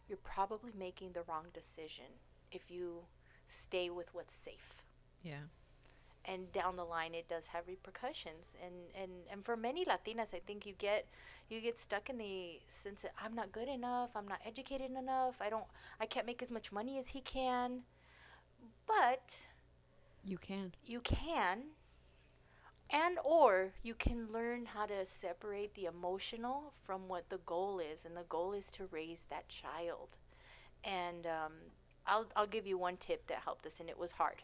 you're 0.08 0.18
probably 0.18 0.72
making 0.76 1.12
the 1.12 1.22
wrong 1.22 1.46
decision 1.54 2.06
if 2.50 2.62
you 2.68 3.02
stay 3.50 3.90
with 3.90 4.08
what's 4.14 4.34
safe. 4.34 4.82
Yeah. 5.22 5.48
And 6.24 6.52
down 6.52 6.76
the 6.76 6.84
line 6.84 7.14
it 7.14 7.28
does 7.28 7.48
have 7.48 7.66
repercussions. 7.68 8.54
And, 8.64 8.74
and, 8.94 9.10
and 9.30 9.44
for 9.44 9.56
many 9.56 9.84
Latinas 9.84 10.34
I 10.34 10.40
think 10.46 10.66
you 10.66 10.74
get 10.78 11.08
you 11.48 11.60
get 11.60 11.76
stuck 11.78 12.08
in 12.08 12.18
the 12.18 12.60
sense 12.68 13.02
that 13.02 13.12
I'm 13.22 13.34
not 13.34 13.50
good 13.52 13.68
enough, 13.68 14.10
I'm 14.14 14.28
not 14.28 14.40
educated 14.46 14.92
enough, 14.96 15.36
I 15.40 15.50
don't 15.50 15.64
I 16.00 16.06
can't 16.06 16.26
make 16.26 16.42
as 16.42 16.50
much 16.50 16.72
money 16.72 16.98
as 16.98 17.08
he 17.08 17.20
can. 17.20 17.82
But 18.86 19.34
You 20.24 20.38
can. 20.38 20.72
you 20.84 21.00
can 21.00 21.62
and 22.90 23.18
or 23.24 23.72
you 23.82 23.94
can 23.94 24.32
learn 24.32 24.66
how 24.66 24.86
to 24.86 25.04
separate 25.06 25.74
the 25.74 25.84
emotional 25.86 26.72
from 26.82 27.08
what 27.08 27.30
the 27.30 27.38
goal 27.46 27.78
is 27.80 28.04
and 28.04 28.16
the 28.16 28.24
goal 28.28 28.52
is 28.52 28.70
to 28.72 28.86
raise 28.90 29.26
that 29.30 29.48
child 29.48 30.08
and 30.84 31.26
um, 31.26 31.52
I'll, 32.06 32.26
I'll 32.36 32.46
give 32.46 32.66
you 32.66 32.78
one 32.78 32.96
tip 32.96 33.26
that 33.28 33.38
helped 33.44 33.66
us 33.66 33.80
and 33.80 33.88
it 33.88 33.98
was 33.98 34.12
hard 34.12 34.42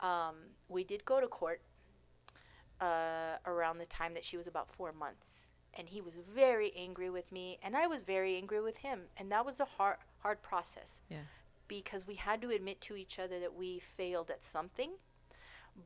um, 0.00 0.34
we 0.68 0.84
did 0.84 1.04
go 1.04 1.20
to 1.20 1.26
court 1.26 1.60
uh, 2.80 3.36
around 3.46 3.78
the 3.78 3.86
time 3.86 4.14
that 4.14 4.24
she 4.24 4.36
was 4.36 4.46
about 4.46 4.70
four 4.70 4.92
months 4.92 5.48
and 5.74 5.88
he 5.88 6.00
was 6.00 6.14
very 6.34 6.72
angry 6.76 7.10
with 7.10 7.30
me 7.32 7.58
and 7.62 7.76
i 7.76 7.86
was 7.86 8.02
very 8.02 8.36
angry 8.36 8.60
with 8.60 8.78
him 8.78 9.02
and 9.16 9.30
that 9.32 9.44
was 9.44 9.58
a 9.60 9.64
hard 9.64 9.96
hard 10.22 10.40
process 10.42 11.00
Yeah. 11.08 11.18
because 11.66 12.06
we 12.06 12.14
had 12.14 12.40
to 12.42 12.50
admit 12.50 12.80
to 12.82 12.96
each 12.96 13.18
other 13.18 13.38
that 13.40 13.54
we 13.56 13.78
failed 13.80 14.30
at 14.30 14.42
something 14.42 14.92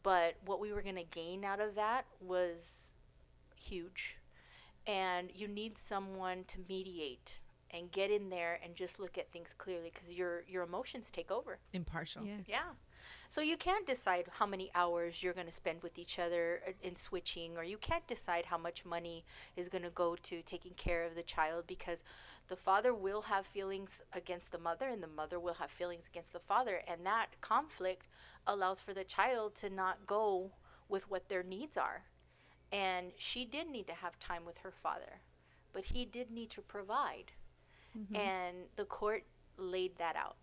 but 0.02 0.36
what 0.46 0.60
we 0.60 0.72
were 0.72 0.80
going 0.82 0.96
to 0.96 1.04
gain 1.04 1.44
out 1.44 1.60
of 1.60 1.74
that 1.74 2.06
was 2.18 2.56
huge. 3.54 4.16
And 4.86 5.30
you 5.34 5.46
need 5.46 5.76
someone 5.76 6.44
to 6.48 6.56
mediate 6.66 7.34
and 7.72 7.90
get 7.90 8.10
in 8.10 8.28
there 8.30 8.58
and 8.62 8.74
just 8.74 9.00
look 9.00 9.18
at 9.18 9.30
things 9.32 9.54
clearly 9.56 9.90
because 9.92 10.14
your 10.16 10.44
your 10.48 10.62
emotions 10.62 11.10
take 11.10 11.30
over. 11.30 11.58
Impartial. 11.72 12.24
Yes. 12.24 12.46
Yeah. 12.46 12.72
So 13.28 13.40
you 13.40 13.56
can't 13.56 13.86
decide 13.86 14.26
how 14.30 14.46
many 14.46 14.70
hours 14.74 15.22
you're 15.22 15.32
going 15.32 15.46
to 15.46 15.52
spend 15.52 15.82
with 15.82 15.98
each 15.98 16.18
other 16.18 16.60
uh, 16.68 16.72
in 16.82 16.96
switching, 16.96 17.56
or 17.56 17.64
you 17.64 17.78
can't 17.78 18.06
decide 18.06 18.44
how 18.44 18.58
much 18.58 18.84
money 18.84 19.24
is 19.56 19.68
going 19.70 19.84
to 19.84 19.90
go 19.90 20.16
to 20.16 20.42
taking 20.42 20.74
care 20.74 21.04
of 21.04 21.14
the 21.14 21.22
child 21.22 21.64
because 21.66 22.02
the 22.48 22.56
father 22.56 22.92
will 22.92 23.22
have 23.22 23.46
feelings 23.46 24.02
against 24.12 24.52
the 24.52 24.58
mother 24.58 24.86
and 24.88 25.02
the 25.02 25.06
mother 25.06 25.40
will 25.40 25.54
have 25.54 25.70
feelings 25.70 26.06
against 26.06 26.34
the 26.34 26.40
father. 26.40 26.82
And 26.86 27.06
that 27.06 27.40
conflict 27.40 28.06
allows 28.46 28.82
for 28.82 28.92
the 28.92 29.04
child 29.04 29.54
to 29.56 29.70
not 29.70 30.06
go 30.06 30.52
with 30.88 31.10
what 31.10 31.28
their 31.28 31.42
needs 31.42 31.76
are. 31.78 32.02
And 32.70 33.12
she 33.16 33.44
did 33.44 33.68
need 33.68 33.86
to 33.86 33.94
have 33.94 34.18
time 34.18 34.44
with 34.44 34.58
her 34.58 34.72
father, 34.72 35.20
but 35.72 35.84
he 35.84 36.04
did 36.04 36.30
need 36.30 36.50
to 36.50 36.60
provide. 36.60 37.32
Mm-hmm. 37.98 38.16
And 38.16 38.56
the 38.76 38.84
court 38.84 39.24
laid 39.56 39.96
that 39.98 40.16
out. 40.16 40.36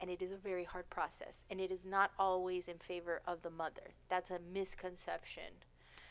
And 0.00 0.10
it 0.10 0.22
is 0.22 0.30
a 0.30 0.36
very 0.36 0.64
hard 0.64 0.88
process. 0.90 1.44
And 1.50 1.60
it 1.60 1.70
is 1.70 1.80
not 1.84 2.12
always 2.18 2.68
in 2.68 2.78
favor 2.78 3.20
of 3.26 3.42
the 3.42 3.50
mother. 3.50 3.94
That's 4.08 4.30
a 4.30 4.38
misconception. 4.52 5.52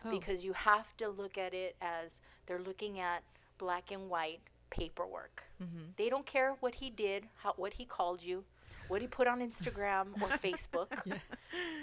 Oh. 0.06 0.12
because 0.12 0.44
you 0.44 0.54
have 0.54 0.96
to 0.98 1.10
look 1.10 1.38
at 1.40 1.56
it 1.56 1.76
as 1.82 2.20
they're 2.46 2.62
looking 2.62 3.00
at 3.00 3.24
black 3.58 3.92
and 3.92 4.10
white 4.10 4.42
paperwork. 4.70 5.44
Mm-hmm. 5.62 5.92
They 5.98 6.10
don't 6.10 6.26
care 6.26 6.56
what 6.60 6.76
he 6.76 6.90
did 6.90 7.26
how, 7.38 7.54
what 7.58 7.74
he 7.74 7.86
called 7.86 8.22
you 8.22 8.44
what 8.90 9.02
he 9.02 9.08
put 9.08 9.28
on 9.28 9.42
instagram 9.42 10.08
or 10.22 10.28
facebook. 10.44 11.20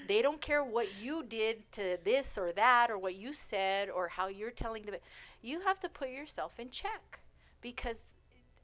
They 0.07 0.22
don't 0.22 0.40
care 0.40 0.62
what 0.62 0.88
you 1.01 1.22
did 1.22 1.70
to 1.72 1.99
this 2.03 2.38
or 2.38 2.53
that 2.53 2.90
or 2.90 2.99
what 2.99 3.14
you 3.14 3.32
said 3.32 3.90
or 3.90 4.09
how 4.09 4.28
you're 4.28 4.51
telling 4.51 4.82
them. 4.84 4.95
You 5.42 5.61
have 5.61 5.80
to 5.80 5.88
put 5.88 6.11
yourself 6.11 6.53
in 6.59 6.70
check. 6.70 7.20
Because 7.61 8.14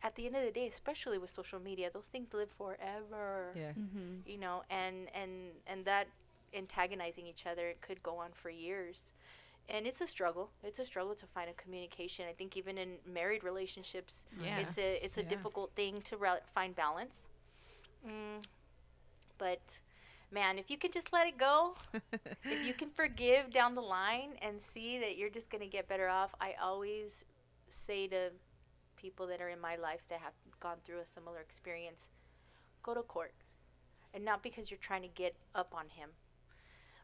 at 0.02 0.14
the 0.16 0.26
end 0.26 0.36
of 0.36 0.42
the 0.44 0.50
day 0.50 0.66
especially 0.66 1.18
with 1.18 1.30
social 1.30 1.60
media 1.60 1.90
those 1.92 2.06
things 2.08 2.32
live 2.32 2.50
forever 2.50 3.52
Yes. 3.54 3.76
you 4.26 4.38
know 4.38 4.62
and 4.70 5.08
and 5.14 5.30
and 5.66 5.84
that 5.84 6.06
antagonizing 6.54 7.26
each 7.26 7.46
other 7.46 7.68
it 7.68 7.80
could 7.80 8.02
go 8.02 8.16
on 8.16 8.30
for 8.32 8.50
years 8.50 9.10
and 9.68 9.86
it's 9.86 10.00
a 10.00 10.06
struggle 10.06 10.50
it's 10.64 10.78
a 10.78 10.84
struggle 10.84 11.14
to 11.14 11.26
find 11.26 11.48
a 11.50 11.52
communication 11.54 12.24
i 12.28 12.32
think 12.32 12.56
even 12.56 12.76
in 12.78 12.94
married 13.06 13.44
relationships 13.44 14.24
Yeah. 14.42 14.58
it's 14.60 14.78
a 14.78 15.04
it's 15.04 15.18
a 15.18 15.22
Yeah. 15.22 15.28
difficult 15.28 15.70
thing 15.76 16.00
to 16.02 16.16
re- 16.16 16.44
find 16.54 16.74
balance 16.74 17.24
mm, 18.06 18.42
but 19.38 19.60
man 20.32 20.58
if 20.58 20.70
you 20.70 20.76
can 20.78 20.90
just 20.92 21.12
let 21.12 21.26
it 21.26 21.38
go 21.38 21.74
if 22.44 22.66
you 22.66 22.74
can 22.74 22.90
forgive 22.90 23.52
down 23.52 23.74
the 23.74 23.82
line 23.82 24.30
and 24.42 24.60
see 24.60 24.98
that 24.98 25.16
you're 25.16 25.30
just 25.30 25.50
going 25.50 25.62
to 25.62 25.68
get 25.68 25.88
better 25.88 26.08
off 26.08 26.34
i 26.40 26.54
always 26.60 27.24
say 27.68 28.06
to 28.08 28.30
people 29.00 29.26
that 29.26 29.40
are 29.40 29.48
in 29.48 29.60
my 29.60 29.76
life 29.76 30.00
that 30.08 30.20
have 30.20 30.34
gone 30.60 30.76
through 30.84 31.00
a 31.00 31.06
similar 31.06 31.40
experience 31.40 32.08
go 32.82 32.94
to 32.94 33.02
court. 33.02 33.34
And 34.12 34.24
not 34.24 34.42
because 34.42 34.70
you're 34.70 34.78
trying 34.78 35.02
to 35.02 35.08
get 35.08 35.36
up 35.54 35.72
on 35.72 35.88
him 35.88 36.10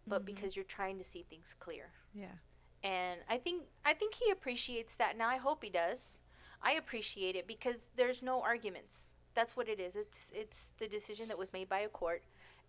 but 0.07 0.25
mm-hmm. 0.25 0.35
because 0.35 0.57
you're 0.57 0.65
trying 0.65 0.99
to 0.99 1.05
see 1.05 1.25
things 1.29 1.55
clear. 1.59 1.91
Yeah. 2.15 2.37
and 2.83 3.21
i 3.29 3.37
think 3.37 3.65
i 3.85 3.93
think 3.93 4.15
he 4.15 4.31
appreciates 4.31 4.95
that 4.95 5.19
now 5.19 5.29
i 5.29 5.37
hope 5.37 5.65
he 5.65 5.71
does. 5.71 6.19
I 6.63 6.73
appreciate 6.73 7.37
it 7.37 7.47
because 7.47 7.91
there's 7.97 8.23
no 8.23 8.43
arguments. 8.43 9.09
That's 9.35 9.57
what 9.57 9.69
it 9.69 9.79
is. 9.79 9.95
It's 9.95 10.31
it's 10.35 10.71
the 10.79 10.89
decision 10.89 11.29
that 11.29 11.39
was 11.39 11.53
made 11.53 11.69
by 11.69 11.81
a 11.81 11.89
court 11.89 12.23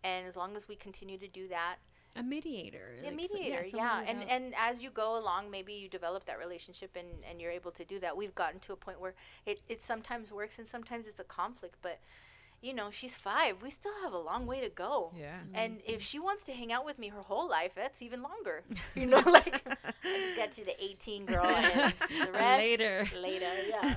and 0.04 0.28
as 0.28 0.36
long 0.36 0.56
as 0.56 0.68
we 0.68 0.76
continue 0.76 1.18
to 1.18 1.28
do 1.28 1.48
that 1.48 1.78
A 2.18 2.24
mediator. 2.24 2.96
a 3.02 3.06
like, 3.06 3.16
mediator, 3.16 3.64
someone 3.64 3.88
yeah. 3.88 4.04
And 4.08 4.20
without- 4.20 4.34
and 4.34 4.54
as 4.58 4.82
you 4.82 4.90
go 4.90 5.18
along, 5.18 5.52
maybe 5.52 5.74
you 5.74 5.88
develop 5.88 6.26
that 6.26 6.40
relationship 6.40 6.96
and, 6.96 7.08
and 7.30 7.40
you're 7.40 7.52
able 7.52 7.72
to 7.72 7.86
do 7.86 8.00
that. 8.00 8.18
We've 8.18 8.36
gotten 8.36 8.60
to 8.62 8.74
a 8.74 8.76
point 8.76 9.00
where 9.00 9.14
it, 9.46 9.62
it 9.70 9.82
sometimes 9.82 10.32
works 10.32 10.58
and 10.58 10.68
sometimes 10.68 11.08
it's 11.08 11.20
a 11.20 11.24
conflict, 11.24 11.76
but 11.82 12.00
you 12.62 12.74
know, 12.74 12.90
she's 12.90 13.14
five. 13.14 13.62
We 13.62 13.70
still 13.70 13.92
have 14.04 14.14
a 14.14 14.18
long 14.18 14.48
way 14.48 14.62
to 14.62 14.70
go. 14.70 15.12
Yeah. 15.18 15.38
And 15.54 15.80
if 15.86 15.96
mm-hmm. 15.96 16.00
she 16.00 16.20
wants 16.20 16.44
to 16.46 16.54
hang 16.54 16.72
out 16.72 16.86
with 16.86 16.98
me 16.98 17.10
her 17.10 17.22
whole 17.22 17.48
life, 17.48 17.74
that's 17.76 18.02
even 18.02 18.22
longer. 18.24 18.64
You 18.96 19.06
know, 19.06 19.18
like 19.26 19.62
I 19.68 19.92
just 20.04 20.36
get 20.36 20.52
to 20.54 20.66
the 20.66 20.84
18 20.84 21.26
girl 21.28 21.46
and 21.46 21.94
the 22.10 22.32
rest 22.34 22.60
Later. 22.60 23.08
Later, 23.22 23.46
yeah. 23.70 23.96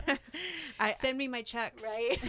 I 0.78 0.94
Send 1.00 1.16
me 1.16 1.26
my 1.26 1.40
checks. 1.40 1.82
Right. 1.82 2.20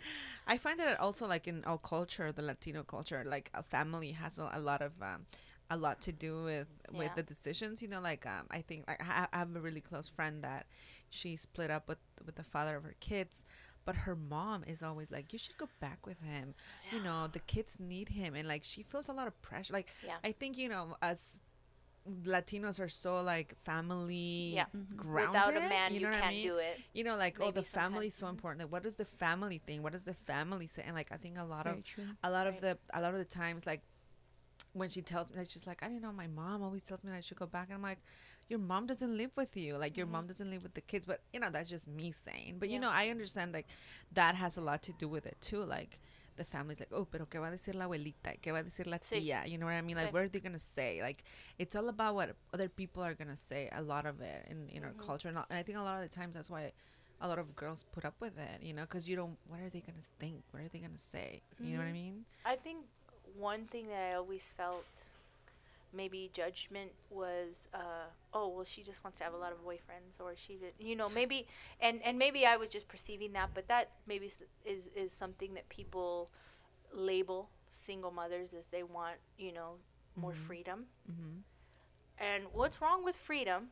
I 0.46 0.58
find 0.58 0.78
that 0.80 1.00
also 1.00 1.26
like 1.26 1.46
in 1.46 1.64
our 1.64 1.78
culture, 1.78 2.32
the 2.32 2.42
Latino 2.42 2.82
culture, 2.82 3.22
like 3.26 3.50
a 3.54 3.62
family 3.62 4.12
has 4.12 4.38
a, 4.38 4.48
a 4.52 4.60
lot 4.60 4.82
of 4.82 4.92
um, 5.02 5.26
a 5.70 5.76
lot 5.76 6.00
to 6.02 6.12
do 6.12 6.44
with 6.44 6.68
with 6.92 7.14
the 7.14 7.22
decisions. 7.22 7.82
You 7.82 7.88
know, 7.88 8.00
like 8.00 8.26
um, 8.26 8.46
I 8.50 8.60
think 8.62 8.86
like, 8.86 9.02
I, 9.02 9.26
I 9.32 9.38
have 9.38 9.54
a 9.54 9.60
really 9.60 9.80
close 9.80 10.08
friend 10.08 10.42
that 10.44 10.66
she 11.10 11.36
split 11.36 11.70
up 11.70 11.88
with 11.88 11.98
with 12.24 12.36
the 12.36 12.44
father 12.44 12.76
of 12.76 12.84
her 12.84 12.94
kids. 13.00 13.44
But 13.84 13.94
her 13.94 14.16
mom 14.16 14.64
is 14.66 14.82
always 14.82 15.12
like, 15.12 15.32
you 15.32 15.38
should 15.38 15.56
go 15.58 15.68
back 15.78 16.06
with 16.08 16.20
him. 16.20 16.54
You 16.90 16.98
know, 16.98 17.28
the 17.28 17.38
kids 17.38 17.76
need 17.78 18.08
him, 18.08 18.34
and 18.34 18.48
like 18.48 18.64
she 18.64 18.82
feels 18.82 19.08
a 19.08 19.12
lot 19.12 19.28
of 19.28 19.40
pressure. 19.42 19.72
Like 19.72 19.94
Yeah. 20.04 20.16
I 20.24 20.32
think 20.32 20.58
you 20.58 20.68
know, 20.68 20.96
as 21.02 21.38
Latinos 22.24 22.78
are 22.80 22.88
so 22.88 23.20
like 23.22 23.54
family 23.64 24.52
Yeah. 24.54 24.66
grounded. 24.96 25.34
Without 25.34 25.56
a 25.56 25.68
man, 25.68 25.92
you 25.92 26.00
you, 26.00 26.06
know 26.06 26.10
what 26.12 26.20
can't 26.20 26.26
I 26.26 26.36
mean? 26.36 26.46
do 26.48 26.56
it. 26.58 26.80
you 26.94 27.04
know 27.04 27.16
like 27.16 27.38
oh 27.40 27.50
the 27.50 27.62
family 27.62 28.06
is 28.06 28.14
so 28.14 28.28
important 28.28 28.60
like 28.62 28.72
what 28.72 28.82
does 28.82 28.96
the 28.96 29.04
family 29.04 29.60
think 29.66 29.82
what 29.82 29.92
does 29.92 30.04
the 30.04 30.14
family 30.14 30.66
say 30.66 30.82
and 30.86 30.94
like 30.94 31.10
i 31.12 31.16
think 31.16 31.36
a 31.38 31.44
lot 31.44 31.64
That's 31.64 31.78
of 31.88 32.04
a 32.22 32.30
lot 32.30 32.46
Right. 32.46 32.54
of 32.54 32.60
the 32.60 32.78
a 32.94 33.00
lot 33.00 33.12
of 33.12 33.18
the 33.18 33.24
times 33.24 33.66
like 33.66 33.82
when 34.72 34.88
she 34.88 35.00
tells 35.02 35.30
me 35.30 35.38
like 35.38 35.50
she's 35.50 35.66
like 35.66 35.82
i 35.82 35.88
don't 35.88 36.02
know 36.02 36.12
my 36.12 36.26
mom 36.26 36.62
always 36.62 36.82
tells 36.82 37.02
me 37.02 37.10
that 37.10 37.16
i 37.16 37.20
should 37.20 37.38
go 37.38 37.46
back 37.46 37.66
and 37.68 37.74
i'm 37.76 37.82
like 37.82 37.98
your 38.48 38.58
mom 38.58 38.86
doesn't 38.86 39.16
live 39.16 39.30
with 39.36 39.56
you 39.56 39.76
like 39.76 39.96
your 39.96 40.06
mom 40.06 40.26
doesn't 40.26 40.50
live 40.50 40.62
with 40.62 40.74
the 40.74 40.80
kids 40.80 41.04
but 41.06 41.20
you 41.32 41.40
know 41.40 41.50
that's 41.50 41.68
just 41.70 41.88
me 41.88 42.10
saying 42.12 42.56
but 42.58 42.68
you 42.68 42.78
Mm-hmm. 42.78 42.82
Know 42.82 42.90
i 42.92 43.08
understand 43.08 43.52
like 43.52 43.66
that 44.12 44.34
has 44.34 44.56
a 44.56 44.60
lot 44.60 44.82
to 44.82 44.92
do 44.92 45.08
with 45.08 45.26
it 45.26 45.36
too 45.40 45.62
like 45.64 45.98
the 46.36 46.44
family's 46.44 46.80
like, 46.80 46.92
oh, 46.92 47.06
pero 47.06 47.26
¿qué 47.26 47.38
va 47.40 47.48
a 47.48 47.50
decir 47.50 47.74
la 47.74 47.84
abuelita? 47.86 48.36
¿Qué 48.40 48.52
va 48.52 48.58
a 48.58 48.62
decir 48.62 48.86
la 48.86 48.98
Sí. 48.98 49.20
tía? 49.20 49.46
You 49.46 49.58
know 49.58 49.66
what 49.66 49.74
I 49.74 49.82
mean? 49.82 49.96
Like, 49.96 50.08
Sí. 50.08 50.12
what 50.12 50.22
are 50.22 50.28
they 50.28 50.40
going 50.40 50.52
to 50.52 50.58
say? 50.58 51.00
Like, 51.02 51.24
it's 51.58 51.74
all 51.76 51.88
about 51.88 52.14
what 52.14 52.36
other 52.52 52.68
people 52.68 53.02
are 53.02 53.14
going 53.14 53.28
to 53.30 53.36
say, 53.36 53.68
a 53.72 53.82
lot 53.82 54.06
of 54.06 54.20
it 54.20 54.46
in, 54.48 54.68
in 54.68 54.84
our 54.84 54.90
Mm-hmm. 54.90 55.06
culture. 55.06 55.28
And, 55.28 55.38
I 55.50 55.62
think 55.62 55.78
a 55.78 55.82
lot 55.82 55.96
of 56.02 56.08
the 56.08 56.14
times 56.14 56.34
that's 56.34 56.50
why 56.50 56.72
a 57.20 57.28
lot 57.28 57.38
of 57.38 57.54
girls 57.56 57.84
put 57.92 58.04
up 58.04 58.14
with 58.20 58.38
it, 58.38 58.62
you 58.62 58.74
know, 58.74 58.82
because 58.82 59.08
you 59.08 59.16
don't, 59.16 59.38
what 59.48 59.60
are 59.60 59.70
they 59.70 59.80
going 59.80 59.96
to 59.98 60.06
think? 60.18 60.44
What 60.50 60.62
are 60.62 60.68
they 60.68 60.78
going 60.80 60.92
to 60.92 60.98
say? 60.98 61.42
You 61.62 61.72
know 61.72 61.78
what 61.78 61.88
I 61.88 61.92
Mhm. 61.92 61.94
mean? 61.94 62.24
I 62.44 62.56
think 62.56 62.86
one 63.36 63.66
thing 63.66 63.88
that 63.88 64.12
I 64.12 64.16
always 64.16 64.42
felt 64.56 64.84
maybe 65.92 66.30
judgment 66.32 66.90
was 67.10 67.68
uh, 67.74 68.06
oh 68.34 68.48
well 68.48 68.64
she 68.64 68.82
just 68.82 69.02
wants 69.04 69.18
to 69.18 69.24
have 69.24 69.32
a 69.32 69.36
lot 69.36 69.52
of 69.52 69.58
boyfriends 69.64 70.20
or 70.20 70.32
she 70.36 70.54
did 70.56 70.72
you 70.78 70.94
know 70.96 71.08
maybe 71.14 71.46
and 71.80 72.02
and 72.04 72.18
maybe 72.18 72.44
I 72.44 72.56
was 72.56 72.68
just 72.68 72.88
perceiving 72.88 73.32
that 73.34 73.50
but 73.54 73.68
that 73.68 73.90
maybe 74.06 74.30
is 74.64 74.88
is 74.94 75.12
something 75.12 75.54
that 75.54 75.68
people 75.68 76.30
label 76.92 77.48
single 77.72 78.10
mothers 78.10 78.52
as 78.52 78.66
they 78.68 78.82
want 78.82 79.16
you 79.38 79.52
know 79.52 79.74
more 80.16 80.34
freedom 80.34 80.86
Mm-hmm. 81.10 81.40
and 82.18 82.44
what's 82.52 82.80
wrong 82.80 83.04
with 83.04 83.16
freedom 83.16 83.68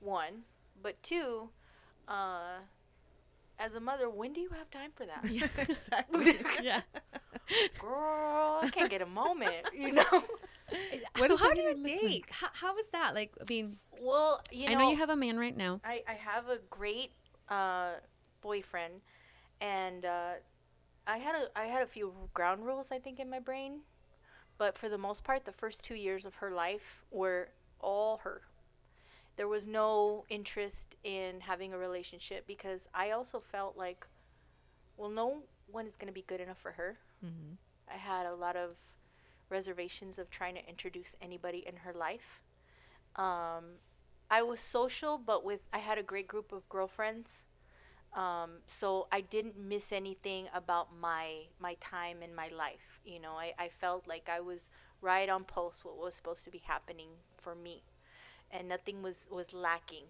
one 0.00 0.42
but 0.82 1.02
two 1.02 1.48
uh, 2.08 2.58
as 3.58 3.74
a 3.74 3.80
mother 3.80 4.08
when 4.10 4.32
do 4.32 4.40
you 4.40 4.50
have 4.50 4.70
time 4.70 4.90
for 4.94 5.06
that 5.06 5.24
Yeah, 5.30 5.46
exactly. 5.58 6.38
yeah. 6.62 6.80
girl 7.78 8.60
I 8.62 8.68
can't 8.72 8.90
get 8.90 9.02
a 9.02 9.06
moment 9.06 9.66
you 9.76 9.92
know 9.92 10.24
so 11.26 11.36
how 11.36 11.52
do 11.52 11.60
you 11.60 11.74
date? 11.84 12.02
like? 12.02 12.30
How, 12.30 12.74
was 12.74 12.86
that? 12.92 13.14
Like, 13.14 13.32
I 13.40 13.44
mean, 13.48 13.76
Well, 14.00 14.40
you 14.50 14.66
know, 14.66 14.72
I 14.72 14.74
know 14.74 14.90
you 14.90 14.96
have 14.96 15.10
a 15.10 15.16
man 15.16 15.38
right 15.38 15.56
now. 15.56 15.80
I, 15.84 16.02
I 16.08 16.14
have 16.14 16.48
a 16.48 16.58
great 16.70 17.12
uh, 17.48 17.92
boyfriend, 18.40 18.94
and 19.60 20.04
uh, 20.04 20.32
I 21.06 21.18
had 21.18 21.34
a 21.34 21.58
I 21.58 21.66
had 21.66 21.82
a 21.82 21.86
few 21.86 22.12
ground 22.32 22.64
rules 22.64 22.88
I 22.90 22.98
think 22.98 23.20
in 23.20 23.28
my 23.28 23.40
brain, 23.40 23.80
but 24.58 24.78
for 24.78 24.88
the 24.88 24.98
most 24.98 25.24
part, 25.24 25.44
the 25.44 25.52
first 25.52 25.84
two 25.84 25.94
years 25.94 26.24
of 26.24 26.36
her 26.36 26.50
life 26.50 27.04
were 27.10 27.48
all 27.80 28.18
her. 28.18 28.42
There 29.36 29.48
was 29.48 29.66
no 29.66 30.24
interest 30.28 30.94
in 31.02 31.40
having 31.40 31.72
a 31.72 31.78
relationship 31.78 32.46
because 32.46 32.88
I 32.94 33.10
also 33.10 33.40
felt 33.40 33.76
like, 33.76 34.06
well, 34.96 35.10
no 35.10 35.42
one 35.66 35.86
is 35.86 35.96
going 35.96 36.06
to 36.06 36.12
be 36.12 36.22
good 36.22 36.40
enough 36.40 36.58
for 36.58 36.72
her. 36.72 36.98
Mm-hmm. 37.24 37.54
I 37.92 37.96
had 37.96 38.26
a 38.26 38.34
lot 38.34 38.54
of 38.54 38.76
reservations 39.58 40.18
of 40.18 40.26
trying 40.38 40.56
to 40.60 40.64
introduce 40.68 41.12
anybody 41.28 41.60
in 41.70 41.76
her 41.84 41.94
life. 42.06 42.28
Um, 43.26 43.64
I 44.38 44.40
was 44.50 44.60
social, 44.78 45.14
but 45.30 45.40
with 45.48 45.62
I 45.78 45.80
had 45.88 45.98
a 45.98 46.06
great 46.12 46.28
group 46.34 46.48
of 46.52 46.68
girlfriends, 46.74 47.30
um, 48.24 48.50
so 48.66 48.88
I 49.18 49.20
didn't 49.34 49.56
miss 49.72 49.86
anything 49.92 50.42
about 50.60 50.88
my 51.06 51.26
my 51.66 51.74
time 51.94 52.18
in 52.26 52.32
my 52.42 52.48
life. 52.64 52.86
You 53.12 53.20
know, 53.24 53.34
I, 53.46 53.48
I 53.66 53.68
felt 53.82 54.02
like 54.12 54.26
I 54.28 54.40
was 54.40 54.70
right 55.00 55.28
on 55.28 55.44
pulse 55.44 55.78
what 55.84 55.96
was 55.96 56.14
supposed 56.14 56.44
to 56.44 56.50
be 56.50 56.62
happening 56.74 57.10
for 57.44 57.54
me, 57.54 57.76
and 58.50 58.68
nothing 58.68 59.02
was 59.06 59.18
was 59.30 59.48
lacking. 59.52 60.06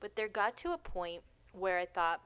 But 0.00 0.16
there 0.16 0.28
got 0.28 0.56
to 0.62 0.72
a 0.72 0.78
point 0.78 1.22
where 1.52 1.78
I 1.78 1.86
thought, 1.86 2.20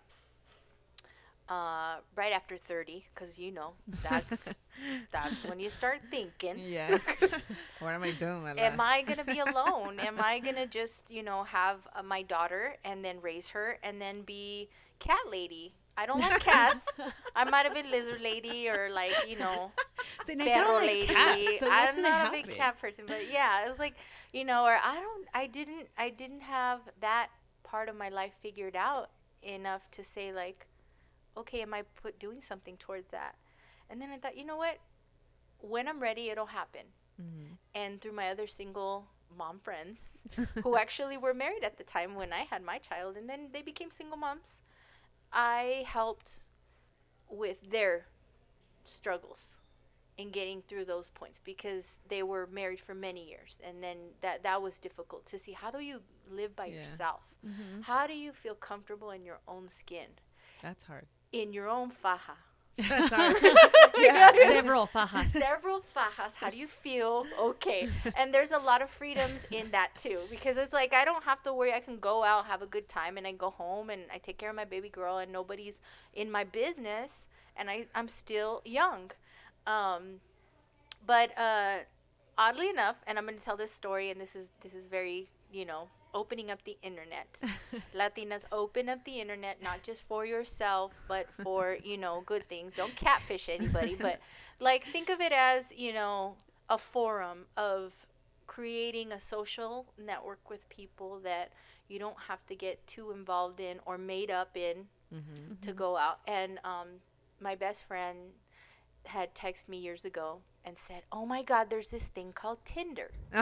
uh, 1.51 1.97
right 2.17 2.33
after 2.33 2.57
30, 2.57 3.05
because 3.15 3.39
you 3.39 3.53
know 3.53 3.73
that's 4.03 4.49
that's 5.13 5.45
when 5.45 5.61
you 5.61 5.69
start 5.69 6.01
thinking. 6.11 6.57
Yes. 6.59 7.03
what 7.81 7.91
am 7.91 8.03
I 8.03 8.13
doing 8.13 8.47
Am? 8.59 8.81
I 8.81 9.03
gonna 9.03 9.25
be 9.25 9.41
alone? 9.41 9.99
Am 10.01 10.17
I 10.21 10.39
gonna 10.45 10.67
just 10.67 11.11
you 11.11 11.23
know 11.23 11.45
have 11.45 11.81
uh, 11.95 12.03
my 12.03 12.23
daughter 12.23 12.77
and 12.85 13.05
then 13.05 13.21
raise 13.21 13.49
her 13.49 13.79
and 13.83 14.01
then 14.01 14.23
be 14.23 14.69
cat 14.99 15.27
lady? 15.31 15.75
I 15.97 16.07
don't 16.07 16.21
like 16.21 16.41
cats. 16.41 16.87
I 17.37 17.45
might 17.45 17.67
have 17.67 17.75
been 17.75 17.91
lizard 17.91 18.23
lady 18.23 18.71
or 18.71 18.89
like 18.91 19.13
you 19.29 19.37
know 19.37 19.73
Then 20.27 20.41
I 20.41 20.45
don't 20.47 20.77
like 20.77 20.87
lady. 20.87 21.07
Cats, 21.07 21.61
so 21.61 21.67
I'm 21.69 22.01
not 22.01 22.29
a 22.29 22.31
big 22.31 22.51
cat 22.51 22.81
person, 22.81 23.05
but 23.07 23.31
yeah, 23.31 23.67
it 23.67 23.69
was 23.69 23.79
like 23.79 23.95
you 24.33 24.45
know, 24.45 24.65
or 24.65 24.79
I 24.83 25.01
don't, 25.01 25.27
I 25.35 25.47
didn't, 25.47 25.89
I 25.99 26.11
didn't 26.11 26.41
have 26.41 26.81
that 27.01 27.29
part 27.63 27.89
of 27.89 27.97
my 27.97 28.09
life 28.09 28.33
figured 28.43 28.77
out 28.77 29.11
enough 29.43 29.83
to 29.93 30.05
say 30.05 30.33
like, 30.33 30.67
okay, 31.37 31.63
am 31.63 31.75
I 31.75 31.83
put 31.83 32.19
doing 32.19 32.41
something 32.41 32.77
towards 32.77 33.09
that? 33.11 33.35
And 33.89 34.01
then 34.01 34.11
I 34.11 34.19
thought, 34.19 34.37
you 34.37 34.45
know 34.45 34.57
what? 34.57 34.79
When 35.61 35.89
I'm 35.89 36.01
ready, 36.01 36.31
it'll 36.31 36.47
happen. 36.47 36.87
Mhm. 37.21 37.57
And 37.75 38.01
through 38.01 38.13
my 38.13 38.31
other 38.31 38.47
single 38.47 39.09
mom 39.37 39.59
friends 39.61 40.17
who 40.63 40.77
actually 40.85 41.17
were 41.17 41.35
married 41.35 41.65
at 41.65 41.77
the 41.79 41.85
time 41.85 42.15
when 42.15 42.33
I 42.33 42.41
had 42.51 42.63
my 42.63 42.79
child, 42.79 43.17
and 43.17 43.29
then 43.29 43.51
they 43.53 43.63
became 43.63 43.91
single 43.91 44.17
moms, 44.17 44.61
I 45.33 45.85
helped 45.87 46.41
with 47.29 47.71
their 47.71 48.07
struggles 48.85 49.59
in 50.19 50.31
getting 50.31 50.63
through 50.63 50.85
those 50.85 51.09
points 51.11 51.41
because 51.45 52.01
they 52.09 52.23
were 52.23 52.47
married 52.49 52.81
for 52.81 52.95
many 52.95 53.27
years 53.29 53.59
and 53.63 53.83
then 53.83 53.97
that 54.21 54.43
that 54.43 54.61
was 54.61 54.79
difficult 54.79 55.25
to 55.25 55.39
see 55.39 55.53
how 55.53 55.71
do 55.71 55.79
you 55.79 56.03
live 56.31 56.55
by 56.57 56.67
Yeah. 56.67 56.81
yourself 56.81 57.23
Mhm. 57.47 57.83
how 57.85 58.07
do 58.07 58.13
you 58.15 58.33
feel 58.33 58.55
comfortable 58.55 59.11
in 59.13 59.25
your 59.25 59.39
own 59.47 59.69
skin 59.69 60.09
That's 60.61 60.83
hard. 60.83 61.07
In 61.33 61.53
your 61.53 61.69
own 61.69 61.91
faja 61.91 62.37
That's 62.77 63.13
hard. 63.15 63.37
yeah. 63.99 64.33
Several 64.33 64.87
fajas. 64.87 65.31
several 65.33 65.81
fajas. 65.95 66.35
How 66.35 66.51
do 66.51 66.57
you 66.57 66.67
feel? 66.67 67.27
Okay. 67.39 67.89
And 68.17 68.33
there's 68.33 68.53
a 68.53 68.59
lot 68.59 68.81
of 68.81 68.89
freedoms 68.91 69.41
in 69.51 69.71
that 69.73 69.91
too 69.97 70.21
because 70.31 70.57
it's 70.57 70.73
like 70.73 70.95
I 70.95 71.05
don't 71.05 71.25
have 71.25 71.43
to 71.43 71.53
worry. 71.53 71.73
I 71.75 71.81
can 71.81 71.99
go 71.99 72.25
out, 72.25 72.47
have 72.47 72.63
a 72.63 72.67
good 72.67 72.89
time, 72.89 73.19
and 73.19 73.27
I 73.27 73.33
go 73.33 73.51
home 73.51 73.91
and 73.91 74.03
I 74.13 74.19
take 74.19 74.39
care 74.39 74.51
of 74.51 74.57
my 74.57 74.65
baby 74.65 74.89
girl, 74.89 75.19
and 75.19 75.31
nobody's 75.33 75.79
in 76.15 76.31
my 76.31 76.45
business, 76.45 77.29
and 77.57 77.69
I 77.71 77.87
I'm 77.95 78.09
still 78.09 78.63
young. 78.65 79.11
Um, 79.67 80.21
but 81.07 81.37
uh, 81.39 81.79
oddly 82.39 82.71
enough, 82.71 82.97
and 83.07 83.19
I'm 83.19 83.27
going 83.27 83.39
to 83.39 83.45
tell 83.45 83.57
this 83.57 83.73
story, 83.73 84.11
and 84.11 84.21
this 84.21 84.35
is 84.35 84.49
this 84.63 84.73
is 84.73 84.87
very 84.87 85.29
you 85.53 85.65
know 85.67 85.89
opening 86.15 86.51
up 86.51 86.65
the 86.65 86.77
internet. 86.83 87.29
Latinas 87.95 88.45
open 88.53 88.89
up 88.89 89.05
the 89.05 89.21
internet 89.21 89.63
not 89.63 89.83
just 89.83 90.03
for 90.03 90.25
yourself, 90.25 90.93
but 91.09 91.29
for 91.33 91.77
you 91.85 91.97
know 91.97 92.23
good 92.25 92.49
things. 92.49 92.75
Don't 92.75 92.95
catfish 92.97 93.49
anybody, 93.49 93.95
but 93.95 94.21
like 94.61 94.87
think 94.93 95.09
of 95.09 95.21
it 95.21 95.33
as 95.33 95.73
you 95.77 95.93
know 95.93 96.37
a 96.69 96.79
forum 96.79 97.47
of 97.57 97.93
creating 98.47 99.13
a 99.13 99.21
social 99.21 99.87
network 99.99 100.51
with 100.51 100.69
people 100.69 101.21
that 101.21 101.53
you 101.89 101.99
don't 101.99 102.17
have 102.29 102.45
to 102.47 102.55
get 102.55 102.87
too 102.87 103.11
involved 103.13 103.61
in 103.61 103.79
or 103.87 103.99
made 103.99 104.31
up 104.31 104.57
in 104.57 104.87
Mm-hmm. 105.15 105.55
to 105.63 105.73
go 105.73 105.97
out. 105.97 106.21
And 106.27 106.59
um, 106.65 106.89
my 107.41 107.55
best 107.57 107.83
friend 107.83 108.17
had 109.07 109.35
texted 109.35 109.69
me 109.69 109.79
years 109.79 110.05
ago 110.05 110.39
and 110.65 110.77
said, 110.77 111.03
"Oh 111.11 111.25
my 111.27 111.43
God, 111.43 111.71
there's 111.71 111.89
this 111.89 112.05
thing 112.05 112.33
called 112.33 112.59
Tinder." 112.65 113.11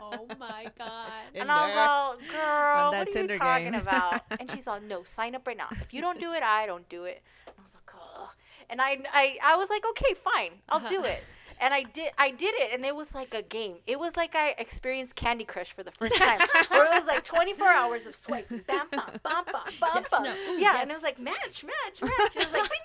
oh 0.00 0.26
my 0.38 0.70
god. 0.78 1.22
And 1.34 1.50
I 1.50 1.66
was 1.68 1.76
all, 1.76 2.16
girl, 2.32 2.90
what 2.92 3.08
are 3.08 3.12
Tinder 3.12 3.34
you 3.34 3.40
talking 3.40 3.72
game." 3.72 3.80
about? 3.80 4.20
And 4.40 4.50
she's 4.50 4.66
all, 4.66 4.80
no, 4.80 5.02
sign 5.04 5.34
up 5.34 5.46
right 5.46 5.56
now. 5.56 5.68
If 5.72 5.94
you 5.94 6.00
don't 6.00 6.20
do 6.20 6.32
it, 6.32 6.42
I 6.42 6.66
don't 6.66 6.88
do 6.88 7.04
it. 7.04 7.22
And 7.46 7.54
I 7.58 7.62
was 7.62 7.74
like, 7.74 7.94
Ugh. 7.94 8.28
And 8.68 8.80
I, 8.80 8.98
I, 9.12 9.38
I 9.42 9.56
was 9.56 9.68
like, 9.70 9.84
okay, 9.90 10.14
fine, 10.14 10.52
I'll 10.68 10.86
do 10.88 11.02
it. 11.04 11.22
And 11.58 11.72
I 11.72 11.84
did, 11.84 12.10
I 12.18 12.32
did 12.32 12.54
it, 12.54 12.74
and 12.74 12.84
it 12.84 12.94
was 12.94 13.14
like 13.14 13.32
a 13.32 13.40
game. 13.40 13.76
It 13.86 13.98
was 13.98 14.14
like 14.14 14.34
I 14.34 14.54
experienced 14.58 15.14
Candy 15.14 15.46
Crush 15.46 15.72
for 15.72 15.82
the 15.82 15.90
first 15.90 16.14
time, 16.16 16.38
where 16.68 16.84
it 16.84 16.90
was 16.90 17.06
like 17.06 17.24
24 17.24 17.66
hours 17.66 18.04
of 18.04 18.14
swipe, 18.14 18.46
bam, 18.50 18.60
bam, 18.66 18.88
bam, 18.90 19.10
bam, 19.22 19.44
bam, 19.80 19.90
Yes, 19.94 20.08
bam. 20.10 20.22
no, 20.24 20.32
ooh, 20.34 20.58
yeah, 20.58 20.60
yes. 20.60 20.82
and 20.82 20.90
it 20.90 20.94
was 20.94 21.02
like 21.02 21.18
match, 21.18 21.64
match, 21.64 22.02
match. 22.02 22.36
It 22.36 22.44
was 22.44 22.52
like 22.52 22.68
ding. 22.68 22.80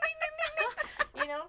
You 1.21 1.27
know. 1.27 1.43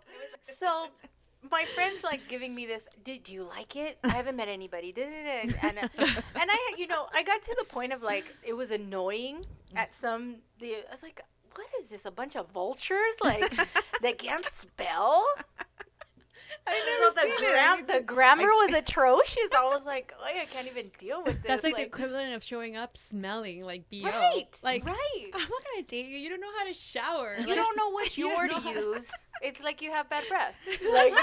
So 0.59 0.87
my 1.51 1.65
friends 1.65 2.05
like 2.05 2.27
giving 2.29 2.55
me 2.55 2.67
this. 2.67 2.87
Did 3.05 3.25
do 3.25 3.33
you 3.33 3.45
like 3.45 3.77
it? 3.77 3.99
I 4.05 4.09
haven't 4.09 4.37
met 4.37 4.49
anybody. 4.49 4.93
da, 4.93 5.03
da." 5.03 5.53
And 5.63 5.79
and 5.99 6.21
I, 6.37 6.75
you 6.79 6.87
know, 6.87 7.07
I 7.15 7.23
got 7.23 7.43
to 7.43 7.55
the 7.59 7.65
point 7.65 7.93
of 7.93 8.03
like 8.03 8.25
it 8.45 8.55
was 8.55 8.71
annoying 8.71 9.45
at 9.77 9.95
some. 9.95 10.37
The 10.61 10.77
I 10.77 10.93
was 10.93 11.03
like, 11.03 11.21
what 11.55 11.67
is 11.81 11.87
this? 11.89 12.05
A 12.05 12.11
bunch 12.11 12.37
of 12.37 12.49
vultures 12.51 13.15
like 13.23 13.51
that 14.03 14.19
can't 14.19 14.47
spell. 14.47 15.25
I 16.67 16.73
So 16.73 17.01
never 17.01 17.15
the, 17.15 17.37
seen 17.43 17.51
gram- 17.53 17.79
it. 17.81 17.87
the 17.87 18.01
grammar 18.01 18.45
was 18.45 18.73
atrocious. 18.83 19.49
I 19.57 19.65
was 19.65 19.85
like, 19.87 20.15
oh, 20.19 20.25
I 20.25 20.45
can't 20.47 20.67
even 20.67 20.91
deal 20.99 21.19
with 21.25 21.37
this. 21.43 21.47
That's 21.49 21.65
like, 21.65 21.77
the 21.77 21.83
equivalent 21.83 22.35
of 22.35 22.43
showing 22.45 22.77
up 22.77 22.97
smelling 22.97 23.65
like 23.65 23.89
BO. 23.91 24.05
right, 24.09 24.47
Like 24.63 24.85
right. 24.87 25.31
I'm 25.35 25.41
not 25.41 25.51
gonna 25.51 25.87
date 25.87 26.07
you. 26.07 26.19
You 26.19 26.31
don't 26.31 26.41
know 26.41 26.53
how 26.59 26.67
to 26.67 26.75
shower. 26.75 27.35
You 27.39 27.47
Like, 27.47 27.57
don't 27.57 27.77
know 27.77 27.91
what 27.91 28.17
your 28.19 28.49
to 28.49 28.61
use. 28.71 29.11
It's 29.43 29.61
like 29.61 29.83
you 29.83 29.91
have 29.91 30.09
bad 30.09 30.25
breath. 30.29 30.55
Like 30.93 31.15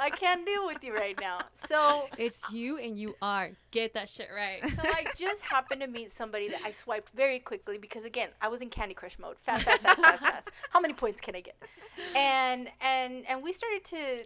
I 0.00 0.10
can't 0.10 0.46
deal 0.46 0.66
with 0.66 0.82
you 0.82 0.94
right 0.94 1.18
now. 1.20 1.38
So 1.66 2.08
It's 2.16 2.42
you 2.52 2.78
and 2.78 2.98
you 2.98 3.14
are. 3.20 3.50
Get 3.70 3.92
that 3.94 4.08
shit 4.08 4.28
right. 4.34 4.62
So 4.62 4.82
I 4.84 5.04
just 5.16 5.42
happened 5.42 5.80
to 5.82 5.86
meet 5.86 6.10
somebody 6.10 6.48
that 6.48 6.60
I 6.64 6.70
swiped 6.70 7.10
very 7.10 7.38
quickly 7.40 7.76
because 7.76 8.04
again, 8.04 8.28
I 8.40 8.48
was 8.48 8.62
in 8.62 8.70
Candy 8.70 8.94
Crush 8.94 9.18
mode. 9.18 9.36
Fast, 9.44 9.62
fast, 9.64 9.82
fast, 9.82 9.98
fast, 10.00 10.22
fast. 10.22 10.50
How 10.70 10.80
many 10.80 10.94
points 10.94 11.20
can 11.20 11.34
I 11.36 11.40
get? 11.40 11.56
And 12.16 12.68
and 12.80 13.24
and 13.28 13.42
we 13.42 13.52
started 13.52 13.84
to 13.86 14.24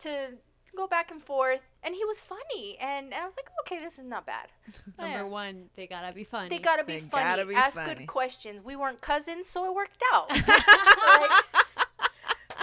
to 0.00 0.28
go 0.76 0.86
back 0.86 1.10
and 1.10 1.22
forth 1.22 1.60
and 1.82 1.94
he 1.94 2.04
was 2.04 2.20
funny 2.20 2.76
and, 2.80 3.06
and 3.06 3.14
I 3.14 3.24
was 3.24 3.34
like, 3.36 3.48
okay, 3.62 3.82
this 3.82 3.98
is 3.98 4.04
not 4.04 4.26
bad. 4.26 4.48
Number 4.98 5.16
Yeah. 5.18 5.22
one, 5.24 5.70
they 5.76 5.86
gotta 5.86 6.12
be 6.14 6.24
funny. 6.24 6.48
They 6.50 6.58
gotta 6.58 6.84
be 6.84 6.94
They 6.94 7.00
funny. 7.00 7.24
gotta 7.24 7.46
be 7.46 7.54
Ask 7.54 7.74
funny. 7.74 7.94
good 7.94 8.06
questions. 8.06 8.64
We 8.64 8.76
weren't 8.76 9.00
cousins, 9.00 9.46
so 9.48 9.64
it 9.66 9.74
worked 9.74 10.02
out. 10.12 10.30
so 10.36 10.42
I, 10.46 11.40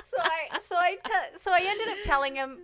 so 0.09 0.17
I 0.17 0.59
so 0.69 0.75
I 0.77 0.95
te- 1.03 1.39
so 1.41 1.51
I 1.51 1.61
ended 1.63 1.87
up 1.89 1.97
telling 2.03 2.35
him 2.35 2.59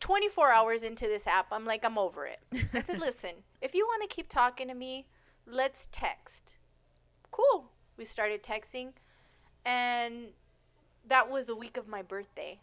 24 0.00 0.52
hours 0.52 0.82
into 0.82 1.06
this 1.06 1.26
app, 1.26 1.46
I'm 1.50 1.64
like, 1.64 1.84
I'm 1.84 1.98
over 1.98 2.26
it. 2.26 2.38
I 2.72 2.82
said, 2.82 2.98
listen, 3.00 3.30
if 3.60 3.74
you 3.74 3.84
want 3.86 4.08
to 4.08 4.14
keep 4.14 4.28
talking 4.28 4.68
to 4.68 4.74
me, 4.74 5.06
let's 5.46 5.88
text. 5.92 6.54
Cool. 7.30 7.66
We 7.96 8.04
started 8.04 8.42
texting, 8.42 8.90
and 9.64 10.28
that 11.06 11.30
was 11.30 11.48
a 11.48 11.54
week 11.54 11.76
of 11.76 11.88
my 11.88 12.00
birthday. 12.02 12.60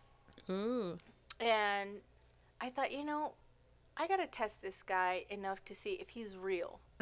Ooh. 0.49 0.97
And 1.39 2.01
I 2.61 2.69
thought, 2.69 2.91
you 2.91 3.03
know, 3.03 3.33
I 3.97 4.07
gotta 4.07 4.27
test 4.27 4.61
this 4.61 4.83
guy 4.85 5.25
enough 5.29 5.63
to 5.65 5.75
see 5.75 5.93
if 5.93 6.09
he's 6.09 6.35
real. 6.37 6.79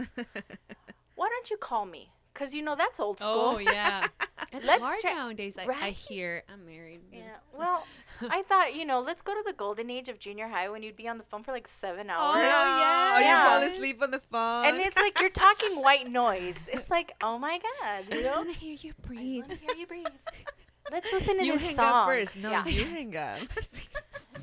Why 1.15 1.29
don't 1.29 1.49
you 1.49 1.57
call 1.57 1.86
me? 1.86 2.11
Cause 2.34 2.55
you 2.55 2.63
know 2.63 2.75
that's 2.75 2.99
old 2.99 3.19
school. 3.19 3.53
Oh 3.55 3.57
yeah. 3.59 4.07
It's 4.51 4.65
Let's 4.67 4.84
hard 4.84 4.99
try- 5.01 5.13
nowadays. 5.13 5.57
I, 5.57 5.65
I 5.65 5.89
hear. 5.89 6.43
I'm 6.47 6.63
married. 6.67 7.01
Yeah. 7.11 7.38
Well, 7.57 7.88
I 8.29 8.43
thought 8.47 8.75
you 8.75 8.86
know, 8.86 9.01
let's 9.01 9.23
go 9.23 9.34
to 9.34 9.41
the 9.43 9.53
golden 9.53 9.89
age 9.89 10.09
of 10.09 10.19
junior 10.19 10.47
high 10.47 10.69
when 10.69 10.84
you'd 10.84 10.95
be 10.95 11.07
on 11.07 11.17
the 11.17 11.23
phone 11.23 11.43
for 11.43 11.51
like 11.51 11.67
seven 11.67 12.11
oh, 12.11 12.13
hours. 12.13 12.38
Oh, 12.38 12.41
yeah. 12.41 13.15
Or 13.15 13.19
you 13.19 13.25
Yeah. 13.25 13.45
fall 13.49 13.63
asleep 13.63 14.03
on 14.03 14.11
the 14.11 14.19
phone. 14.19 14.65
And 14.67 14.77
it's 14.77 14.97
like 14.97 15.19
you're 15.19 15.31
talking 15.31 15.81
white 15.81 16.07
noise. 16.07 16.57
It's 16.67 16.89
like, 16.91 17.13
oh 17.23 17.39
my 17.39 17.59
god, 17.59 17.84
I 17.84 17.99
you 18.01 18.21
just 18.21 18.25
know. 18.25 18.38
wanna 18.38 18.53
hear 18.53 18.75
you 18.79 18.93
breathe. 19.01 19.43
I 19.45 19.47
just 19.47 19.49
want 19.49 19.61
to 19.61 19.67
hear 19.67 19.75
you 19.79 19.88
breathe. 19.88 20.05
Let's 20.91 21.11
listen 21.11 21.39
to 21.39 21.45
you 21.45 21.53
this 21.53 21.61
hang 21.61 21.75
song. 21.75 21.93
up 21.93 22.07
first. 22.07 22.36
No, 22.36 22.49
Yeah. 22.51 22.65
you 22.65 22.86
hang 22.86 23.15
up. 23.17 23.39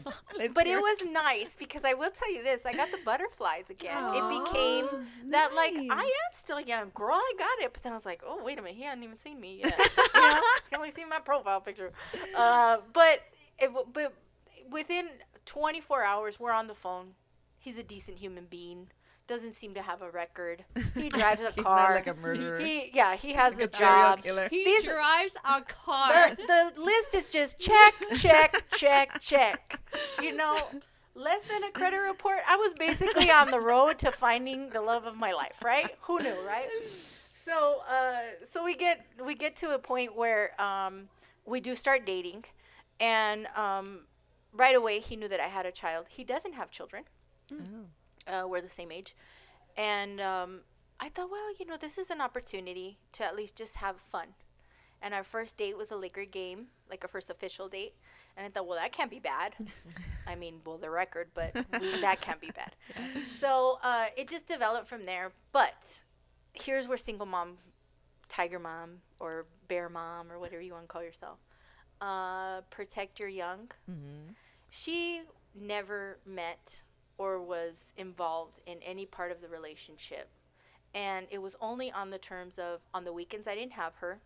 But 0.54 0.66
it 0.66 0.80
was 0.80 1.10
nice 1.10 1.54
because 1.54 1.84
I 1.84 1.92
will 1.94 2.10
tell 2.10 2.32
you 2.32 2.42
this: 2.42 2.62
I 2.64 2.72
got 2.72 2.90
the 2.90 2.98
butterflies 3.04 3.64
again. 3.68 4.14
It 4.14 4.44
became 4.44 4.86
that 5.30 5.54
like 5.54 5.74
I 5.74 6.02
am 6.02 6.32
still 6.34 6.60
young, 6.60 6.90
girl. 6.94 7.14
I 7.16 7.32
got 7.38 7.64
it, 7.64 7.72
but 7.72 7.82
then 7.82 7.92
I 7.92 7.94
was 7.94 8.06
like, 8.06 8.22
oh 8.26 8.42
wait 8.42 8.58
a 8.58 8.62
minute, 8.62 8.76
he 8.78 8.84
hadn't 8.84 9.04
even 9.04 9.18
seen 9.18 9.38
me 9.40 9.60
yet. 9.62 9.78
you 10.14 10.20
know, 10.20 10.40
he 10.70 10.76
only 10.76 10.90
seen 10.92 11.08
my 11.08 11.18
profile 11.18 11.60
picture. 11.60 11.92
Uh, 12.34 12.78
but 12.92 13.20
it, 13.58 13.70
but 13.92 14.14
within 14.70 15.08
24 15.44 16.04
hours, 16.04 16.40
we're 16.40 16.52
on 16.52 16.66
the 16.68 16.74
phone. 16.74 17.08
He's 17.58 17.78
a 17.78 17.82
decent 17.82 18.18
human 18.18 18.46
being. 18.46 18.88
Doesn't 19.30 19.54
seem 19.54 19.74
to 19.74 19.82
have 19.82 20.02
a 20.02 20.10
record. 20.10 20.64
He 20.94 21.08
drives 21.08 21.40
a 21.42 21.52
He's 21.52 21.62
car. 21.64 21.76
not 21.90 21.94
like 21.94 22.06
a 22.08 22.14
murderer. 22.14 22.58
He 22.58 22.90
yeah, 22.92 23.14
he 23.14 23.32
has 23.34 23.54
like 23.54 23.62
a 23.62 23.66
a 23.68 23.76
serial 23.76 23.92
job. 23.92 24.22
killer. 24.24 24.48
He 24.50 24.64
These- 24.64 24.82
drives 24.84 25.34
a 25.44 25.60
car. 25.86 26.30
The, 26.34 26.72
the 26.74 26.80
list 26.82 27.14
is 27.14 27.26
just 27.26 27.58
check, 27.58 27.94
check, 28.16 28.50
check, 28.76 29.20
check. 29.20 29.78
You 30.20 30.34
know, 30.36 30.58
less 31.14 31.42
than 31.48 31.62
a 31.64 31.70
credit 31.70 31.98
report. 31.98 32.38
I 32.48 32.56
was 32.56 32.72
basically 32.74 33.30
on 33.30 33.46
the 33.46 33.60
road 33.60 33.98
to 34.00 34.10
finding 34.10 34.68
the 34.70 34.80
love 34.82 35.04
of 35.06 35.16
my 35.16 35.32
life, 35.32 35.58
right? 35.64 35.90
Who 36.02 36.18
knew, 36.18 36.36
right? 36.46 36.68
So, 37.44 37.82
uh, 37.88 38.18
so 38.52 38.64
we 38.64 38.74
get 38.74 39.06
we 39.24 39.34
get 39.36 39.54
to 39.62 39.74
a 39.74 39.78
point 39.78 40.16
where 40.16 40.60
um, 40.60 41.08
we 41.46 41.60
do 41.60 41.76
start 41.76 42.04
dating, 42.04 42.44
and 42.98 43.46
um, 43.56 44.00
right 44.52 44.74
away 44.74 44.98
he 45.00 45.14
knew 45.16 45.28
that 45.28 45.40
I 45.40 45.46
had 45.48 45.66
a 45.66 45.72
child. 45.72 46.06
He 46.08 46.24
doesn't 46.24 46.54
have 46.54 46.70
children 46.72 47.04
Oh. 47.52 47.56
Uh, 48.30 48.46
we're 48.46 48.60
the 48.60 48.68
same 48.68 48.92
age, 48.92 49.14
and 49.76 50.20
um, 50.20 50.60
I 51.00 51.08
thought, 51.08 51.30
well, 51.30 51.54
you 51.58 51.66
know, 51.66 51.76
this 51.76 51.98
is 51.98 52.10
an 52.10 52.20
opportunity 52.20 52.98
to 53.12 53.24
at 53.24 53.34
least 53.34 53.56
just 53.56 53.76
have 53.76 53.96
fun, 53.98 54.28
and 55.02 55.14
our 55.14 55.24
first 55.24 55.56
date 55.56 55.76
was 55.76 55.90
a 55.90 55.96
Lakers 55.96 56.28
game, 56.30 56.66
like 56.88 57.02
our 57.02 57.08
first 57.08 57.30
official 57.30 57.68
date. 57.68 57.94
And 58.36 58.46
I 58.46 58.48
thought, 58.48 58.66
well, 58.66 58.78
that 58.78 58.92
can't 58.92 59.10
be 59.10 59.18
bad. 59.18 59.54
I 60.26 60.34
mean, 60.34 60.60
well, 60.64 60.78
the 60.78 60.88
record, 60.88 61.28
but 61.34 61.52
that 62.00 62.20
can't 62.20 62.40
be 62.40 62.50
bad. 62.54 62.74
So 63.40 63.78
uh, 63.82 64.06
it 64.16 64.28
just 64.28 64.46
developed 64.46 64.88
from 64.88 65.04
there. 65.04 65.32
But 65.52 66.00
here's 66.52 66.86
where 66.86 66.96
single 66.96 67.26
mom, 67.26 67.58
tiger 68.28 68.58
mom, 68.58 68.98
or 69.18 69.46
bear 69.68 69.88
mom, 69.88 70.30
or 70.30 70.38
whatever 70.38 70.62
you 70.62 70.72
want 70.72 70.84
to 70.84 70.88
call 70.88 71.02
yourself, 71.02 71.38
uh, 72.00 72.60
protect 72.70 73.18
your 73.18 73.28
young. 73.28 73.70
Mm-hmm. 73.90 74.32
She 74.70 75.22
never 75.54 76.18
met 76.24 76.80
or 77.20 77.38
was 77.38 77.92
involved 77.98 78.62
in 78.64 78.78
any 78.82 79.04
part 79.04 79.30
of 79.30 79.42
the 79.42 79.48
relationship. 79.48 80.30
And 80.94 81.26
it 81.30 81.42
was 81.42 81.54
only 81.60 81.92
on 81.92 82.08
the 82.08 82.16
terms 82.16 82.58
of 82.58 82.80
on 82.94 83.04
the 83.04 83.12
weekends 83.12 83.46
I 83.46 83.54
didn't 83.54 83.74
have 83.74 83.96
her 83.96 84.20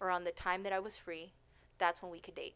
or 0.00 0.08
on 0.10 0.24
the 0.24 0.30
time 0.30 0.62
that 0.62 0.72
I 0.72 0.78
was 0.78 0.96
free, 0.96 1.34
that's 1.76 2.00
when 2.00 2.10
we 2.10 2.20
could 2.20 2.34
date 2.34 2.54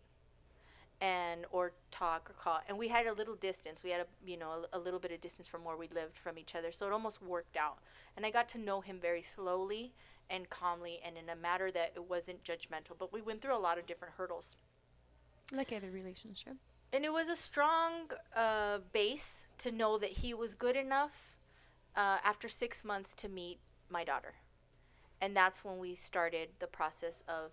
and 1.02 1.44
or 1.50 1.72
talk 1.90 2.30
or 2.30 2.32
call. 2.42 2.60
And 2.66 2.78
we 2.78 2.88
had 2.88 3.06
a 3.06 3.12
little 3.12 3.34
distance. 3.34 3.82
We 3.84 3.90
had 3.90 4.00
a 4.00 4.06
you 4.24 4.38
know 4.38 4.64
a, 4.72 4.78
a, 4.78 4.80
little 4.80 4.98
bit 4.98 5.12
of 5.12 5.20
distance 5.20 5.46
from 5.46 5.62
where 5.62 5.76
we 5.76 5.88
lived 5.88 6.16
from 6.16 6.38
each 6.38 6.54
other. 6.54 6.72
So 6.72 6.86
it 6.86 6.92
almost 6.92 7.20
worked 7.20 7.58
out. 7.58 7.78
And 8.16 8.24
i 8.24 8.30
got 8.30 8.48
to 8.50 8.58
know 8.58 8.80
him 8.80 8.98
very 8.98 9.22
slowly 9.22 9.92
and 10.30 10.48
calmly 10.48 11.00
and 11.04 11.18
in 11.18 11.28
a 11.28 11.36
matter 11.36 11.70
that 11.70 11.92
it 11.94 12.08
wasn't 12.08 12.44
judgmental. 12.44 12.96
But 12.98 13.12
we 13.12 13.20
went 13.20 13.42
through 13.42 13.56
a 13.56 13.58
lot 13.58 13.76
of 13.76 13.86
different 13.86 14.14
hurdles. 14.16 14.56
Like 15.52 15.70
every 15.70 15.90
relationship 15.90 16.56
and 16.92 17.04
it 17.04 17.12
was 17.12 17.28
a 17.28 17.36
strong 17.36 18.10
uh, 18.36 18.78
base 18.92 19.44
to 19.58 19.70
know 19.70 19.98
that 19.98 20.10
he 20.10 20.34
was 20.34 20.54
good 20.54 20.76
enough 20.76 21.34
uh, 21.96 22.18
after 22.24 22.48
six 22.48 22.84
months 22.84 23.14
to 23.14 23.28
meet 23.28 23.58
my 23.88 24.04
daughter 24.04 24.34
and 25.20 25.36
that's 25.36 25.64
when 25.64 25.78
we 25.78 25.94
started 25.94 26.48
the 26.58 26.66
process 26.66 27.22
of 27.28 27.52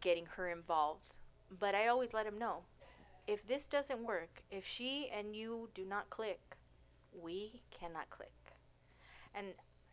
getting 0.00 0.26
her 0.36 0.48
involved 0.48 1.16
but 1.58 1.74
I 1.74 1.86
always 1.86 2.12
let 2.12 2.26
him 2.26 2.38
know 2.38 2.64
if 3.26 3.46
this 3.46 3.66
doesn't 3.66 4.04
work, 4.04 4.42
if 4.50 4.66
she 4.66 5.10
and 5.12 5.34
you 5.34 5.68
do 5.74 5.84
not 5.84 6.10
click, 6.10 6.56
we 7.12 7.62
cannot 7.70 8.10
click. 8.10 8.30
And 9.34 9.48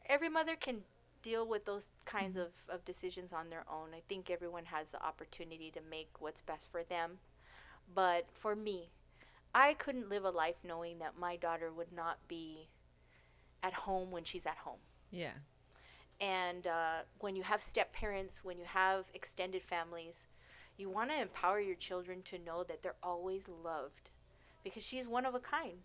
every 0.07 0.29
mother 0.29 0.55
can 0.55 0.81
deal 1.23 1.47
with 1.47 1.65
those 1.65 1.89
kinds 2.05 2.37
of, 2.37 2.49
of 2.69 2.85
decisions 2.85 3.33
on 3.33 3.49
their 3.49 3.65
own. 3.71 3.89
I 3.95 4.01
think 4.07 4.29
everyone 4.29 4.65
has 4.65 4.89
the 4.89 5.03
opportunity 5.03 5.71
to 5.71 5.79
make 5.89 6.09
what's 6.19 6.41
best 6.41 6.71
for 6.71 6.83
them. 6.83 7.19
But 7.93 8.27
for 8.31 8.55
me, 8.55 8.91
I 9.53 9.73
couldn't 9.73 10.09
live 10.09 10.25
a 10.25 10.29
life 10.29 10.55
knowing 10.63 10.99
that 10.99 11.17
my 11.17 11.35
daughter 11.35 11.71
would 11.71 11.91
not 11.91 12.27
be 12.27 12.69
at 13.61 13.73
home 13.73 14.11
when 14.11 14.23
she's 14.23 14.45
at 14.45 14.57
home. 14.57 14.79
Yeah. 15.11 15.33
And 16.19 16.67
uh, 16.67 16.99
when 17.19 17.35
you 17.35 17.43
have 17.43 17.61
step 17.61 17.93
parents, 17.93 18.41
when 18.43 18.57
you 18.57 18.65
have 18.65 19.05
extended 19.13 19.63
families, 19.63 20.27
you 20.77 20.89
want 20.89 21.11
to 21.11 21.21
empower 21.21 21.59
your 21.59 21.75
children 21.75 22.21
to 22.23 22.39
know 22.39 22.63
that 22.63 22.81
they're 22.81 22.95
always 23.03 23.47
loved 23.47 24.09
because 24.63 24.83
she's 24.83 25.07
one 25.07 25.25
of 25.25 25.35
a 25.35 25.39
kind. 25.39 25.81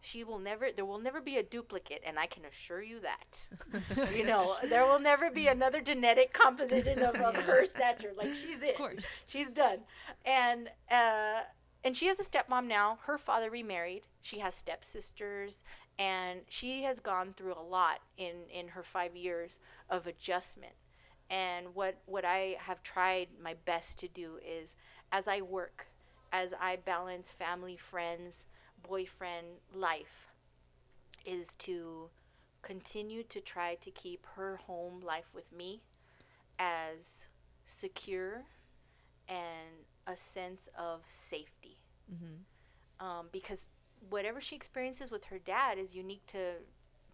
She 0.00 0.24
will 0.24 0.38
never, 0.38 0.70
there 0.74 0.84
will 0.84 0.98
never 0.98 1.20
be 1.20 1.36
a 1.36 1.42
duplicate, 1.42 2.02
and 2.06 2.18
I 2.18 2.26
can 2.26 2.44
assure 2.44 2.82
you 2.82 3.00
that. 3.00 4.12
you 4.14 4.24
know, 4.24 4.56
there 4.68 4.84
will 4.84 4.98
never 4.98 5.30
be 5.30 5.46
another 5.48 5.80
genetic 5.80 6.32
composition 6.32 7.00
of, 7.00 7.16
of 7.16 7.36
her 7.36 7.66
stature. 7.66 8.12
Like 8.16 8.34
she's 8.34 8.62
it. 8.62 8.70
Of 8.70 8.76
course. 8.76 9.04
She's 9.26 9.50
done. 9.50 9.80
And, 10.24 10.70
uh, 10.90 11.40
and 11.84 11.96
she 11.96 12.06
has 12.06 12.18
a 12.18 12.24
stepmom 12.24 12.66
now. 12.66 12.98
Her 13.02 13.18
father 13.18 13.50
remarried. 13.50 14.02
She 14.22 14.38
has 14.38 14.54
stepsisters, 14.54 15.62
and 15.98 16.40
she 16.48 16.82
has 16.84 17.00
gone 17.00 17.34
through 17.36 17.54
a 17.54 17.62
lot 17.62 18.00
in 18.16 18.48
in 18.52 18.68
her 18.68 18.82
five 18.82 19.16
years 19.16 19.60
of 19.88 20.06
adjustment 20.06 20.74
and 21.30 21.74
what 21.74 21.96
what 22.06 22.24
I 22.24 22.56
have 22.58 22.82
tried 22.82 23.28
my 23.42 23.54
best 23.64 23.98
to 24.00 24.08
do 24.08 24.38
is 24.44 24.74
as 25.12 25.28
I 25.28 25.40
work, 25.40 25.86
as 26.32 26.52
I 26.60 26.76
balance 26.76 27.30
family, 27.30 27.76
friends, 27.76 28.44
boyfriend 28.86 29.46
life 29.74 30.32
is 31.24 31.54
to 31.58 32.08
continue 32.62 33.22
to 33.24 33.40
try 33.40 33.76
to 33.76 33.90
keep 33.90 34.26
her 34.36 34.56
home 34.56 35.00
life 35.00 35.28
with 35.34 35.50
me 35.52 35.82
as 36.58 37.26
secure 37.66 38.44
and 39.28 39.86
a 40.06 40.16
sense 40.16 40.68
of 40.78 41.00
safety. 41.08 41.78
Mm-hmm. 42.12 43.06
Um, 43.06 43.26
because 43.32 43.66
whatever 44.08 44.40
she 44.40 44.56
experiences 44.56 45.10
with 45.10 45.24
her 45.26 45.38
dad 45.38 45.78
is 45.78 45.94
unique 45.94 46.26
to 46.28 46.54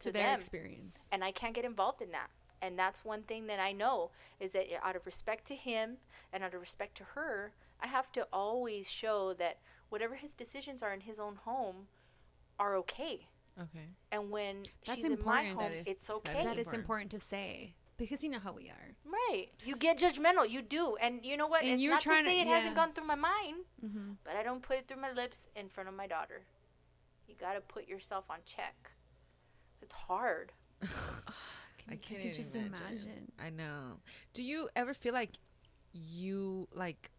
to, 0.00 0.08
to 0.08 0.12
their 0.12 0.24
them, 0.24 0.36
experience. 0.36 1.08
and 1.10 1.24
I 1.24 1.30
can't 1.30 1.54
get 1.54 1.64
involved 1.64 2.02
in 2.02 2.10
that 2.12 2.28
and 2.62 2.78
that's 2.78 3.04
one 3.04 3.22
thing 3.22 3.46
that 3.46 3.60
I 3.60 3.72
know 3.72 4.10
is 4.40 4.52
that 4.52 4.66
out 4.82 4.96
of 4.96 5.06
respect 5.06 5.46
to 5.48 5.54
him 5.54 5.98
and 6.32 6.42
out 6.42 6.54
of 6.54 6.60
respect 6.60 6.96
to 6.98 7.04
her, 7.14 7.52
I 7.80 7.86
have 7.86 8.10
to 8.12 8.26
always 8.32 8.90
show 8.90 9.34
that 9.34 9.58
whatever 9.88 10.14
his 10.16 10.32
decisions 10.34 10.82
are 10.82 10.92
in 10.92 11.00
his 11.00 11.18
own 11.18 11.36
home 11.36 11.86
are 12.58 12.74
okay. 12.76 13.28
Okay. 13.60 13.86
And 14.12 14.30
when 14.30 14.62
That's 14.86 14.96
she's 14.96 15.04
in 15.04 15.12
my 15.24 15.42
important. 15.42 15.48
home, 15.48 15.58
That 15.58 15.74
is- 15.74 15.86
it's 15.86 16.10
okay. 16.10 16.38
is 16.38 16.44
that 16.44 16.52
is 16.58 16.66
important. 16.66 16.74
important 16.82 17.10
to 17.12 17.20
say 17.20 17.74
because 17.96 18.22
you 18.22 18.28
know 18.30 18.38
how 18.38 18.52
we 18.52 18.68
are. 18.68 18.94
right. 19.06 19.48
You 19.64 19.76
get 19.76 19.98
judgmental. 19.98 20.48
You 20.48 20.60
do. 20.60 20.96
And 21.00 21.24
you 21.24 21.36
know 21.38 21.46
what? 21.46 21.62
And 21.62 21.72
it's 21.72 21.82
you're 21.82 21.92
not 21.92 22.02
to 22.02 22.08
trying 22.08 22.24
to- 22.24 22.30
say 22.30 22.40
it 22.40 22.46
hasn't 22.46 22.74
gone 22.76 22.92
through 22.92 23.06
my 23.06 23.14
mind, 23.14 23.64
Mm-hmm. 23.84 24.12
but 24.24 24.36
I 24.36 24.42
don't 24.42 24.62
put 24.62 24.76
it 24.78 24.86
through 24.88 25.00
my 25.00 25.12
lips 25.12 25.48
in 25.56 25.68
front 25.70 25.88
of 25.88 25.94
my 25.94 26.06
daughter. 26.06 26.42
You 27.26 27.34
got 27.40 27.54
to 27.54 27.60
put 27.62 27.88
yourself 27.88 28.26
on 28.30 28.38
check. 28.44 28.90
It's 29.82 29.94
hard. 29.94 30.52
I 31.88 31.96
can't 31.96 32.02
can 32.02 32.20
even 32.20 32.34
just 32.34 32.54
imagine. 32.54 32.72
imagine. 32.80 33.32
I 33.38 33.50
know. 33.50 34.00
Do 34.34 34.42
you 34.42 34.68
ever 34.76 34.92
feel 34.92 35.14
like 35.14 35.30
you 35.92 36.68
like 36.74 37.10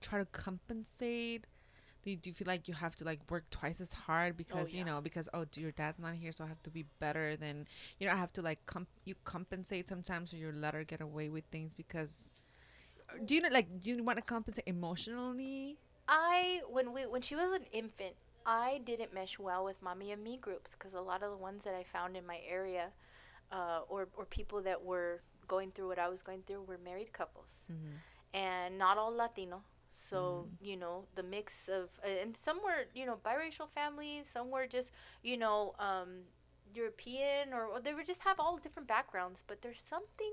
try 0.00 0.18
to 0.18 0.24
compensate? 0.26 1.46
Do 2.02 2.10
you, 2.10 2.16
do 2.16 2.30
you 2.30 2.34
feel 2.34 2.46
like 2.48 2.66
you 2.68 2.74
have 2.74 2.96
to 2.96 3.04
like 3.04 3.20
work 3.30 3.48
twice 3.50 3.80
as 3.80 3.92
hard 3.92 4.36
because 4.36 4.72
you 4.74 4.80
yeah. 4.80 4.84
know 4.84 5.00
because 5.00 5.28
oh 5.34 5.44
do 5.44 5.60
your 5.60 5.70
dad's 5.72 6.00
not 6.00 6.14
here 6.14 6.32
so 6.32 6.44
I 6.44 6.48
have 6.48 6.62
to 6.64 6.70
be 6.70 6.84
better 6.98 7.36
than 7.36 7.66
you 7.98 8.06
know 8.06 8.12
I 8.12 8.16
have 8.16 8.32
to 8.34 8.42
like 8.42 8.64
comp- 8.66 8.88
you 9.04 9.14
compensate 9.24 9.88
sometimes 9.88 10.32
or 10.32 10.36
you 10.36 10.50
let 10.52 10.74
her 10.74 10.84
get 10.84 11.00
away 11.00 11.28
with 11.28 11.44
things 11.52 11.72
because 11.74 12.30
do 13.24 13.34
you 13.34 13.40
know 13.40 13.48
like 13.52 13.80
do 13.80 13.90
you 13.90 14.02
want 14.02 14.18
to 14.18 14.22
compensate 14.22 14.64
emotionally? 14.66 15.78
I 16.08 16.60
when 16.68 16.92
we 16.92 17.02
when 17.06 17.22
she 17.22 17.34
was 17.36 17.52
an 17.52 17.64
infant, 17.72 18.14
I 18.44 18.80
didn't 18.84 19.12
mesh 19.14 19.38
well 19.38 19.64
with 19.64 19.80
mommy 19.82 20.12
and 20.12 20.22
me 20.22 20.36
groups 20.36 20.72
because 20.72 20.94
a 20.94 21.00
lot 21.00 21.22
of 21.22 21.30
the 21.30 21.36
ones 21.36 21.64
that 21.64 21.74
I 21.74 21.84
found 21.84 22.16
in 22.16 22.26
my 22.26 22.40
area, 22.48 22.88
uh, 23.52 23.80
or 23.88 24.08
or 24.16 24.24
people 24.26 24.62
that 24.62 24.82
were 24.82 25.22
going 25.48 25.70
through 25.72 25.88
what 25.88 25.98
I 25.98 26.08
was 26.08 26.22
going 26.22 26.42
through 26.46 26.62
were 26.62 26.78
married 26.78 27.12
couples, 27.12 27.46
Mm-hmm. 27.72 27.96
and 28.34 28.78
not 28.78 28.98
all 28.98 29.14
Latino. 29.14 29.62
So 29.96 30.48
you 30.60 30.76
know 30.76 31.04
the 31.14 31.22
mix 31.22 31.68
of 31.68 31.90
and 32.04 32.36
some 32.36 32.58
were 32.64 32.86
you 32.94 33.06
know 33.06 33.16
biracial 33.24 33.68
families, 33.74 34.28
some 34.32 34.50
were 34.50 34.66
just 34.66 34.90
you 35.22 35.36
know 35.36 35.74
um, 35.78 36.24
European 36.74 37.52
or, 37.52 37.66
or 37.66 37.80
they 37.80 37.94
would 37.94 38.06
just 38.06 38.22
have 38.22 38.38
all 38.40 38.56
different 38.58 38.88
backgrounds. 38.88 39.42
But 39.46 39.62
there's 39.62 39.80
something 39.80 40.32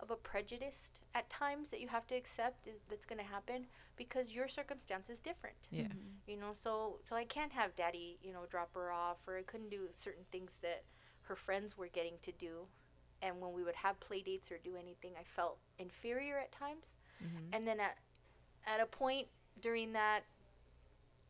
of 0.00 0.10
a 0.10 0.16
prejudice 0.16 0.90
at 1.14 1.30
times 1.30 1.68
that 1.68 1.80
you 1.80 1.88
have 1.88 2.06
to 2.08 2.14
accept 2.16 2.66
is 2.66 2.80
that's 2.88 3.04
going 3.04 3.18
to 3.18 3.24
happen 3.24 3.66
because 3.96 4.32
your 4.32 4.48
circumstance 4.48 5.08
is 5.08 5.20
different 5.20 5.54
Yeah. 5.70 5.86
you 6.26 6.36
know 6.36 6.50
so 6.52 6.98
so 7.08 7.14
i 7.14 7.24
can't 7.24 7.52
have 7.52 7.76
daddy 7.76 8.18
you 8.20 8.32
know 8.32 8.40
drop 8.50 8.74
her 8.74 8.90
off 8.90 9.18
or 9.28 9.38
i 9.38 9.42
couldn't 9.42 9.70
do 9.70 9.82
certain 9.94 10.24
things 10.32 10.58
that 10.62 10.82
her 11.22 11.36
friends 11.36 11.78
were 11.78 11.86
getting 11.86 12.14
to 12.24 12.32
do 12.32 12.66
and 13.22 13.40
when 13.40 13.52
we 13.52 13.62
would 13.62 13.76
have 13.76 13.98
play 14.00 14.20
dates 14.20 14.50
or 14.50 14.58
do 14.64 14.72
anything 14.76 15.12
i 15.18 15.22
felt 15.24 15.58
inferior 15.78 16.38
at 16.38 16.50
times 16.50 16.94
Mm-hmm. 17.24 17.54
and 17.54 17.66
then 17.68 17.78
at 17.78 17.96
at 18.66 18.80
a 18.80 18.86
point 18.86 19.26
during 19.60 19.92
that 19.92 20.20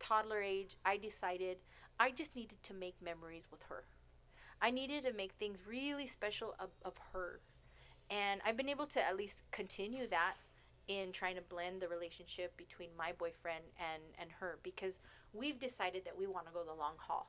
toddler 0.01 0.41
age 0.43 0.76
i 0.85 0.97
decided 0.97 1.57
i 1.99 2.11
just 2.11 2.35
needed 2.35 2.62
to 2.62 2.74
make 2.74 2.95
memories 3.03 3.49
with 3.51 3.62
her. 3.68 3.85
I 4.61 4.70
needed 4.70 5.05
to 5.05 5.12
make 5.12 5.32
things 5.32 5.59
really 5.68 6.07
special 6.07 6.55
of, 6.59 6.70
of 6.85 6.95
her. 7.12 7.41
And 8.11 8.41
i've 8.45 8.57
been 8.57 8.68
able 8.68 8.87
to 8.87 9.01
at 9.03 9.16
least 9.16 9.43
continue 9.53 10.07
that 10.09 10.35
in 10.89 11.12
trying 11.12 11.37
to 11.37 11.43
blend 11.43 11.80
the 11.80 11.89
relationship 11.89 12.57
between 12.57 12.89
my 12.99 13.12
boyfriend 13.12 13.64
and 13.78 14.03
and 14.20 14.30
her 14.41 14.59
because 14.62 14.99
we've 15.32 15.59
decided 15.61 16.05
that 16.05 16.18
we 16.18 16.26
want 16.26 16.47
to 16.47 16.53
go 16.53 16.62
the 16.64 16.74
long 16.74 16.95
haul. 16.99 17.26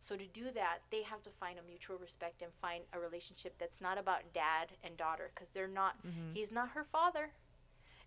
So 0.00 0.16
to 0.16 0.26
do 0.26 0.50
that 0.54 0.78
they 0.90 1.02
have 1.02 1.22
to 1.22 1.30
find 1.30 1.58
a 1.58 1.62
mutual 1.66 1.96
respect 1.98 2.42
and 2.42 2.52
find 2.60 2.84
a 2.92 2.98
relationship 2.98 3.54
that's 3.58 3.80
not 3.80 3.96
about 3.98 4.32
dad 4.34 4.72
and 4.84 4.96
daughter 4.96 5.30
because 5.34 5.48
they're 5.54 5.66
not 5.68 5.96
Mm-hmm. 6.06 6.34
he's 6.34 6.52
not 6.52 6.70
her 6.70 6.84
father 6.84 7.30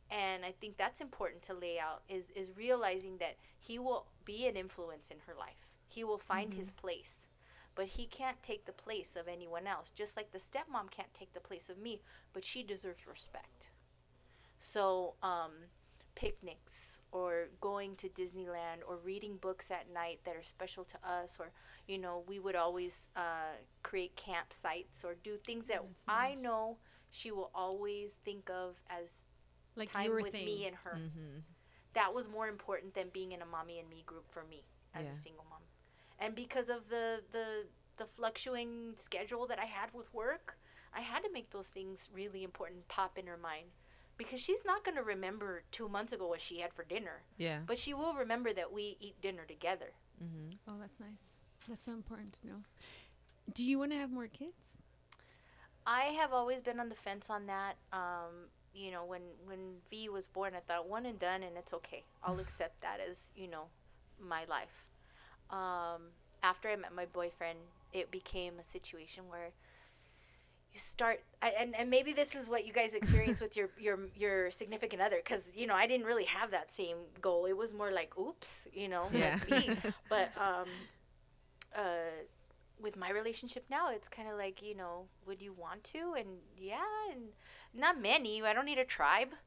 and 0.09 0.45
i 0.45 0.53
think 0.59 0.77
that's 0.77 1.01
important 1.01 1.41
to 1.41 1.53
lay 1.53 1.79
out 1.79 2.01
is 2.09 2.31
is 2.31 2.49
realizing 2.55 3.17
that 3.17 3.37
he 3.59 3.77
will 3.79 4.05
be 4.23 4.47
an 4.47 4.55
influence 4.55 5.09
in 5.09 5.17
her 5.25 5.33
life. 5.37 5.67
He 5.87 6.03
will 6.03 6.17
find 6.17 6.53
his 6.53 6.71
place 6.71 7.27
but 7.75 7.85
he 7.85 8.07
can't 8.07 8.41
take 8.41 8.65
the 8.65 8.71
place 8.71 9.15
of 9.15 9.27
anyone 9.27 9.67
else. 9.67 9.91
Just 9.95 10.17
like 10.17 10.31
the 10.31 10.39
stepmom 10.39 10.89
can't 10.89 11.13
take 11.13 11.33
the 11.33 11.39
place 11.39 11.69
of 11.69 11.77
me 11.77 12.01
but 12.33 12.43
she 12.43 12.63
deserves 12.63 13.05
respect. 13.07 13.69
So 14.59 15.13
um, 15.21 15.51
picnics 16.15 16.99
or 17.11 17.49
going 17.61 17.95
to 17.95 18.09
disneyland 18.09 18.81
or 18.87 18.97
reading 18.97 19.37
books 19.37 19.69
at 19.71 19.93
night 19.93 20.19
that 20.25 20.35
are 20.35 20.43
special 20.43 20.83
to 20.83 20.97
us 21.07 21.37
or 21.39 21.51
you 21.87 21.97
know 21.97 22.23
we 22.27 22.37
would 22.37 22.55
always 22.55 23.07
uh, 23.15 23.55
create 23.81 24.17
campsites 24.17 25.05
or 25.05 25.15
do 25.23 25.37
things 25.37 25.67
that 25.67 25.81
That's 25.81 26.03
i 26.07 26.35
know 26.35 26.77
she 27.11 27.31
will 27.31 27.49
always 27.55 28.17
think 28.25 28.49
of 28.49 28.75
as 28.89 29.23
Like 29.78 29.91
time 29.93 30.05
your 30.05 30.21
with 30.21 30.32
thing. 30.34 30.45
me 30.45 30.65
and 30.65 30.75
her. 30.84 30.95
Mm-hmm. 30.97 31.39
That 31.93 32.13
was 32.13 32.28
more 32.28 32.47
important 32.47 32.93
than 32.93 33.07
being 33.13 33.32
in 33.32 33.41
a 33.41 33.45
mommy 33.45 33.80
and 33.80 33.89
me 33.89 34.03
group 34.05 34.30
for 34.32 34.43
me 34.43 34.63
as 34.93 35.05
Yeah. 35.05 35.11
a 35.11 35.15
single 35.15 35.45
mom. 35.49 35.61
And 36.19 36.36
because 36.36 36.69
of 36.69 36.89
the 36.89 37.21
the 37.32 37.65
the 37.97 38.05
fluctuating 38.05 38.93
schedule 38.95 39.47
that 39.47 39.59
I 39.59 39.65
had 39.65 39.93
with 39.93 40.13
work, 40.13 40.57
I 40.93 41.01
had 41.01 41.21
to 41.23 41.32
make 41.32 41.49
those 41.51 41.67
things 41.67 42.09
really 42.13 42.43
important 42.43 42.88
pop 42.88 43.17
in 43.17 43.25
her 43.28 43.38
mind. 43.38 43.67
Because 44.17 44.39
she's 44.41 44.65
not 44.65 44.84
going 44.84 44.97
to 44.97 45.03
remember 45.03 45.61
2 45.71 45.88
months 45.88 46.11
ago 46.11 46.28
what 46.28 46.41
she 46.41 46.59
had 46.61 46.73
for 46.73 46.84
dinner, 46.84 47.21
Yeah. 47.38 47.59
but 47.67 47.78
she 47.78 47.93
will 47.93 48.15
remember 48.15 48.51
that 48.51 48.71
we 48.73 48.97
eat 48.99 49.21
dinner 49.21 49.45
together. 49.45 49.93
Mm-hmm. 50.23 50.49
Oh, 50.67 50.80
that's 50.80 50.99
nice. 50.99 51.36
That's 51.69 51.86
so 51.86 51.91
important 51.91 52.34
to 52.41 52.47
know. 52.47 52.63
Do 53.53 53.63
you 53.63 53.78
want 53.78 53.91
to 53.91 53.97
have 53.99 54.11
more 54.11 54.25
kids? 54.28 54.78
I 55.86 56.05
have 56.19 56.34
always 56.34 56.61
been 56.61 56.80
on 56.80 56.89
the 56.89 56.95
fence 56.95 57.28
on 57.30 57.45
that. 57.45 57.78
Um, 57.93 58.49
you 58.78 58.91
know, 58.91 59.03
when 59.05 59.21
when 59.45 59.59
V 59.89 60.09
was 60.09 60.28
born, 60.28 60.53
I 60.55 60.59
thought 60.59 60.88
one 60.88 61.05
and 61.05 61.19
done, 61.19 61.43
and 61.43 61.57
it's 61.57 61.73
okay. 61.73 62.03
I'll 62.23 62.39
accept 62.45 62.82
that 62.82 62.99
as 62.99 63.30
you 63.36 63.47
know, 63.47 63.65
my 64.21 64.45
life. 64.45 64.86
Um, 65.49 66.11
after 66.43 66.69
I 66.69 66.75
met 66.75 66.93
my 66.93 67.05
boyfriend, 67.05 67.59
it 67.93 68.11
became 68.11 68.53
a 68.59 68.63
situation 68.63 69.23
where 69.30 69.51
you 70.73 70.80
start, 70.80 71.21
I, 71.41 71.49
and 71.59 71.75
and 71.75 71.89
maybe 71.89 72.13
this 72.13 72.36
is 72.36 72.47
what 72.47 72.65
you 72.67 72.73
guys 72.73 72.93
experience 73.01 73.39
with 73.39 73.55
your 73.57 73.69
your 73.80 73.99
your 74.15 74.51
significant 74.51 75.01
other, 75.01 75.17
because 75.23 75.43
you 75.55 75.65
know 75.67 75.75
I 75.75 75.88
didn't 75.88 76.05
really 76.05 76.25
have 76.25 76.51
that 76.51 76.71
same 76.71 76.97
goal. 77.21 77.45
It 77.45 77.57
was 77.57 77.73
more 77.73 77.91
like, 77.91 78.17
oops, 78.17 78.67
you 78.73 78.88
know, 78.88 79.07
Yeah. 79.11 79.39
But 80.09 80.32
um, 80.38 80.67
uh, 81.75 81.82
with 82.82 82.95
my 82.95 83.09
relationship 83.11 83.65
now, 83.69 83.89
it's 83.91 84.07
kind 84.07 84.28
of 84.30 84.38
like, 84.38 84.61
you 84.61 84.75
know, 84.75 85.05
would 85.25 85.41
you 85.41 85.53
want 85.53 85.84
to? 85.86 86.13
And 86.17 86.28
yeah, 86.57 86.78
and 87.11 87.21
not 87.73 88.01
many. 88.01 88.41
I 88.43 88.53
don't 88.53 88.65
need 88.65 88.78
a 88.80 88.86
tribe. 88.86 89.30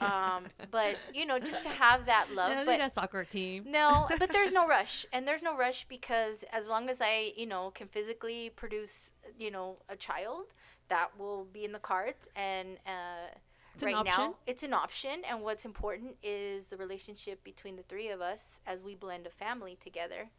Um, 0.00 0.46
but 0.70 0.96
you 1.14 1.26
know, 1.26 1.38
just 1.38 1.62
to 1.62 1.68
have 1.68 2.06
that 2.06 2.28
love. 2.34 2.52
No, 2.52 2.64
but 2.64 2.78
need 2.78 2.84
a 2.84 2.90
soccer 2.90 3.22
team. 3.24 3.64
no, 3.68 4.08
but 4.18 4.30
there's 4.30 4.50
no 4.50 4.66
rush, 4.76 5.04
and 5.12 5.28
there's 5.28 5.42
no 5.42 5.56
rush 5.56 5.86
because 5.88 6.44
as 6.52 6.66
long 6.68 6.88
as 6.88 7.00
I, 7.00 7.32
you 7.36 7.46
know, 7.46 7.70
can 7.70 7.86
physically 7.86 8.50
produce, 8.56 9.10
you 9.38 9.50
know, 9.50 9.76
a 9.88 9.96
child, 9.96 10.46
that 10.88 11.10
will 11.18 11.44
be 11.52 11.64
in 11.64 11.72
the 11.72 11.78
cards. 11.78 12.26
And 12.34 12.78
uh, 12.86 13.28
It's 13.74 13.84
right 13.84 14.04
now, 14.04 14.36
it's 14.46 14.62
an 14.62 14.72
option. 14.74 15.22
And 15.28 15.42
what's 15.42 15.64
important 15.64 16.16
is 16.22 16.68
the 16.68 16.76
relationship 16.76 17.44
between 17.44 17.76
the 17.76 17.82
three 17.82 18.08
of 18.08 18.20
us 18.20 18.58
as 18.66 18.82
we 18.82 18.94
blend 18.94 19.26
a 19.26 19.30
family 19.30 19.78
together. 19.82 20.30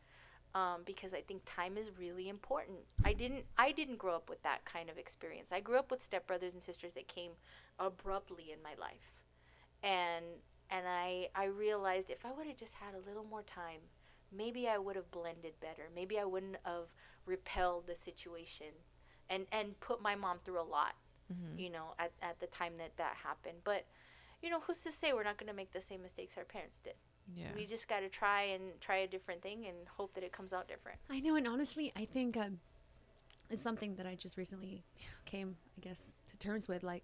Um, 0.53 0.81
because 0.85 1.13
I 1.13 1.21
think 1.21 1.43
time 1.45 1.77
is 1.77 1.91
really 1.97 2.27
important. 2.27 2.79
I 3.05 3.13
didn't 3.13 3.45
I 3.57 3.71
didn't 3.71 3.97
grow 3.97 4.15
up 4.15 4.29
with 4.29 4.43
that 4.43 4.65
kind 4.65 4.89
of 4.89 4.97
experience. 4.97 5.51
I 5.53 5.61
grew 5.61 5.77
up 5.77 5.89
with 5.91 6.01
stepbrothers 6.07 6.51
and 6.53 6.61
sisters 6.61 6.91
that 6.95 7.07
came 7.07 7.31
abruptly 7.79 8.51
in 8.51 8.61
my 8.61 8.75
life. 8.77 9.13
And 9.81 10.25
and 10.69 10.85
I 10.87 11.29
I 11.35 11.45
realized 11.45 12.09
if 12.09 12.25
I 12.25 12.31
would 12.33 12.47
have 12.47 12.57
just 12.57 12.73
had 12.73 12.93
a 12.95 13.07
little 13.07 13.23
more 13.23 13.43
time, 13.43 13.79
maybe 14.35 14.67
I 14.67 14.77
would 14.77 14.97
have 14.97 15.09
blended 15.09 15.53
better. 15.61 15.83
Maybe 15.95 16.19
I 16.19 16.25
wouldn't 16.25 16.57
have 16.65 16.87
repelled 17.25 17.87
the 17.87 17.95
situation 17.95 18.73
and 19.29 19.45
and 19.53 19.79
put 19.79 20.01
my 20.01 20.15
mom 20.15 20.39
through 20.43 20.59
a 20.59 20.63
lot, 20.77 20.95
Mm-hmm. 21.31 21.59
you 21.59 21.69
know, 21.69 21.93
at, 21.97 22.11
at 22.21 22.41
the 22.41 22.47
time 22.47 22.73
that 22.79 22.97
that 22.97 23.15
happened. 23.23 23.59
But 23.63 23.85
you 24.41 24.49
know, 24.49 24.59
who's 24.67 24.79
to 24.81 24.91
say 24.91 25.13
we're 25.13 25.23
not 25.23 25.37
going 25.37 25.47
to 25.47 25.55
make 25.55 25.71
the 25.71 25.81
same 25.81 26.01
mistakes 26.01 26.37
our 26.37 26.43
parents 26.43 26.79
did? 26.83 26.95
Yeah. 27.35 27.47
We 27.55 27.65
just 27.65 27.87
got 27.87 27.99
to 28.01 28.09
try 28.09 28.43
and 28.43 28.63
try 28.81 28.97
a 28.97 29.07
different 29.07 29.41
thing 29.41 29.65
and 29.67 29.75
hope 29.97 30.13
that 30.15 30.23
it 30.23 30.31
comes 30.31 30.53
out 30.53 30.67
different. 30.67 30.97
I 31.09 31.19
know, 31.19 31.35
and 31.35 31.47
honestly, 31.47 31.91
I 31.95 32.05
think 32.05 32.37
um, 32.37 32.59
it's 33.49 33.61
something 33.61 33.95
that 33.95 34.05
I 34.05 34.15
just 34.15 34.37
recently 34.37 34.83
came, 35.25 35.55
I 35.77 35.81
guess, 35.81 36.11
to 36.29 36.37
terms 36.37 36.67
with. 36.67 36.83
Like, 36.83 37.03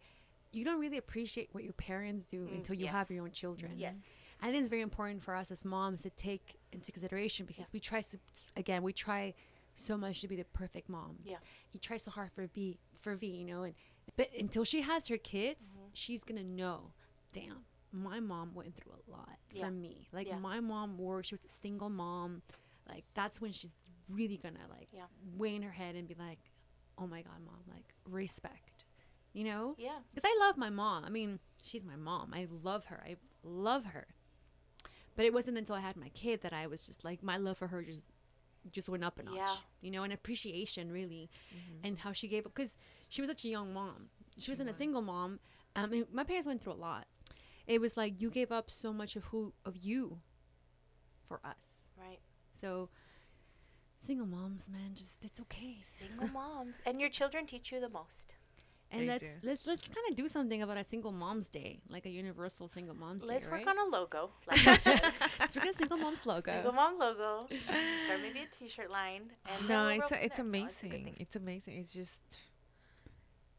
you 0.51 0.63
don't 0.65 0.80
really 0.80 0.97
appreciate 0.97 1.49
what 1.51 1.63
your 1.63 1.73
parents 1.73 2.25
do 2.25 2.41
Mm, 2.45 2.55
until 2.55 2.75
you 2.75 2.88
have 2.88 3.09
your 3.11 3.23
own 3.23 3.32
children. 3.32 3.73
Yes. 3.75 3.95
I 4.41 4.47
think 4.51 4.59
it's 4.61 4.69
very 4.69 4.82
important 4.84 5.23
for 5.23 5.36
us 5.36 5.49
as 5.51 5.65
moms 5.65 6.03
to 6.03 6.09
take 6.11 6.57
into 6.71 6.91
consideration 6.91 7.45
because 7.45 7.71
we 7.73 7.80
try 7.80 8.01
to, 8.01 8.17
again, 8.55 8.84
we 8.84 8.93
try 8.93 9.34
so 9.75 9.97
much 9.97 10.21
to 10.21 10.28
be 10.28 10.36
the 10.36 10.45
perfect 10.53 10.89
moms. 10.89 11.21
Yeah. 11.25 11.38
You 11.73 11.80
try 11.80 11.97
so 11.97 12.11
hard 12.11 12.32
for 12.34 12.45
V, 12.47 12.78
for 13.01 13.15
V, 13.15 13.28
you 13.28 13.45
know, 13.45 13.63
and 13.63 13.73
but 14.15 14.30
until 14.39 14.63
she 14.63 14.82
has 14.82 15.07
her 15.09 15.17
kids, 15.17 15.65
Mm-hmm. 15.73 15.88
she's 15.93 16.23
gonna 16.23 16.43
know, 16.43 16.91
damn, 17.34 17.65
my 17.92 18.20
mom 18.20 18.54
went 18.54 18.76
through 18.76 18.94
a 18.94 19.12
lot 19.12 19.38
Yeah. 19.52 19.66
for 19.66 19.72
me. 19.72 20.08
Like 20.12 20.28
Yeah. 20.28 20.40
my 20.40 20.60
mom 20.60 20.98
worked; 20.98 21.28
she 21.28 21.36
was 21.36 21.46
a 21.46 21.50
single 21.62 21.90
mom. 21.90 22.42
Like 22.88 23.06
that's 23.14 23.42
when 23.42 23.52
she's 23.52 23.72
really 24.10 24.38
gonna 24.38 24.68
like 24.70 24.90
Yeah. 24.92 25.08
weigh 25.36 25.56
in 25.56 25.62
her 25.64 25.72
head 25.72 25.96
and 25.96 26.08
be 26.08 26.16
like, 26.16 26.40
oh 26.98 27.08
my 27.08 27.22
god, 27.22 27.40
mom, 27.46 27.64
like 27.72 27.94
respect, 28.06 28.86
you 29.34 29.44
know? 29.44 29.76
Yeah. 29.78 30.00
because 30.14 30.30
I 30.30 30.38
love 30.40 30.58
my 30.58 30.70
mom. 30.70 31.06
I 31.06 31.10
mean, 31.10 31.40
she's 31.62 31.84
my 31.84 31.96
mom. 31.96 32.34
I 32.34 32.48
love 32.50 32.86
her. 32.86 33.04
I 33.06 33.18
love 33.44 33.86
her. 33.86 34.08
But 35.16 35.26
it 35.26 35.34
wasn't 35.34 35.58
until 35.58 35.76
I 35.76 35.80
had 35.80 35.98
my 35.98 36.10
kid 36.10 36.42
that 36.42 36.54
I 36.54 36.68
was 36.68 36.86
just 36.86 37.04
like 37.04 37.24
my 37.24 37.38
love 37.38 37.58
for 37.58 37.68
her 37.68 37.84
just 37.84 38.06
just 38.72 38.90
went 38.90 39.04
up 39.04 39.20
a 39.20 39.24
notch. 39.24 39.36
Yeah. 39.36 39.56
You 39.82 39.92
know, 39.92 40.04
and 40.04 40.14
appreciation 40.14 40.92
really, 40.92 41.30
mm-hmm. 41.56 41.88
and 41.88 41.98
how 41.98 42.12
she 42.12 42.28
gave 42.28 42.46
up 42.46 42.54
because 42.54 42.78
she 43.10 43.22
was 43.22 43.30
such 43.30 43.46
a 43.46 43.48
young 43.48 43.74
mom. 43.74 44.10
She, 44.38 44.52
wasn't 44.52 44.70
a 44.70 44.74
single 44.74 45.02
mom. 45.02 45.40
I 45.76 45.86
mean, 45.88 46.06
my 46.12 46.24
parents 46.24 46.48
went 46.48 46.62
through 46.62 46.74
a 46.74 46.76
lot. 46.76 47.08
It 47.68 47.82
was 47.82 47.97
like 47.97 48.22
you 48.22 48.30
gave 48.30 48.51
up 48.51 48.72
so 48.72 48.93
much 48.93 49.15
of 49.15 49.26
who 49.26 49.53
of 49.65 49.76
you 49.78 50.20
for 51.28 51.39
us. 51.43 51.91
Right. 51.99 52.20
So 52.53 52.89
single 53.99 54.26
moms, 54.26 54.70
man, 54.70 54.91
just 54.95 55.24
it's 55.24 55.39
okay. 55.41 55.78
Single 55.99 56.30
moms. 56.30 56.76
And 56.86 56.99
your 57.01 57.09
children 57.09 57.45
teach 57.45 57.72
you 57.72 57.80
the 57.82 57.89
most. 57.89 58.34
And 58.89 59.01
They 59.01 59.07
let's 59.07 59.24
do. 59.24 59.30
let's 59.43 59.68
let's 59.68 59.82
kind 59.82 60.05
of 60.09 60.15
do 60.15 60.30
something 60.30 60.61
about 60.61 60.78
a 60.78 60.84
single 60.86 61.11
moms 61.11 61.49
day, 61.49 61.82
like 61.89 62.05
a 62.05 62.09
universal 62.09 62.70
single 62.70 62.95
moms 62.95 63.24
day. 63.24 63.28
Let's 63.28 63.43
day, 63.43 63.51
work 63.51 63.65
right? 63.65 63.78
on 63.78 63.88
a 63.88 63.91
logo. 63.97 64.30
Like 64.47 64.65
I 64.65 64.78
said. 64.78 65.13
Let's 65.41 65.55
work 65.57 65.65
on 65.65 65.72
a 65.72 65.74
single 65.74 65.97
moms 65.97 66.26
logo. 66.26 66.53
Single 66.53 66.72
mom 66.72 66.97
logo. 66.97 67.47
Start 67.47 68.22
maybe 68.22 68.39
a 68.39 68.55
t-shirt 68.57 68.89
line. 68.89 69.24
And 69.59 69.68
no, 69.68 69.88
it's 69.89 70.11
a, 70.11 70.24
it's 70.24 70.38
from. 70.38 70.51
No, 70.51 70.57
a 70.57 70.61
amazing. 70.61 71.15
It's 71.20 71.36
amazing. 71.36 71.80
It's 71.80 71.91
just 71.91 72.24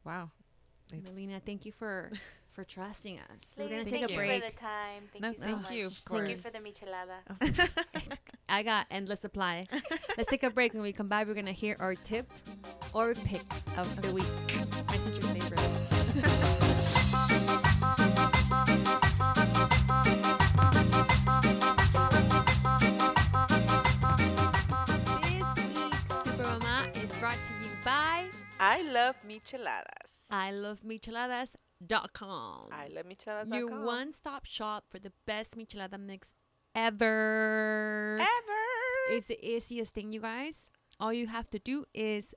wow. 0.02 0.30
It's, 0.90 1.04
Melina, 1.04 1.42
thank 1.44 1.66
you 1.66 1.72
for 1.72 2.11
for 2.59 2.64
trusting 2.64 3.18
us. 3.20 3.24
So 3.42 3.62
we're 3.62 3.68
gonna 3.68 3.78
Ladies, 3.84 3.92
take 3.92 4.00
thank 4.00 4.11
a 4.11 4.12
you 4.14 4.18
break. 4.18 4.42
for 4.44 4.50
the 4.50 4.56
time. 4.59 5.02
Thank 5.12 5.22
No, 5.22 5.28
you 5.28 5.34
so 5.38 5.44
thank 5.44 5.62
much. 5.62 5.70
you 5.70 5.90
Thank 6.11 6.28
you 6.30 6.36
for- 6.38 6.42
for 6.42 6.50
the 6.50 6.59
michelada. 6.59 8.18
I 8.48 8.62
got 8.64 8.86
endless 8.90 9.20
supply. 9.20 9.68
Let's 10.16 10.28
take 10.28 10.42
a 10.42 10.50
break. 10.50 10.74
When 10.74 10.82
we 10.82 10.92
come 10.92 11.06
back, 11.06 11.28
we're 11.28 11.34
gonna 11.34 11.52
hear 11.52 11.76
our 11.78 11.94
tip 11.94 12.28
or 12.94 13.14
pick 13.14 13.42
of 13.76 14.02
the 14.02 14.12
week. 14.12 14.24
My 14.88 14.96
sister's 14.96 15.30
favorite. 15.30 16.68
This 24.88 25.06
week's 25.22 25.48
Super 26.24 26.42
Mama 26.42 26.88
is 26.94 27.12
brought 27.20 27.34
to 27.34 27.52
you 27.62 27.70
by 27.84 28.24
I 28.59 28.82
love 28.82 29.14
micheladas. 29.26 30.26
I 30.30 30.50
love 30.50 30.78
micheladas.com. 31.83 32.68
I 32.72 32.89
love 32.95 33.07
micheladas. 33.07 33.55
Your 33.55 33.85
one 33.85 34.12
stop 34.12 34.45
shop 34.45 34.85
for 34.91 34.99
the 34.99 35.12
best 35.26 35.57
michelada 35.57 35.99
mix 35.99 36.33
ever. 36.74 38.18
ever. 38.20 39.16
It's 39.16 39.29
the 39.29 39.39
easiest 39.45 39.95
thing, 39.95 40.12
you 40.12 40.20
guys. 40.20 40.70
All 41.01 41.12
you 41.12 41.26
have 41.26 41.49
to 41.51 41.59
do 41.59 41.85
is 41.95 42.35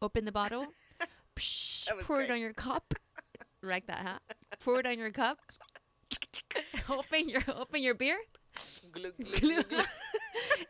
open 0.00 0.24
the 0.24 0.32
bottle, 0.32 0.66
psh, 1.36 1.86
pour 2.02 2.22
it 2.22 2.30
on 2.30 2.40
your 2.40 2.52
cup, 2.54 2.94
like 3.62 3.86
that, 3.86 4.00
huh? 4.04 4.18
Pour 4.60 4.80
it 4.80 4.86
on 4.86 4.98
your 4.98 5.10
cup. 5.10 5.38
open 6.88 7.28
your 7.28 7.42
open 7.54 7.82
your 7.82 7.94
beer, 7.94 8.16
Glug, 8.92 9.12
glug, 9.18 9.40
glug, 9.40 9.68
glug. 9.68 9.86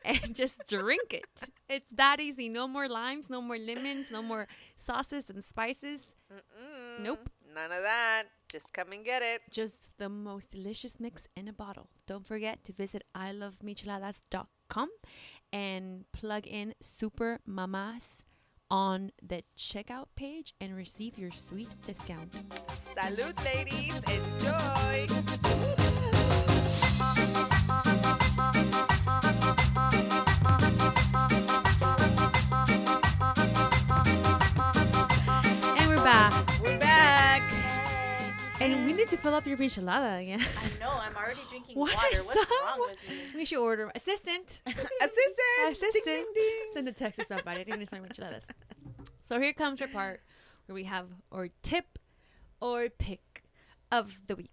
and 0.05 0.35
just 0.35 0.67
drink 0.69 1.13
it. 1.13 1.51
It's 1.69 1.89
that 1.91 2.19
easy. 2.21 2.49
No 2.49 2.67
more 2.67 2.89
limes, 2.89 3.31
no 3.31 3.41
more 3.41 3.59
lemons, 3.59 4.11
no 4.11 4.23
more 4.23 4.47
sauces 4.77 5.31
and 5.31 5.45
spices. 5.45 6.15
Mm-mm. 6.33 7.01
Nope. 7.05 7.29
None 7.55 7.71
of 7.71 7.83
that. 7.83 8.25
Just 8.49 8.73
come 8.73 8.93
and 8.93 9.05
get 9.05 9.23
it. 9.23 9.43
Just 9.51 9.77
the 9.99 10.09
most 10.09 10.51
delicious 10.51 10.99
mix 10.99 11.29
in 11.37 11.47
a 11.49 11.53
bottle. 11.53 11.89
Don't 12.07 12.27
forget 12.27 12.65
to 12.65 12.73
visit 12.73 13.05
ilovemicheladas.com 13.17 14.89
and 15.53 16.05
plug 16.13 16.47
in 16.47 16.75
Super 16.81 17.39
Mamas 17.47 18.25
on 18.71 19.13
the 19.23 19.45
checkout 19.57 20.07
page 20.17 20.55
and 20.61 20.75
receive 20.75 21.17
your 21.17 21.31
sweet 21.31 21.69
discount. 21.87 22.33
Salud, 22.97 23.45
ladies. 23.45 24.03
Enjoy. 24.11 25.07
And 38.65 38.87
we 38.87 38.95
need 38.95 39.09
to 39.11 39.19
fill 39.19 39.35
up 39.35 39.47
your 39.47 39.59
michelada 39.59 40.23
again. 40.23 40.41
I 40.59 40.79
know. 40.81 40.89
I'm 40.91 41.15
already 41.15 41.41
drinking 41.51 41.77
What 41.79 41.95
water. 41.95 42.07
is 42.13 42.25
What's 42.25 42.41
up? 42.41 42.49
wrong 42.65 42.81
with 42.81 42.97
me? 43.11 43.17
we 43.35 43.45
should 43.45 43.59
order 43.59 43.91
assistant. 43.95 44.63
Assistant. 44.67 45.71
Assistant. 45.71 46.05
Ding, 46.07 46.15
ding, 46.25 46.33
ding. 46.35 46.71
Send 46.73 46.89
a 46.89 46.93
text 46.93 47.21
to 47.21 47.27
somebody. 47.27 47.61
I 47.61 47.65
think 47.65 47.77
there's 47.77 47.91
some 47.91 48.03
enchiladas. 48.05 48.45
So 49.27 49.39
here 49.39 49.53
comes 49.53 49.83
our 49.83 49.89
part 49.89 50.23
where 50.65 50.75
we 50.75 50.85
have 50.85 51.09
our 51.31 51.49
tip 51.63 51.99
or 52.63 52.89
pick 52.89 53.43
of 53.93 54.19
the 54.29 54.37
week. 54.37 54.51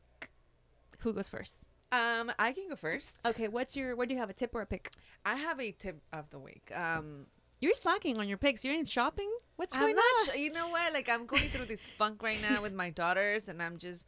Who 0.99 1.13
goes 1.13 1.29
first? 1.29 1.59
Um, 1.93 2.33
I 2.37 2.51
can 2.51 2.67
go 2.67 2.75
first. 2.75 3.25
Okay, 3.25 3.47
what's 3.47 3.77
your? 3.77 3.95
What 3.95 4.09
do 4.09 4.13
you 4.13 4.19
have? 4.19 4.29
A 4.29 4.33
tip 4.33 4.53
or 4.53 4.61
a 4.61 4.65
pick? 4.65 4.91
I 5.25 5.35
have 5.35 5.61
a 5.61 5.71
tip 5.71 6.01
of 6.11 6.29
the 6.31 6.39
week. 6.39 6.69
Um, 6.75 7.27
You're 7.61 7.73
slacking 7.75 8.17
on 8.17 8.27
your 8.27 8.37
picks. 8.37 8.65
You're 8.65 8.73
in 8.75 8.85
shopping. 8.85 9.31
What's 9.61 9.75
I'm 9.75 9.93
not. 9.93 9.99
on? 9.99 10.25
Sure, 10.25 10.35
you 10.37 10.51
know 10.51 10.69
what? 10.69 10.91
Like 10.91 11.07
I'm 11.07 11.27
going 11.27 11.47
through 11.49 11.65
this 11.65 11.85
funk 11.85 12.23
right 12.23 12.41
now 12.41 12.63
with 12.63 12.73
my 12.73 12.89
daughters, 12.89 13.47
and 13.47 13.61
I'm 13.61 13.77
just 13.77 14.07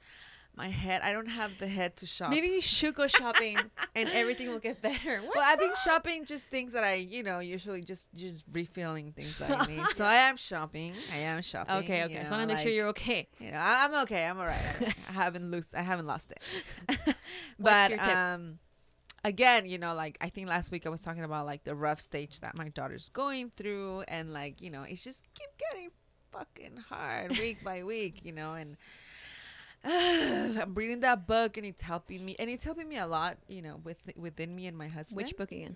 my 0.55 0.67
head. 0.67 1.03
I 1.03 1.13
don't 1.13 1.27
have 1.27 1.59
the 1.59 1.67
head 1.67 1.95
to 1.97 2.07
shop. 2.07 2.31
Maybe 2.31 2.47
you 2.47 2.59
should 2.59 2.95
go 2.95 3.05
shopping, 3.05 3.57
and 3.95 4.09
everything 4.09 4.49
will 4.49 4.57
get 4.57 4.81
better. 4.81 5.19
What? 5.21 5.35
Well, 5.35 5.45
I've 5.45 5.59
been 5.59 5.75
shopping 5.83 6.25
just 6.25 6.47
things 6.49 6.73
that 6.73 6.83
I, 6.83 6.95
you 6.95 7.21
know, 7.21 7.37
usually 7.37 7.81
just 7.81 8.11
just 8.15 8.45
refilling 8.51 9.11
things 9.11 9.37
that 9.37 9.51
I 9.51 9.65
need. 9.67 9.83
So 9.93 10.03
I 10.03 10.15
am 10.15 10.37
shopping. 10.37 10.95
I 11.13 11.17
am 11.17 11.43
shopping. 11.43 11.75
okay, 11.75 12.03
okay. 12.05 12.13
you 12.13 12.19
I 12.21 12.31
want 12.31 12.41
to 12.41 12.47
make 12.47 12.57
sure 12.57 12.71
you're 12.71 12.87
okay. 12.87 13.27
You 13.37 13.51
know, 13.51 13.57
I- 13.57 13.85
I'm 13.85 13.93
okay. 14.05 14.25
I'm 14.25 14.39
alright. 14.39 14.57
I'm. 14.81 14.87
I 15.07 15.11
haven't 15.23 15.51
lost. 15.51 15.75
I 15.75 15.81
haven't 15.83 16.07
lost 16.07 16.31
it. 16.31 16.41
but 16.87 17.13
What's 17.59 17.89
your 17.89 17.99
tip? 17.99 18.17
um, 18.17 18.57
again, 19.23 19.65
you 19.65 19.77
know, 19.77 19.93
like 19.93 20.17
I 20.21 20.29
think 20.29 20.47
last 20.47 20.71
week 20.71 20.85
I 20.85 20.89
was 20.89 21.01
talking 21.01 21.23
about 21.23 21.45
like 21.45 21.63
the 21.63 21.75
rough 21.75 21.99
stage 22.01 22.39
that 22.41 22.55
my 22.55 22.69
daughter's 22.69 23.09
going 23.09 23.51
through, 23.55 24.01
and 24.07 24.33
like 24.33 24.61
you 24.61 24.69
know, 24.69 24.83
it's 24.83 25.03
just 25.03 25.23
keep 25.33 25.49
getting 25.71 25.89
fucking 26.31 26.77
hard 26.89 27.31
week 27.37 27.63
by 27.63 27.83
week, 27.83 28.21
you 28.23 28.31
know, 28.31 28.53
and. 28.53 28.77
I'm 29.85 30.73
reading 30.75 31.01
that 31.01 31.27
book 31.27 31.57
and 31.57 31.65
it's 31.65 31.81
helping 31.81 32.23
me, 32.23 32.37
and 32.39 32.49
it's 32.49 32.63
helping 32.63 32.87
me 32.87 32.97
a 32.97 33.05
lot, 33.05 33.35
you 33.49 33.61
know, 33.61 33.81
with 33.83 33.97
within 34.15 34.55
me 34.55 34.65
and 34.67 34.77
my 34.77 34.87
husband 34.87 35.17
Which 35.17 35.35
book 35.35 35.51
again? 35.51 35.75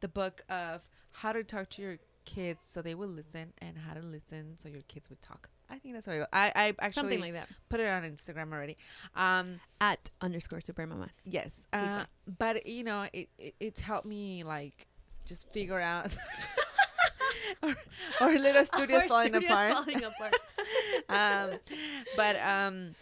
the 0.00 0.08
book 0.08 0.42
of 0.48 0.80
how 1.12 1.30
to 1.30 1.44
talk 1.44 1.70
to 1.70 1.82
your 1.82 1.98
kids 2.24 2.66
so 2.66 2.82
they 2.82 2.96
will 2.96 3.06
listen 3.06 3.52
and 3.58 3.78
how 3.78 3.94
to 3.94 4.00
listen 4.00 4.58
so 4.58 4.68
your 4.68 4.82
kids 4.88 5.08
would 5.08 5.22
talk. 5.22 5.50
I 5.70 5.78
think 5.78 5.94
that's 5.94 6.06
how 6.06 6.12
I 6.12 6.18
go. 6.18 6.26
I, 6.32 6.52
I 6.54 6.74
actually 6.80 6.92
Something 6.92 7.20
like 7.20 7.32
that. 7.34 7.48
put 7.68 7.80
it 7.80 7.86
on 7.88 8.02
Instagram 8.02 8.52
already. 8.52 8.76
Um, 9.16 9.60
At 9.80 10.10
underscore 10.20 10.60
super 10.60 10.86
mamas. 10.86 11.22
yes. 11.24 11.66
Uh, 11.72 12.04
but 12.38 12.66
you 12.66 12.84
know, 12.84 13.06
it, 13.12 13.28
it 13.38 13.54
it's 13.60 13.80
helped 13.80 14.06
me 14.06 14.44
like 14.44 14.86
just 15.24 15.50
figure 15.52 15.80
out 15.80 16.08
or, 17.62 17.74
or 18.20 18.32
little 18.32 18.64
studios 18.64 19.02
Our 19.04 19.08
falling 19.08 19.28
studio's 19.28 19.50
apart. 19.50 19.72
falling 19.74 20.04
apart. 20.04 20.36
um, 21.08 21.58
but 22.16 22.36
um, 22.40 22.94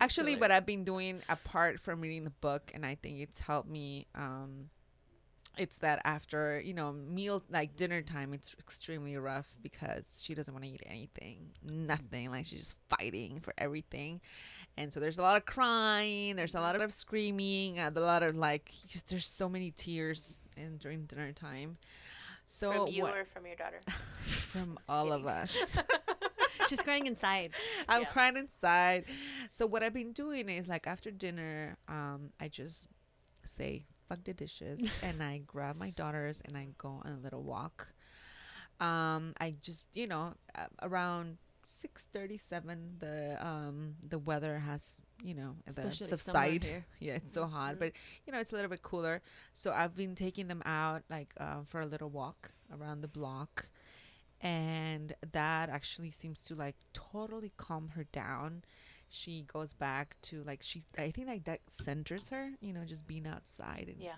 actually, 0.00 0.36
what 0.36 0.50
I've 0.50 0.66
been 0.66 0.84
doing 0.84 1.20
apart 1.28 1.78
from 1.80 2.00
reading 2.00 2.24
the 2.24 2.30
book, 2.30 2.70
and 2.74 2.84
I 2.86 2.96
think 2.96 3.20
it's 3.20 3.40
helped 3.40 3.68
me. 3.68 4.06
Um, 4.14 4.70
it's 5.58 5.78
that 5.78 6.00
after 6.04 6.60
you 6.60 6.72
know 6.74 6.92
meal 6.92 7.42
like 7.50 7.76
dinner 7.76 8.02
time, 8.02 8.32
it's 8.32 8.54
extremely 8.58 9.16
rough 9.16 9.46
because 9.62 10.20
she 10.24 10.34
doesn't 10.34 10.52
want 10.54 10.64
to 10.64 10.70
eat 10.70 10.82
anything, 10.86 11.50
nothing. 11.62 12.30
Like 12.30 12.46
she's 12.46 12.60
just 12.60 12.76
fighting 12.88 13.40
for 13.40 13.52
everything. 13.58 14.20
And 14.78 14.90
so 14.92 15.00
there's 15.00 15.18
a 15.18 15.22
lot 15.22 15.36
of 15.36 15.44
crying, 15.44 16.34
there's 16.36 16.54
a 16.54 16.60
lot 16.60 16.80
of 16.80 16.92
screaming, 16.92 17.78
uh, 17.78 17.90
a 17.94 18.00
lot 18.00 18.22
of 18.22 18.34
like 18.36 18.70
just 18.86 19.10
there's 19.10 19.26
so 19.26 19.48
many 19.48 19.70
tears 19.70 20.40
in 20.56 20.78
during 20.78 21.04
dinner 21.04 21.32
time. 21.32 21.76
So 22.46 22.86
from 22.86 22.94
you 22.94 23.02
what, 23.02 23.14
or 23.16 23.24
from 23.26 23.46
your 23.46 23.56
daughter? 23.56 23.78
from 23.86 24.78
all 24.88 25.12
of 25.12 25.26
us. 25.26 25.78
She's 26.68 26.80
crying 26.82 27.06
inside. 27.06 27.50
I'm 27.88 28.02
Yeah. 28.02 28.08
crying 28.08 28.36
inside. 28.36 29.04
So 29.50 29.66
what 29.66 29.82
I've 29.82 29.92
been 29.92 30.12
doing 30.12 30.48
is 30.48 30.68
like 30.68 30.86
after 30.86 31.10
dinner, 31.10 31.76
um, 31.88 32.30
I 32.40 32.48
just 32.48 32.88
say 33.44 33.84
fuck 34.12 34.24
the 34.24 34.34
dishes 34.34 34.90
and 35.02 35.22
I 35.22 35.38
grab 35.46 35.76
my 35.76 35.90
daughters 35.90 36.42
and 36.44 36.56
I 36.56 36.68
go 36.78 37.00
on 37.04 37.12
a 37.12 37.18
little 37.22 37.42
walk. 37.42 37.92
Um, 38.80 39.32
I 39.40 39.54
just 39.62 39.84
you 39.94 40.06
know 40.06 40.34
around 40.82 41.38
six 41.64 42.06
thirty 42.12 42.36
seven 42.36 42.96
the 42.98 43.38
um 43.44 43.94
the 44.06 44.18
weather 44.18 44.58
has 44.58 44.98
you 45.22 45.34
know 45.34 45.54
the 45.66 45.92
subside. 45.92 46.66
Yeah, 47.00 47.14
it's 47.14 47.32
so 47.32 47.46
hot, 47.46 47.76
Mhm. 47.76 47.78
but 47.78 47.92
you 48.26 48.32
know 48.32 48.40
it's 48.40 48.52
a 48.52 48.56
little 48.56 48.70
bit 48.70 48.82
cooler. 48.82 49.22
So 49.54 49.70
I've 49.72 49.94
been 49.96 50.14
taking 50.14 50.48
them 50.48 50.62
out 50.66 51.02
like 51.08 51.32
uh, 51.38 51.62
for 51.66 51.80
a 51.80 51.86
little 51.86 52.10
walk 52.10 52.50
around 52.76 53.00
the 53.02 53.08
block, 53.08 53.68
and 54.40 55.14
that 55.32 55.68
actually 55.70 56.10
seems 56.10 56.42
to 56.44 56.54
like 56.54 56.76
totally 56.92 57.52
calm 57.56 57.90
her 57.94 58.04
down. 58.12 58.64
She 59.14 59.42
goes 59.42 59.72
back 59.74 60.16
to 60.22 60.42
like 60.44 60.62
she 60.62 60.82
I 60.98 61.10
think 61.10 61.28
like 61.28 61.44
that 61.44 61.60
centers 61.68 62.28
her. 62.30 62.52
You 62.60 62.72
know, 62.72 62.84
just 62.84 63.06
being 63.06 63.26
outside 63.26 63.86
and 63.88 64.00
Yeah. 64.00 64.16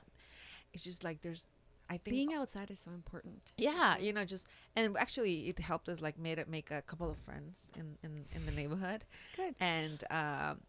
it's 0.73 0.85
just 0.85 1.03
like 1.05 1.21
there's. 1.23 1.47
I 1.91 1.99
think 1.99 2.15
Being 2.15 2.33
outside 2.33 2.71
is 2.71 2.81
so 2.81 2.93
important. 2.93 3.43
yeah, 3.59 3.99
you 3.99 4.15
know, 4.15 4.25
just 4.25 4.47
and 4.75 4.97
actually 4.97 5.49
it 5.51 5.59
helped 5.59 5.89
us 5.91 6.01
like 6.01 6.19
made 6.19 6.39
it 6.39 6.49
make 6.49 6.71
a 6.71 6.81
couple 6.81 7.11
of 7.11 7.19
friends 7.19 7.71
in 7.77 7.99
in 8.03 8.25
in 8.33 8.47
the 8.47 8.53
neighborhood 8.53 9.05
Good. 9.37 9.55
and 9.61 10.03
um, 10.11 10.61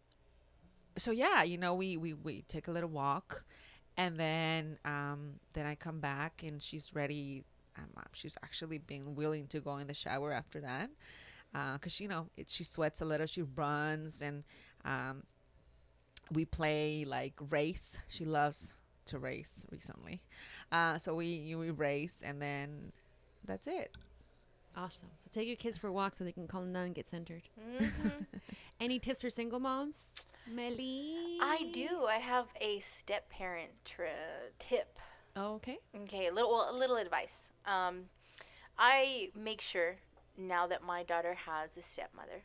so 0.97 1.11
yeah, 1.11 1.43
you 1.43 1.57
know, 1.57 1.73
we 1.73 1.95
we 1.97 2.13
we 2.13 2.41
take 2.49 2.67
a 2.67 2.71
little 2.71 2.89
walk, 2.89 3.45
and 3.95 4.17
then 4.19 4.77
um, 4.85 5.39
then 5.53 5.65
I 5.65 5.75
come 5.75 5.99
back 6.01 6.43
and 6.43 6.61
she's 6.61 6.93
ready. 6.93 7.43
Um, 7.77 7.87
she's 8.13 8.37
actually 8.43 8.77
being 8.79 9.15
willing 9.15 9.47
to 9.47 9.59
go 9.61 9.77
in 9.77 9.87
the 9.87 9.93
shower 9.93 10.31
after 10.33 10.59
that, 10.61 10.89
because 11.51 11.99
you 11.99 12.07
know 12.07 12.27
it, 12.37 12.49
she 12.49 12.63
sweats 12.63 13.01
a 13.01 13.05
little. 13.05 13.27
She 13.27 13.41
runs 13.43 14.21
and 14.21 14.43
um, 14.83 15.23
we 16.31 16.45
play 16.45 17.05
like 17.07 17.33
race. 17.49 17.97
She 18.07 18.25
loves 18.25 18.75
to 19.05 19.19
race 19.19 19.65
recently, 19.71 20.21
uh, 20.71 20.97
so 20.97 21.15
we 21.15 21.53
we 21.55 21.69
race 21.71 22.23
and 22.25 22.41
then 22.41 22.91
that's 23.45 23.67
it. 23.67 23.91
Awesome. 24.75 25.07
So 25.23 25.29
take 25.39 25.47
your 25.47 25.55
kids 25.55 25.77
for 25.77 25.87
a 25.87 25.91
walk 25.93 26.15
so 26.15 26.23
they 26.23 26.33
can 26.33 26.47
calm 26.47 26.73
down 26.73 26.87
and 26.87 26.95
get 26.95 27.07
centered. 27.07 27.43
Mhm. 27.79 28.25
Any 28.79 28.99
tips 28.99 29.21
for 29.21 29.29
single 29.29 29.59
moms? 29.59 29.97
Melly? 30.47 31.37
I 31.41 31.69
do. 31.73 32.05
I 32.09 32.17
have 32.17 32.47
a 32.59 32.79
step 32.81 33.29
parent 33.29 33.71
tri- 33.85 34.51
tip. 34.59 34.99
Oh, 35.35 35.53
okay. 35.55 35.79
Okay, 36.03 36.27
a 36.27 36.33
little 36.33 36.51
well, 36.51 36.67
a 36.69 36.75
little 36.77 36.97
advice. 36.97 37.49
Um, 37.65 38.09
I 38.77 39.29
make 39.33 39.61
sure 39.61 39.95
now 40.37 40.67
that 40.67 40.83
my 40.83 41.03
daughter 41.03 41.33
has 41.33 41.77
a 41.77 41.81
stepmother 41.81 42.43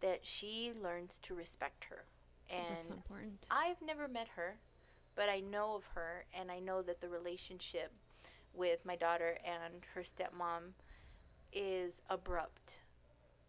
that 0.00 0.20
she 0.22 0.72
learns 0.82 1.18
to 1.22 1.34
respect 1.34 1.84
her. 1.84 2.04
And 2.50 2.68
That's 2.68 2.90
important. 2.90 3.46
I've 3.50 3.80
never 3.82 4.08
met 4.08 4.28
her, 4.36 4.56
but 5.14 5.28
I 5.28 5.40
know 5.40 5.74
of 5.74 5.84
her, 5.94 6.26
and 6.34 6.50
I 6.50 6.60
know 6.60 6.82
that 6.82 7.00
the 7.00 7.08
relationship 7.08 7.92
with 8.52 8.84
my 8.84 8.96
daughter 8.96 9.38
and 9.44 9.84
her 9.94 10.02
stepmom 10.02 10.72
is 11.52 12.02
abrupt 12.10 12.80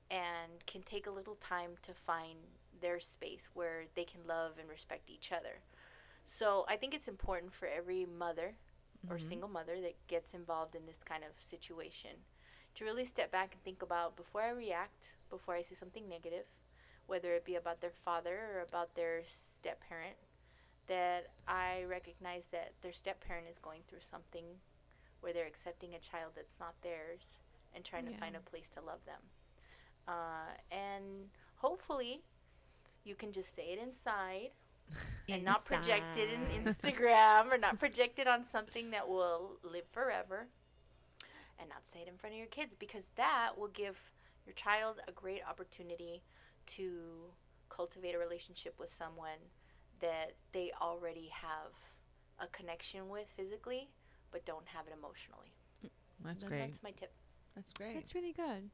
and 0.09 0.65
can 0.67 0.83
take 0.83 1.07
a 1.07 1.11
little 1.11 1.35
time 1.35 1.71
to 1.83 1.93
find 1.93 2.37
their 2.81 2.99
space 2.99 3.49
where 3.53 3.85
they 3.95 4.03
can 4.03 4.21
love 4.27 4.53
and 4.59 4.69
respect 4.69 5.09
each 5.09 5.31
other. 5.31 5.61
So 6.25 6.65
I 6.67 6.75
think 6.77 6.93
it's 6.93 7.07
important 7.07 7.53
for 7.53 7.67
every 7.67 8.05
mother 8.05 8.55
or 9.09 9.17
Mhm. 9.17 9.21
single 9.29 9.49
mother 9.49 9.81
that 9.81 9.95
gets 10.07 10.33
involved 10.33 10.75
in 10.75 10.85
this 10.85 11.03
kind 11.03 11.23
of 11.23 11.31
situation 11.43 12.11
to 12.75 12.85
really 12.85 13.05
step 13.05 13.31
back 13.31 13.53
and 13.53 13.63
think 13.63 13.81
about 13.81 14.15
before 14.15 14.41
I 14.41 14.49
react, 14.49 15.07
before 15.29 15.55
I 15.55 15.61
see 15.61 15.75
something 15.75 16.07
negative, 16.07 16.45
whether 17.07 17.33
it 17.33 17.45
be 17.45 17.55
about 17.55 17.81
their 17.81 17.93
father 18.03 18.39
or 18.53 18.65
about 18.67 18.95
their 18.95 19.21
step 19.25 19.81
parent, 19.87 20.15
that 20.87 21.27
I 21.47 21.83
recognize 21.89 22.47
that 22.51 22.73
their 22.81 22.93
step 22.93 23.23
parent 23.25 23.47
is 23.49 23.57
going 23.57 23.81
through 23.87 23.99
something 24.09 24.43
where 25.21 25.33
they're 25.33 25.47
accepting 25.47 25.95
a 25.95 25.99
child 25.99 26.33
that's 26.35 26.59
not 26.59 26.75
theirs 26.83 27.39
and 27.73 27.83
trying 27.83 28.05
to 28.05 28.13
find 28.13 28.35
a 28.35 28.39
place 28.39 28.69
to 28.75 28.81
love 28.81 28.99
them. 29.05 29.21
Uh, 30.07 30.53
and 30.71 31.29
hopefully, 31.55 32.21
you 33.03 33.15
can 33.15 33.31
just 33.31 33.55
say 33.55 33.69
it 33.71 33.79
inside 33.81 34.49
and 35.29 35.43
not 35.43 35.65
project 35.65 36.15
it 36.17 36.29
in 36.29 36.63
Instagram 36.63 37.51
or 37.51 37.57
not 37.57 37.79
project 37.79 38.19
it 38.19 38.27
on 38.27 38.45
something 38.45 38.91
that 38.91 39.07
will 39.07 39.57
live 39.63 39.85
forever 39.91 40.47
and 41.59 41.69
not 41.69 41.85
say 41.85 41.99
it 42.01 42.07
in 42.07 42.17
front 42.17 42.33
of 42.33 42.37
your 42.39 42.47
kids 42.47 42.75
because 42.77 43.09
that 43.15 43.51
will 43.57 43.69
give 43.69 43.97
your 44.45 44.53
child 44.53 44.97
a 45.07 45.11
great 45.11 45.41
opportunity 45.47 46.21
to 46.67 47.31
cultivate 47.69 48.15
a 48.15 48.19
relationship 48.19 48.75
with 48.79 48.93
someone 48.95 49.39
that 49.99 50.33
they 50.51 50.71
already 50.81 51.29
have 51.29 51.71
a 52.39 52.47
connection 52.47 53.09
with 53.09 53.27
physically 53.35 53.89
but 54.31 54.45
don't 54.45 54.67
have 54.67 54.85
it 54.87 54.93
emotionally. 54.93 55.53
That's 56.23 56.41
That's 56.41 56.43
great. 56.43 56.59
That's 56.59 56.83
my 56.83 56.91
tip. 56.91 57.13
That's 57.55 57.71
great. 57.73 57.93
That's 57.93 58.13
really 58.13 58.33
good. 58.33 58.69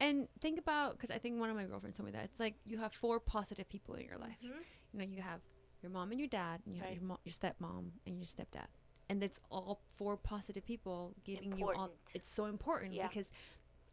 And 0.00 0.28
think 0.40 0.58
about 0.58 0.92
because 0.92 1.10
I 1.10 1.18
think 1.18 1.40
one 1.40 1.48
of 1.48 1.56
my 1.56 1.64
girlfriends 1.64 1.96
told 1.96 2.06
me 2.06 2.12
that 2.12 2.24
it's 2.24 2.38
like 2.38 2.56
you 2.66 2.78
have 2.78 2.92
four 2.92 3.18
positive 3.20 3.68
people 3.68 3.94
in 3.94 4.04
your 4.04 4.18
life. 4.18 4.36
Mhm. 4.42 4.62
You 4.92 4.98
know, 4.98 5.04
you 5.04 5.22
have 5.22 5.40
your 5.82 5.90
mom 5.90 6.10
and 6.10 6.20
your 6.20 6.28
dad, 6.28 6.60
and 6.66 6.74
you 6.74 6.82
have 6.82 6.92
your 6.92 7.02
mo- 7.02 7.20
your 7.24 7.32
stepmom 7.32 7.92
and 8.06 8.18
your 8.18 8.26
stepdad, 8.26 8.66
and 9.08 9.22
it's 9.22 9.40
all 9.50 9.80
four 9.96 10.16
positive 10.16 10.64
people 10.66 11.14
giving 11.24 11.56
you 11.56 11.70
all. 11.70 11.90
It's 12.14 12.28
so 12.32 12.44
important 12.46 12.92
Yeah. 12.94 13.08
because 13.08 13.30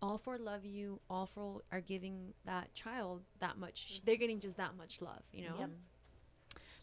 all 0.01 0.17
four 0.17 0.37
love 0.37 0.65
you. 0.65 0.99
All 1.09 1.25
four 1.25 1.61
are 1.71 1.81
giving 1.81 2.33
that 2.45 2.73
child 2.73 3.21
that 3.39 3.57
much. 3.57 4.01
They're 4.05 4.17
getting 4.17 4.39
just 4.39 4.57
that 4.57 4.75
much 4.77 5.01
love. 5.01 5.23
You 5.31 5.49
know. 5.49 5.55
Yep. 5.59 5.69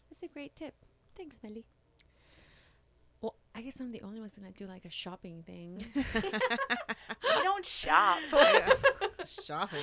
That's 0.09 0.23
a 0.23 0.27
great 0.27 0.55
tip. 0.55 0.73
Thanks, 1.15 1.39
Melly. 1.43 1.65
Well, 3.21 3.35
I 3.55 3.61
guess 3.61 3.79
I'm 3.79 3.91
the 3.91 4.01
only 4.01 4.19
one's 4.19 4.35
gonna 4.37 4.51
do 4.51 4.65
like 4.65 4.85
a 4.85 4.89
shopping 4.89 5.43
thing. 5.43 5.85
We 7.35 7.41
don't 7.43 7.65
shop. 7.65 8.19
Shopping. 9.25 9.79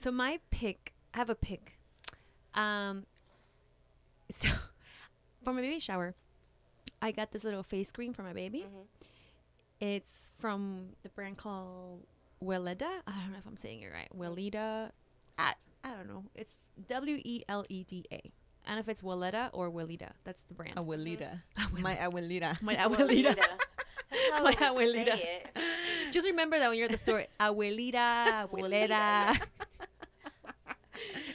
So 0.00 0.10
my 0.12 0.38
pick, 0.50 0.92
I 1.14 1.18
have 1.18 1.30
a 1.30 1.34
pick. 1.34 1.78
Um, 2.54 3.06
So 4.30 4.48
for 5.42 5.52
my 5.54 5.60
baby 5.62 5.80
shower, 5.80 6.14
I 7.00 7.12
got 7.12 7.30
this 7.32 7.44
little 7.44 7.62
face 7.62 7.90
cream 7.92 8.12
for 8.12 8.22
my 8.22 8.32
baby. 8.32 8.66
Mhm. 8.66 8.86
It's 9.80 10.32
from 10.38 10.90
the 11.02 11.08
brand 11.10 11.36
called 11.38 12.04
Weleda. 12.42 13.02
I 13.06 13.12
don't 13.22 13.32
know 13.32 13.38
if 13.38 13.46
I'm 13.46 13.56
saying 13.56 13.82
it 13.82 13.92
right. 13.92 14.08
Weleda. 14.16 14.90
I, 15.38 15.54
I 15.84 15.90
don't 15.94 16.08
know. 16.08 16.24
It's 16.34 16.50
W 16.88 17.20
E 17.24 17.42
L 17.48 17.64
E 17.68 17.84
D 17.84 18.04
A. 18.10 18.16
I 18.16 18.20
don't 18.66 18.76
know 18.76 18.80
if 18.80 18.88
it's 18.88 19.02
Weleda 19.02 19.50
or 19.52 19.70
Weleda. 19.70 20.10
That's 20.24 20.42
the 20.44 20.54
brand. 20.54 20.74
Abuelita. 20.76 21.40
My 21.80 21.94
abuelita. 21.94 22.60
My 22.60 22.74
Abuelita. 22.84 23.34
abuelita. 23.34 23.36
That's 24.10 24.42
My 24.42 24.50
I 24.50 24.54
abuelita. 24.54 25.18
Just 26.12 26.26
remember 26.26 26.58
that 26.58 26.68
when 26.68 26.76
you're 26.78 26.86
at 26.86 26.90
the 26.90 26.96
store. 26.98 27.24
Abuelita, 27.38 28.48
abuelita. 28.48 29.38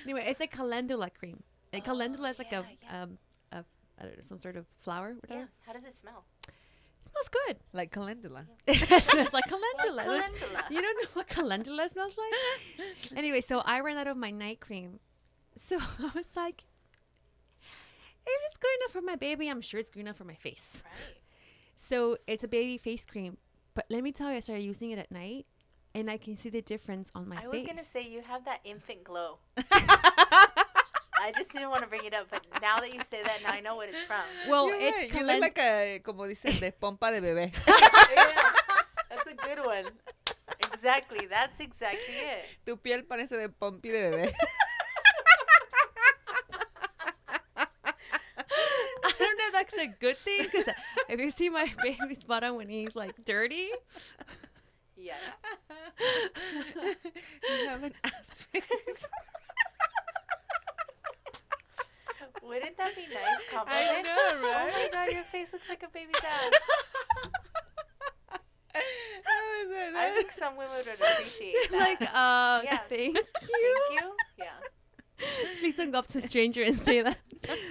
anyway, 0.04 0.26
it's 0.28 0.42
a 0.42 0.48
calendula 0.48 1.10
cream. 1.10 1.44
And 1.72 1.82
Oh, 1.82 1.86
calendula 1.86 2.30
is 2.30 2.40
like 2.40 2.52
yeah, 2.52 2.60
a, 2.60 2.64
yeah. 2.84 3.04
um, 3.04 3.10
a, 3.14 3.18
I 4.04 4.08
don't 4.08 4.18
know, 4.18 4.22
some 4.22 4.40
sort 4.40 4.58
of 4.58 4.66
flower, 4.82 5.16
whatever. 5.22 5.40
Yeah. 5.42 5.46
How 5.66 5.74
does 5.74 5.84
it 5.86 5.96
smell? 6.00 6.26
It 6.48 7.10
smells 7.10 7.30
good. 7.48 7.58
Like 7.72 7.92
calendula. 7.92 8.46
it 8.68 8.76
smells 9.04 9.32
like 9.32 9.46
calendula. 9.46 10.04
Don't- 10.04 10.26
calendula? 10.36 10.64
You 10.70 10.82
don't 10.82 11.04
know 11.04 11.10
what 11.14 11.28
calendula 11.28 11.90
smells 11.90 12.14
like? 12.18 13.16
anyway, 13.18 13.40
so 13.40 13.60
I 13.60 13.80
ran 13.80 13.98
out 13.98 14.08
of 14.08 14.18
my 14.18 14.30
night 14.32 14.60
cream. 14.60 15.00
So 15.56 15.78
I 16.00 16.12
was 16.14 16.30
like, 16.36 16.66
if 18.26 18.42
it's 18.48 18.58
good 18.58 18.72
enough 18.82 18.92
for 18.92 19.02
my 19.02 19.16
baby, 19.16 19.48
I'm 19.50 19.62
sure 19.62 19.80
it's 19.80 19.90
good 19.90 20.02
enough 20.02 20.18
for 20.18 20.26
my 20.26 20.36
face. 20.36 20.84
Right. 20.86 21.18
So 21.76 22.18
it's 22.28 22.44
a 22.44 22.48
baby 22.48 22.78
face 22.78 23.06
cream. 23.06 23.38
But 23.74 23.86
let 23.90 24.04
me 24.04 24.12
tell 24.12 24.30
you, 24.30 24.38
I 24.38 24.40
started 24.42 24.64
using 24.64 24.92
it 24.92 25.00
at 25.00 25.12
night 25.12 25.46
and 25.96 26.10
I 26.12 26.18
can 26.18 26.36
see 26.36 26.50
the 26.50 26.62
difference 26.62 27.10
on 27.16 27.28
my 27.30 27.38
I 27.38 27.40
face. 27.40 27.48
I 27.54 27.58
was 27.58 27.68
gonna 27.68 27.82
say 27.84 28.08
you 28.08 28.22
have 28.22 28.44
that 28.46 28.60
infant 28.66 29.04
glow. 29.06 29.40
I 31.24 31.32
just 31.32 31.54
didn't 31.54 31.70
want 31.70 31.82
to 31.84 31.88
bring 31.88 32.04
it 32.04 32.14
up, 32.14 32.28
but 32.30 32.44
now 32.62 32.80
that 32.80 32.94
you 32.94 33.00
say 33.10 33.24
that, 33.24 33.40
now 33.44 33.54
I 33.54 33.62
know 33.62 33.76
what 33.78 33.88
it's 33.88 34.04
from. 34.04 34.26
well, 34.50 34.68
You're 34.68 34.82
it's 34.82 35.14
right. 35.14 35.22
You 35.22 35.26
look 35.26 35.40
like 35.40 35.58
a, 35.58 36.02
como 36.04 36.28
dicen, 36.28 36.60
de 36.60 36.72
pompa 36.74 37.12
de 37.12 37.22
bebé. 37.22 37.54
yeah, 37.68 38.52
that's 39.10 39.26
a 39.26 39.34
good 39.34 39.66
one. 39.66 39.86
Exactly, 40.74 41.26
that's 41.28 41.58
exactly 41.62 42.16
it. 42.16 42.46
Tu 42.66 42.76
piel 42.76 43.04
parece 43.08 43.38
de 43.40 43.48
pompi 43.48 43.90
de 43.90 44.12
bebé. 44.12 44.34
I 47.56 49.12
don't 49.18 49.38
know 49.38 49.48
if 49.48 49.54
that's 49.54 49.78
a 49.78 49.88
good 49.88 50.18
thing 50.18 50.44
because 50.44 50.68
if 51.08 51.20
you 51.22 51.32
see 51.32 51.50
my 51.50 51.72
baby's 51.82 52.26
bottom 52.26 52.56
when 52.58 52.68
he's 52.68 52.98
like 52.98 53.16
dirty, 53.24 53.70
Yeah. 54.98 55.16
you 57.50 57.68
have 57.70 57.84
an 57.84 57.94
ass 58.04 58.34
face. 58.52 59.08
Wouldn't 62.46 62.78
that 62.78 62.96
be 62.96 63.02
nice 63.14 63.44
compliment? 63.52 63.90
I 63.90 64.02
know, 64.02 64.48
right? 64.48 64.72
Oh 64.76 64.84
my 64.84 64.90
god, 64.92 65.14
your 65.14 65.24
face 65.24 65.54
looks 65.54 65.70
like 65.70 65.84
a 65.84 65.90
baby's 65.90 66.16
ass. 66.24 66.52
How 68.74 69.62
is 69.62 69.70
it? 69.72 69.96
I 69.96 70.12
think 70.16 70.32
some 70.32 70.58
women 70.58 70.74
would 70.76 70.88
appreciate 70.88 71.56
that. 71.72 71.80
like, 71.80 72.02
uh, 72.02 72.62
Yeah. 72.64 72.78
thank 72.90 73.16
you. 73.18 73.24
Thank 73.40 74.02
you. 74.02 74.12
Yeah. 74.38 75.26
Please 75.60 75.76
don't 75.78 75.92
go 75.92 76.00
up 76.00 76.08
to 76.08 76.18
a 76.18 76.22
stranger 76.22 76.64
and 76.64 76.76
say 76.76 77.02
that. 77.02 77.18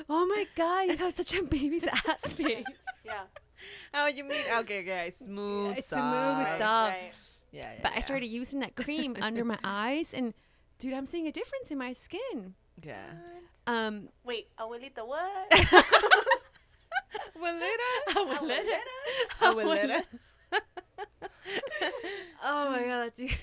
Oh 0.09 0.27
my 0.27 0.47
god, 0.57 0.83
you 0.89 0.97
have 0.97 1.15
such 1.17 1.35
a 1.35 1.43
baby's 1.43 1.85
ass 1.87 2.33
face. 2.33 2.65
Yeah. 3.05 3.23
Oh, 3.95 4.07
you 4.07 4.25
mean 4.25 4.41
okay, 4.61 4.81
okay, 4.83 5.11
smooth, 5.13 5.77
It's 5.79 5.89
smooth, 5.89 6.01
soft. 6.01 6.49
it's 6.51 6.59
soft. 6.59 6.91
Right. 6.91 7.13
Yeah, 7.53 7.73
yeah. 7.75 7.81
But 7.83 7.93
I 7.95 8.01
started 8.01 8.27
using 8.27 8.61
that 8.61 8.75
cream 8.77 9.17
under 9.21 9.45
my 9.45 9.59
eyes, 9.63 10.15
and 10.15 10.33
dude, 10.79 10.95
I'm 10.95 11.05
seeing 11.07 11.27
a 11.27 11.33
difference 11.33 11.71
in 11.71 11.79
my 11.79 11.93
skin. 11.93 12.55
Yeah. 12.83 13.11
Um, 13.67 14.09
Wait, 14.25 14.49
abuelita, 14.59 15.07
what? 15.07 15.51
Abuelita. 17.37 17.91
Abuelita. 18.11 18.79
Abuelita. 19.41 20.03
Oh 22.45 22.71
my 22.71 22.83
god, 22.85 23.13
dude. 23.15 23.31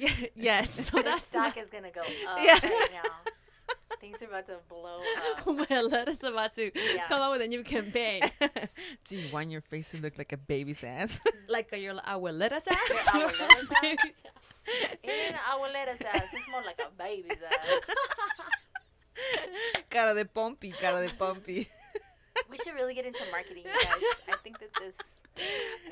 yeah, 0.00 0.10
yes. 0.34 0.70
So 0.90 0.96
that 0.98 1.04
that's 1.04 1.24
stock 1.24 1.56
my, 1.56 1.62
is 1.62 1.68
gonna 1.70 1.90
go 1.90 2.00
up 2.28 2.38
Yeah. 2.40 2.58
right 2.62 2.88
now. 2.92 3.10
Things 4.00 4.20
are 4.22 4.26
about 4.26 4.46
to 4.46 4.56
blow 4.68 5.00
up. 5.46 5.70
my 5.70 5.80
lettuce 5.80 6.22
about 6.22 6.54
to 6.56 6.70
Yeah. 6.94 7.08
come 7.08 7.20
up 7.22 7.32
with 7.32 7.42
a 7.42 7.48
new 7.48 7.62
campaign. 7.64 8.22
Do 9.04 9.16
you 9.16 9.32
want 9.32 9.50
your 9.50 9.60
face 9.62 9.90
to 9.92 9.96
look 9.98 10.18
like 10.18 10.32
a 10.32 10.36
baby's 10.36 10.84
ass? 10.84 11.20
like 11.48 11.70
uh, 11.72 11.76
your 11.76 11.94
abuelita's 11.94 12.64
ass. 12.68 13.14
Your 13.14 13.28
abuelita's 13.30 13.70
ass? 13.82 13.98
Baby's 14.66 14.84
ass. 14.84 14.96
It 15.02 15.10
ain't 15.10 15.36
abuelita's 15.36 16.00
ass. 16.02 16.28
It's 16.32 16.48
more 16.50 16.62
like 16.64 16.80
a 16.80 16.90
baby's 16.96 17.38
ass. 17.48 17.80
cara 19.90 20.14
de 20.14 20.24
pompi, 20.24 20.72
cara 20.78 21.06
de 21.06 21.12
pompi. 21.14 21.66
We 22.50 22.58
should 22.58 22.74
really 22.74 22.94
get 22.94 23.06
into 23.06 23.22
marketing, 23.30 23.62
you 23.64 23.70
guys. 23.72 24.02
I 24.28 24.34
think 24.42 24.58
that 24.58 24.74
this. 24.80 24.94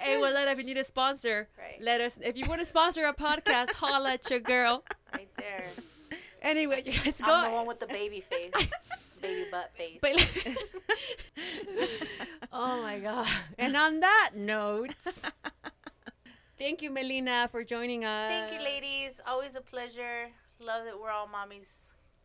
Hey, 0.00 0.16
Abuelita, 0.20 0.50
if 0.50 0.58
you 0.58 0.64
need 0.64 0.76
a 0.76 0.82
sponsor, 0.84 1.48
Right. 1.56 1.80
let 1.80 2.00
us. 2.00 2.18
If 2.20 2.36
you 2.36 2.44
want 2.48 2.60
to 2.60 2.66
sponsor 2.66 3.04
a 3.04 3.14
podcast, 3.14 3.70
holla 3.72 4.14
at 4.14 4.28
your 4.28 4.40
girl. 4.40 4.82
Right 5.14 5.28
there. 5.36 5.64
Anyway, 6.42 6.82
you 6.84 6.92
guys 6.92 7.20
go. 7.20 7.32
I'm 7.32 7.50
the 7.50 7.56
one 7.56 7.66
with 7.68 7.78
the 7.78 7.86
baby 7.86 8.22
face. 8.28 8.52
baby 9.20 9.46
butt 9.52 9.70
face. 9.76 9.98
But 10.02 10.16
oh 12.52 12.82
my 12.82 12.98
god! 12.98 13.28
And 13.56 13.76
on 13.76 14.00
that 14.00 14.30
note, 14.34 14.94
thank 16.62 16.80
you, 16.82 16.90
Melina, 16.90 17.48
for 17.50 17.64
joining 17.64 18.04
us. 18.04 18.30
Thank 18.30 18.52
you, 18.54 18.60
ladies. 18.64 19.12
Always 19.26 19.54
a 19.56 19.60
pleasure. 19.60 20.28
Love 20.60 20.84
that 20.84 20.98
we're 21.00 21.10
all 21.10 21.26
mommies. 21.26 21.66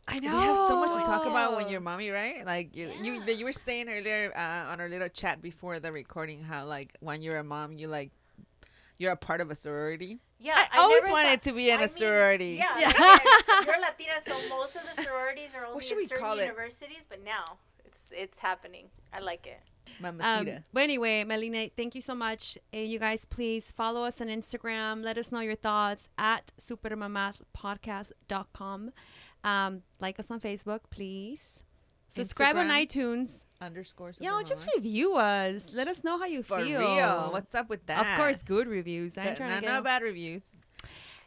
I 0.07 0.19
know. 0.19 0.31
We 0.37 0.41
have 0.43 0.55
so 0.71 0.79
much 0.79 0.93
to 0.95 1.03
talk 1.03 1.25
about 1.25 1.55
when 1.57 1.67
you're 1.67 1.81
mommy, 1.81 2.09
right? 2.11 2.45
Like 2.45 2.75
you, 2.75 2.91
you, 3.01 3.13
Yeah. 3.13 3.25
that 3.25 3.37
you 3.37 3.45
were 3.45 3.51
saying 3.51 3.89
earlier 3.89 4.31
uh, 4.37 4.71
on 4.71 4.79
our 4.79 4.87
little 4.87 5.09
chat 5.09 5.41
before 5.41 5.79
the 5.79 5.91
recording, 5.91 6.41
how 6.43 6.65
like 6.65 6.95
when 7.01 7.21
you're 7.21 7.39
a 7.39 7.43
mom, 7.43 7.73
you 7.73 7.87
like 7.87 8.11
you're 8.99 9.11
a 9.11 9.17
part 9.17 9.41
of 9.41 9.51
a 9.51 9.55
sorority. 9.55 10.19
Yeah, 10.39 10.53
I, 10.71 10.79
always 10.79 11.01
wanted 11.09 11.29
thought- 11.29 11.41
to 11.49 11.53
be 11.53 11.69
in 11.71 11.73
I 11.73 11.77
a 11.77 11.79
mean, 11.81 11.89
sorority. 11.89 12.53
Yeah, 12.59 12.79
Yeah. 12.79 12.91
right, 12.99 13.19
you're 13.65 13.81
Latina, 13.81 14.21
so 14.27 14.35
most 14.55 14.75
of 14.75 14.83
the 14.95 15.01
sororities 15.03 15.55
are 15.55 15.65
only 15.65 15.81
should 15.83 15.93
in 15.93 15.97
we 15.97 16.07
certain 16.07 16.23
call 16.23 16.37
it? 16.39 16.43
universities, 16.43 17.03
but 17.09 17.23
now 17.23 17.57
it's 17.83 17.99
it's 18.11 18.39
happening. 18.39 18.85
I 19.11 19.19
like 19.19 19.45
it. 19.47 19.59
Um, 20.03 20.49
but 20.73 20.83
anyway, 20.83 21.23
Melina, 21.23 21.69
thank 21.75 21.95
you 21.95 22.01
so 22.01 22.13
much. 22.15 22.57
And 22.73 22.87
you 22.87 22.99
guys, 22.99 23.25
please 23.25 23.71
follow 23.71 24.03
us 24.03 24.19
on 24.21 24.27
Instagram. 24.27 25.03
Let 25.03 25.17
us 25.17 25.31
know 25.31 25.39
your 25.39 25.55
thoughts 25.55 26.09
at 26.17 26.51
supermamaspodcast.com. 26.61 28.91
Um, 29.43 29.81
like 29.99 30.19
us 30.19 30.31
on 30.31 30.39
Facebook, 30.39 30.81
please. 30.89 31.59
Subscribe 32.09 32.55
on 32.55 32.67
iTunes. 32.67 33.43
Underscore. 33.61 34.13
Yo, 34.19 34.41
just 34.41 34.67
review 34.75 35.15
us. 35.15 35.73
Let 35.73 35.87
us 35.87 36.03
know 36.03 36.17
how 36.17 36.25
you 36.25 36.41
for 36.41 36.63
feel. 36.63 36.79
real. 36.79 37.29
What's 37.31 37.53
up 37.53 37.69
with 37.69 37.85
that? 37.87 37.99
Of 37.99 38.17
course, 38.17 38.37
good 38.37 38.67
reviews. 38.67 39.17
I 39.17 39.21
ain't 39.21 39.29
Good- 39.31 39.37
trying 39.37 39.49
no, 39.49 39.59
to 39.59 39.65
no 39.65 39.71
get 39.73 39.83
bad 39.83 40.01
reviews. 40.03 40.49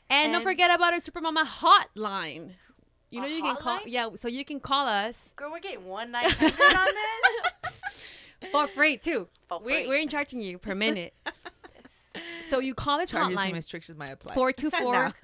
And, 0.08 0.32
don't 0.32 0.42
forget 0.42 0.74
about 0.74 0.92
our 0.92 1.00
Supermama 1.00 1.44
hotline. 1.44 2.52
You 3.10 3.20
know 3.20 3.26
A 3.26 3.30
you 3.30 3.42
can 3.42 3.56
call 3.56 3.80
yeah, 3.86 4.08
so 4.14 4.28
you 4.28 4.44
can 4.44 4.60
call 4.60 4.86
us 4.86 5.32
Girl, 5.34 5.50
we're 5.50 5.58
getting 5.58 5.84
one 5.84 6.12
nine 6.12 6.30
hundred 6.30 6.60
on 6.60 6.86
this. 6.86 7.52
for 8.52 8.66
free 8.68 8.96
too. 8.96 9.28
For 9.48 9.58
We 9.60 9.72
free. 9.72 9.88
we're 9.88 10.00
in 10.00 10.08
charging 10.08 10.40
you 10.40 10.58
per 10.58 10.74
minute. 10.86 11.14
So 12.48 12.58
you 12.58 12.74
call 12.74 12.98
this 12.98 13.10
Charges 13.10 13.30
and 13.30 13.38
hotline 13.38 13.54
restrictions 13.54 13.96
might 13.96 14.10
apply. 14.10 14.34
four 14.34 14.52
two 14.52 14.70
four. 14.70 15.12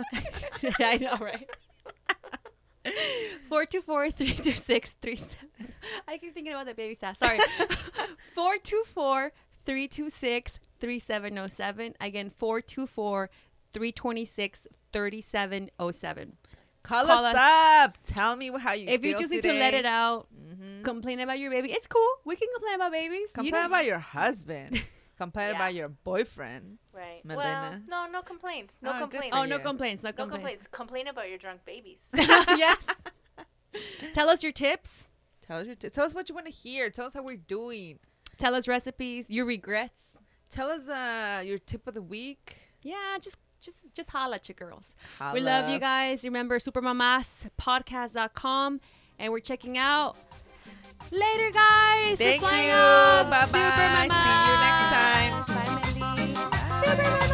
No. 0.62 0.70
I 0.80 0.96
know, 0.98 1.16
right? 1.20 1.48
Four 3.48 3.66
two 3.66 3.80
four 3.82 4.10
three 4.10 4.32
two 4.32 4.52
six 4.52 4.94
three 5.02 5.16
seven. 5.16 5.48
I 6.06 6.18
keep 6.18 6.34
thinking 6.34 6.52
about 6.52 6.66
that 6.66 6.76
baby 6.76 6.94
sass. 6.94 7.18
Sorry. 7.18 7.38
Four 8.34 8.58
two 8.62 8.84
four 8.94 9.32
three 9.64 9.88
two 9.88 10.08
six 10.08 10.60
three 10.78 11.00
seven 11.00 11.34
zero 11.34 11.48
seven. 11.48 11.94
Again, 12.00 12.30
four 12.30 12.60
two 12.60 12.86
four 12.86 13.28
three 13.72 13.90
twenty 13.90 14.24
six 14.24 14.66
thirty 14.92 15.20
seven 15.20 15.68
zero 15.80 15.90
seven. 15.90 16.36
Call, 16.86 17.04
Call 17.04 17.24
us, 17.24 17.34
us. 17.34 17.84
up. 17.88 17.98
Tell 18.06 18.36
me 18.36 18.50
how 18.58 18.72
you 18.72 18.86
feel. 18.86 18.94
If 18.94 19.04
you 19.04 19.10
feel 19.12 19.20
just 19.20 19.32
need 19.32 19.42
to 19.42 19.52
let 19.52 19.74
it 19.74 19.84
out, 19.86 20.28
Mhm. 20.32 20.84
complain 20.84 21.18
about 21.18 21.38
your 21.40 21.50
baby. 21.50 21.72
It's 21.72 21.88
cool. 21.88 22.08
We 22.24 22.36
can 22.36 22.46
complain 22.54 22.74
about 22.76 22.92
babies. 22.92 23.30
Complain 23.32 23.52
don't- 23.54 23.66
about 23.66 23.84
your 23.84 23.98
husband. 23.98 24.84
Complain 25.18 25.48
Yeah. 25.50 25.56
about 25.56 25.74
your 25.74 25.88
boyfriend. 25.88 26.78
right. 26.92 27.22
Well, 27.24 27.80
no, 27.88 28.06
no 28.06 28.20
complaints. 28.22 28.76
No 28.82 28.92
Oh, 28.94 28.98
complaints. 29.00 29.34
Oh, 29.36 29.44
no 29.46 29.58
complaints. 29.58 30.02
No 30.04 30.10
no 30.10 30.12
complaints. 30.16 30.36
complaints. 30.36 30.66
Complain 30.70 31.06
about 31.08 31.28
your 31.30 31.38
drunk 31.38 31.64
babies. 31.64 32.00
yes. 32.14 32.86
Tell 34.12 34.28
us 34.28 34.42
your 34.42 34.52
tips. 34.52 35.08
Tell 35.40 35.58
us 35.60 35.66
your 35.66 35.74
t- 35.76 35.88
tell 35.90 36.04
us 36.04 36.14
what 36.14 36.28
you 36.28 36.34
want 36.34 36.46
to 36.46 36.52
hear. 36.52 36.90
Tell 36.90 37.06
us 37.06 37.14
how 37.14 37.22
we're 37.22 37.36
doing. 37.36 37.98
Tell 38.36 38.54
us 38.54 38.68
recipes. 38.68 39.28
Your 39.30 39.44
regrets. 39.46 40.00
Tell 40.50 40.68
us 40.70 40.88
uh 40.88 41.42
your 41.44 41.58
tip 41.58 41.86
of 41.86 41.94
the 41.94 42.02
week. 42.02 42.58
Yeah, 42.82 43.16
just 43.20 43.36
just 43.60 43.76
just 43.94 44.10
holla 44.10 44.34
at 44.36 44.48
your 44.48 44.56
girls. 44.56 44.94
We 45.32 45.40
love 45.40 45.68
you 45.70 45.78
guys. 45.78 46.24
Remember 46.24 46.58
supermamaspodcast.com 46.58 48.80
and 49.18 49.32
we're 49.32 49.40
checking 49.40 49.78
out. 49.78 50.16
Later 51.10 51.50
guys. 51.52 52.18
We're 52.18 52.38
Thank 52.38 52.42
you. 52.42 53.28
Bye-bye. 53.30 53.46
See 53.46 53.58
you 53.58 53.64
next 54.64 54.88
time. 54.92 55.32
Bye, 55.46 56.00
Melly. 56.00 56.34
Super 56.84 57.02
Mamas. 57.02 57.30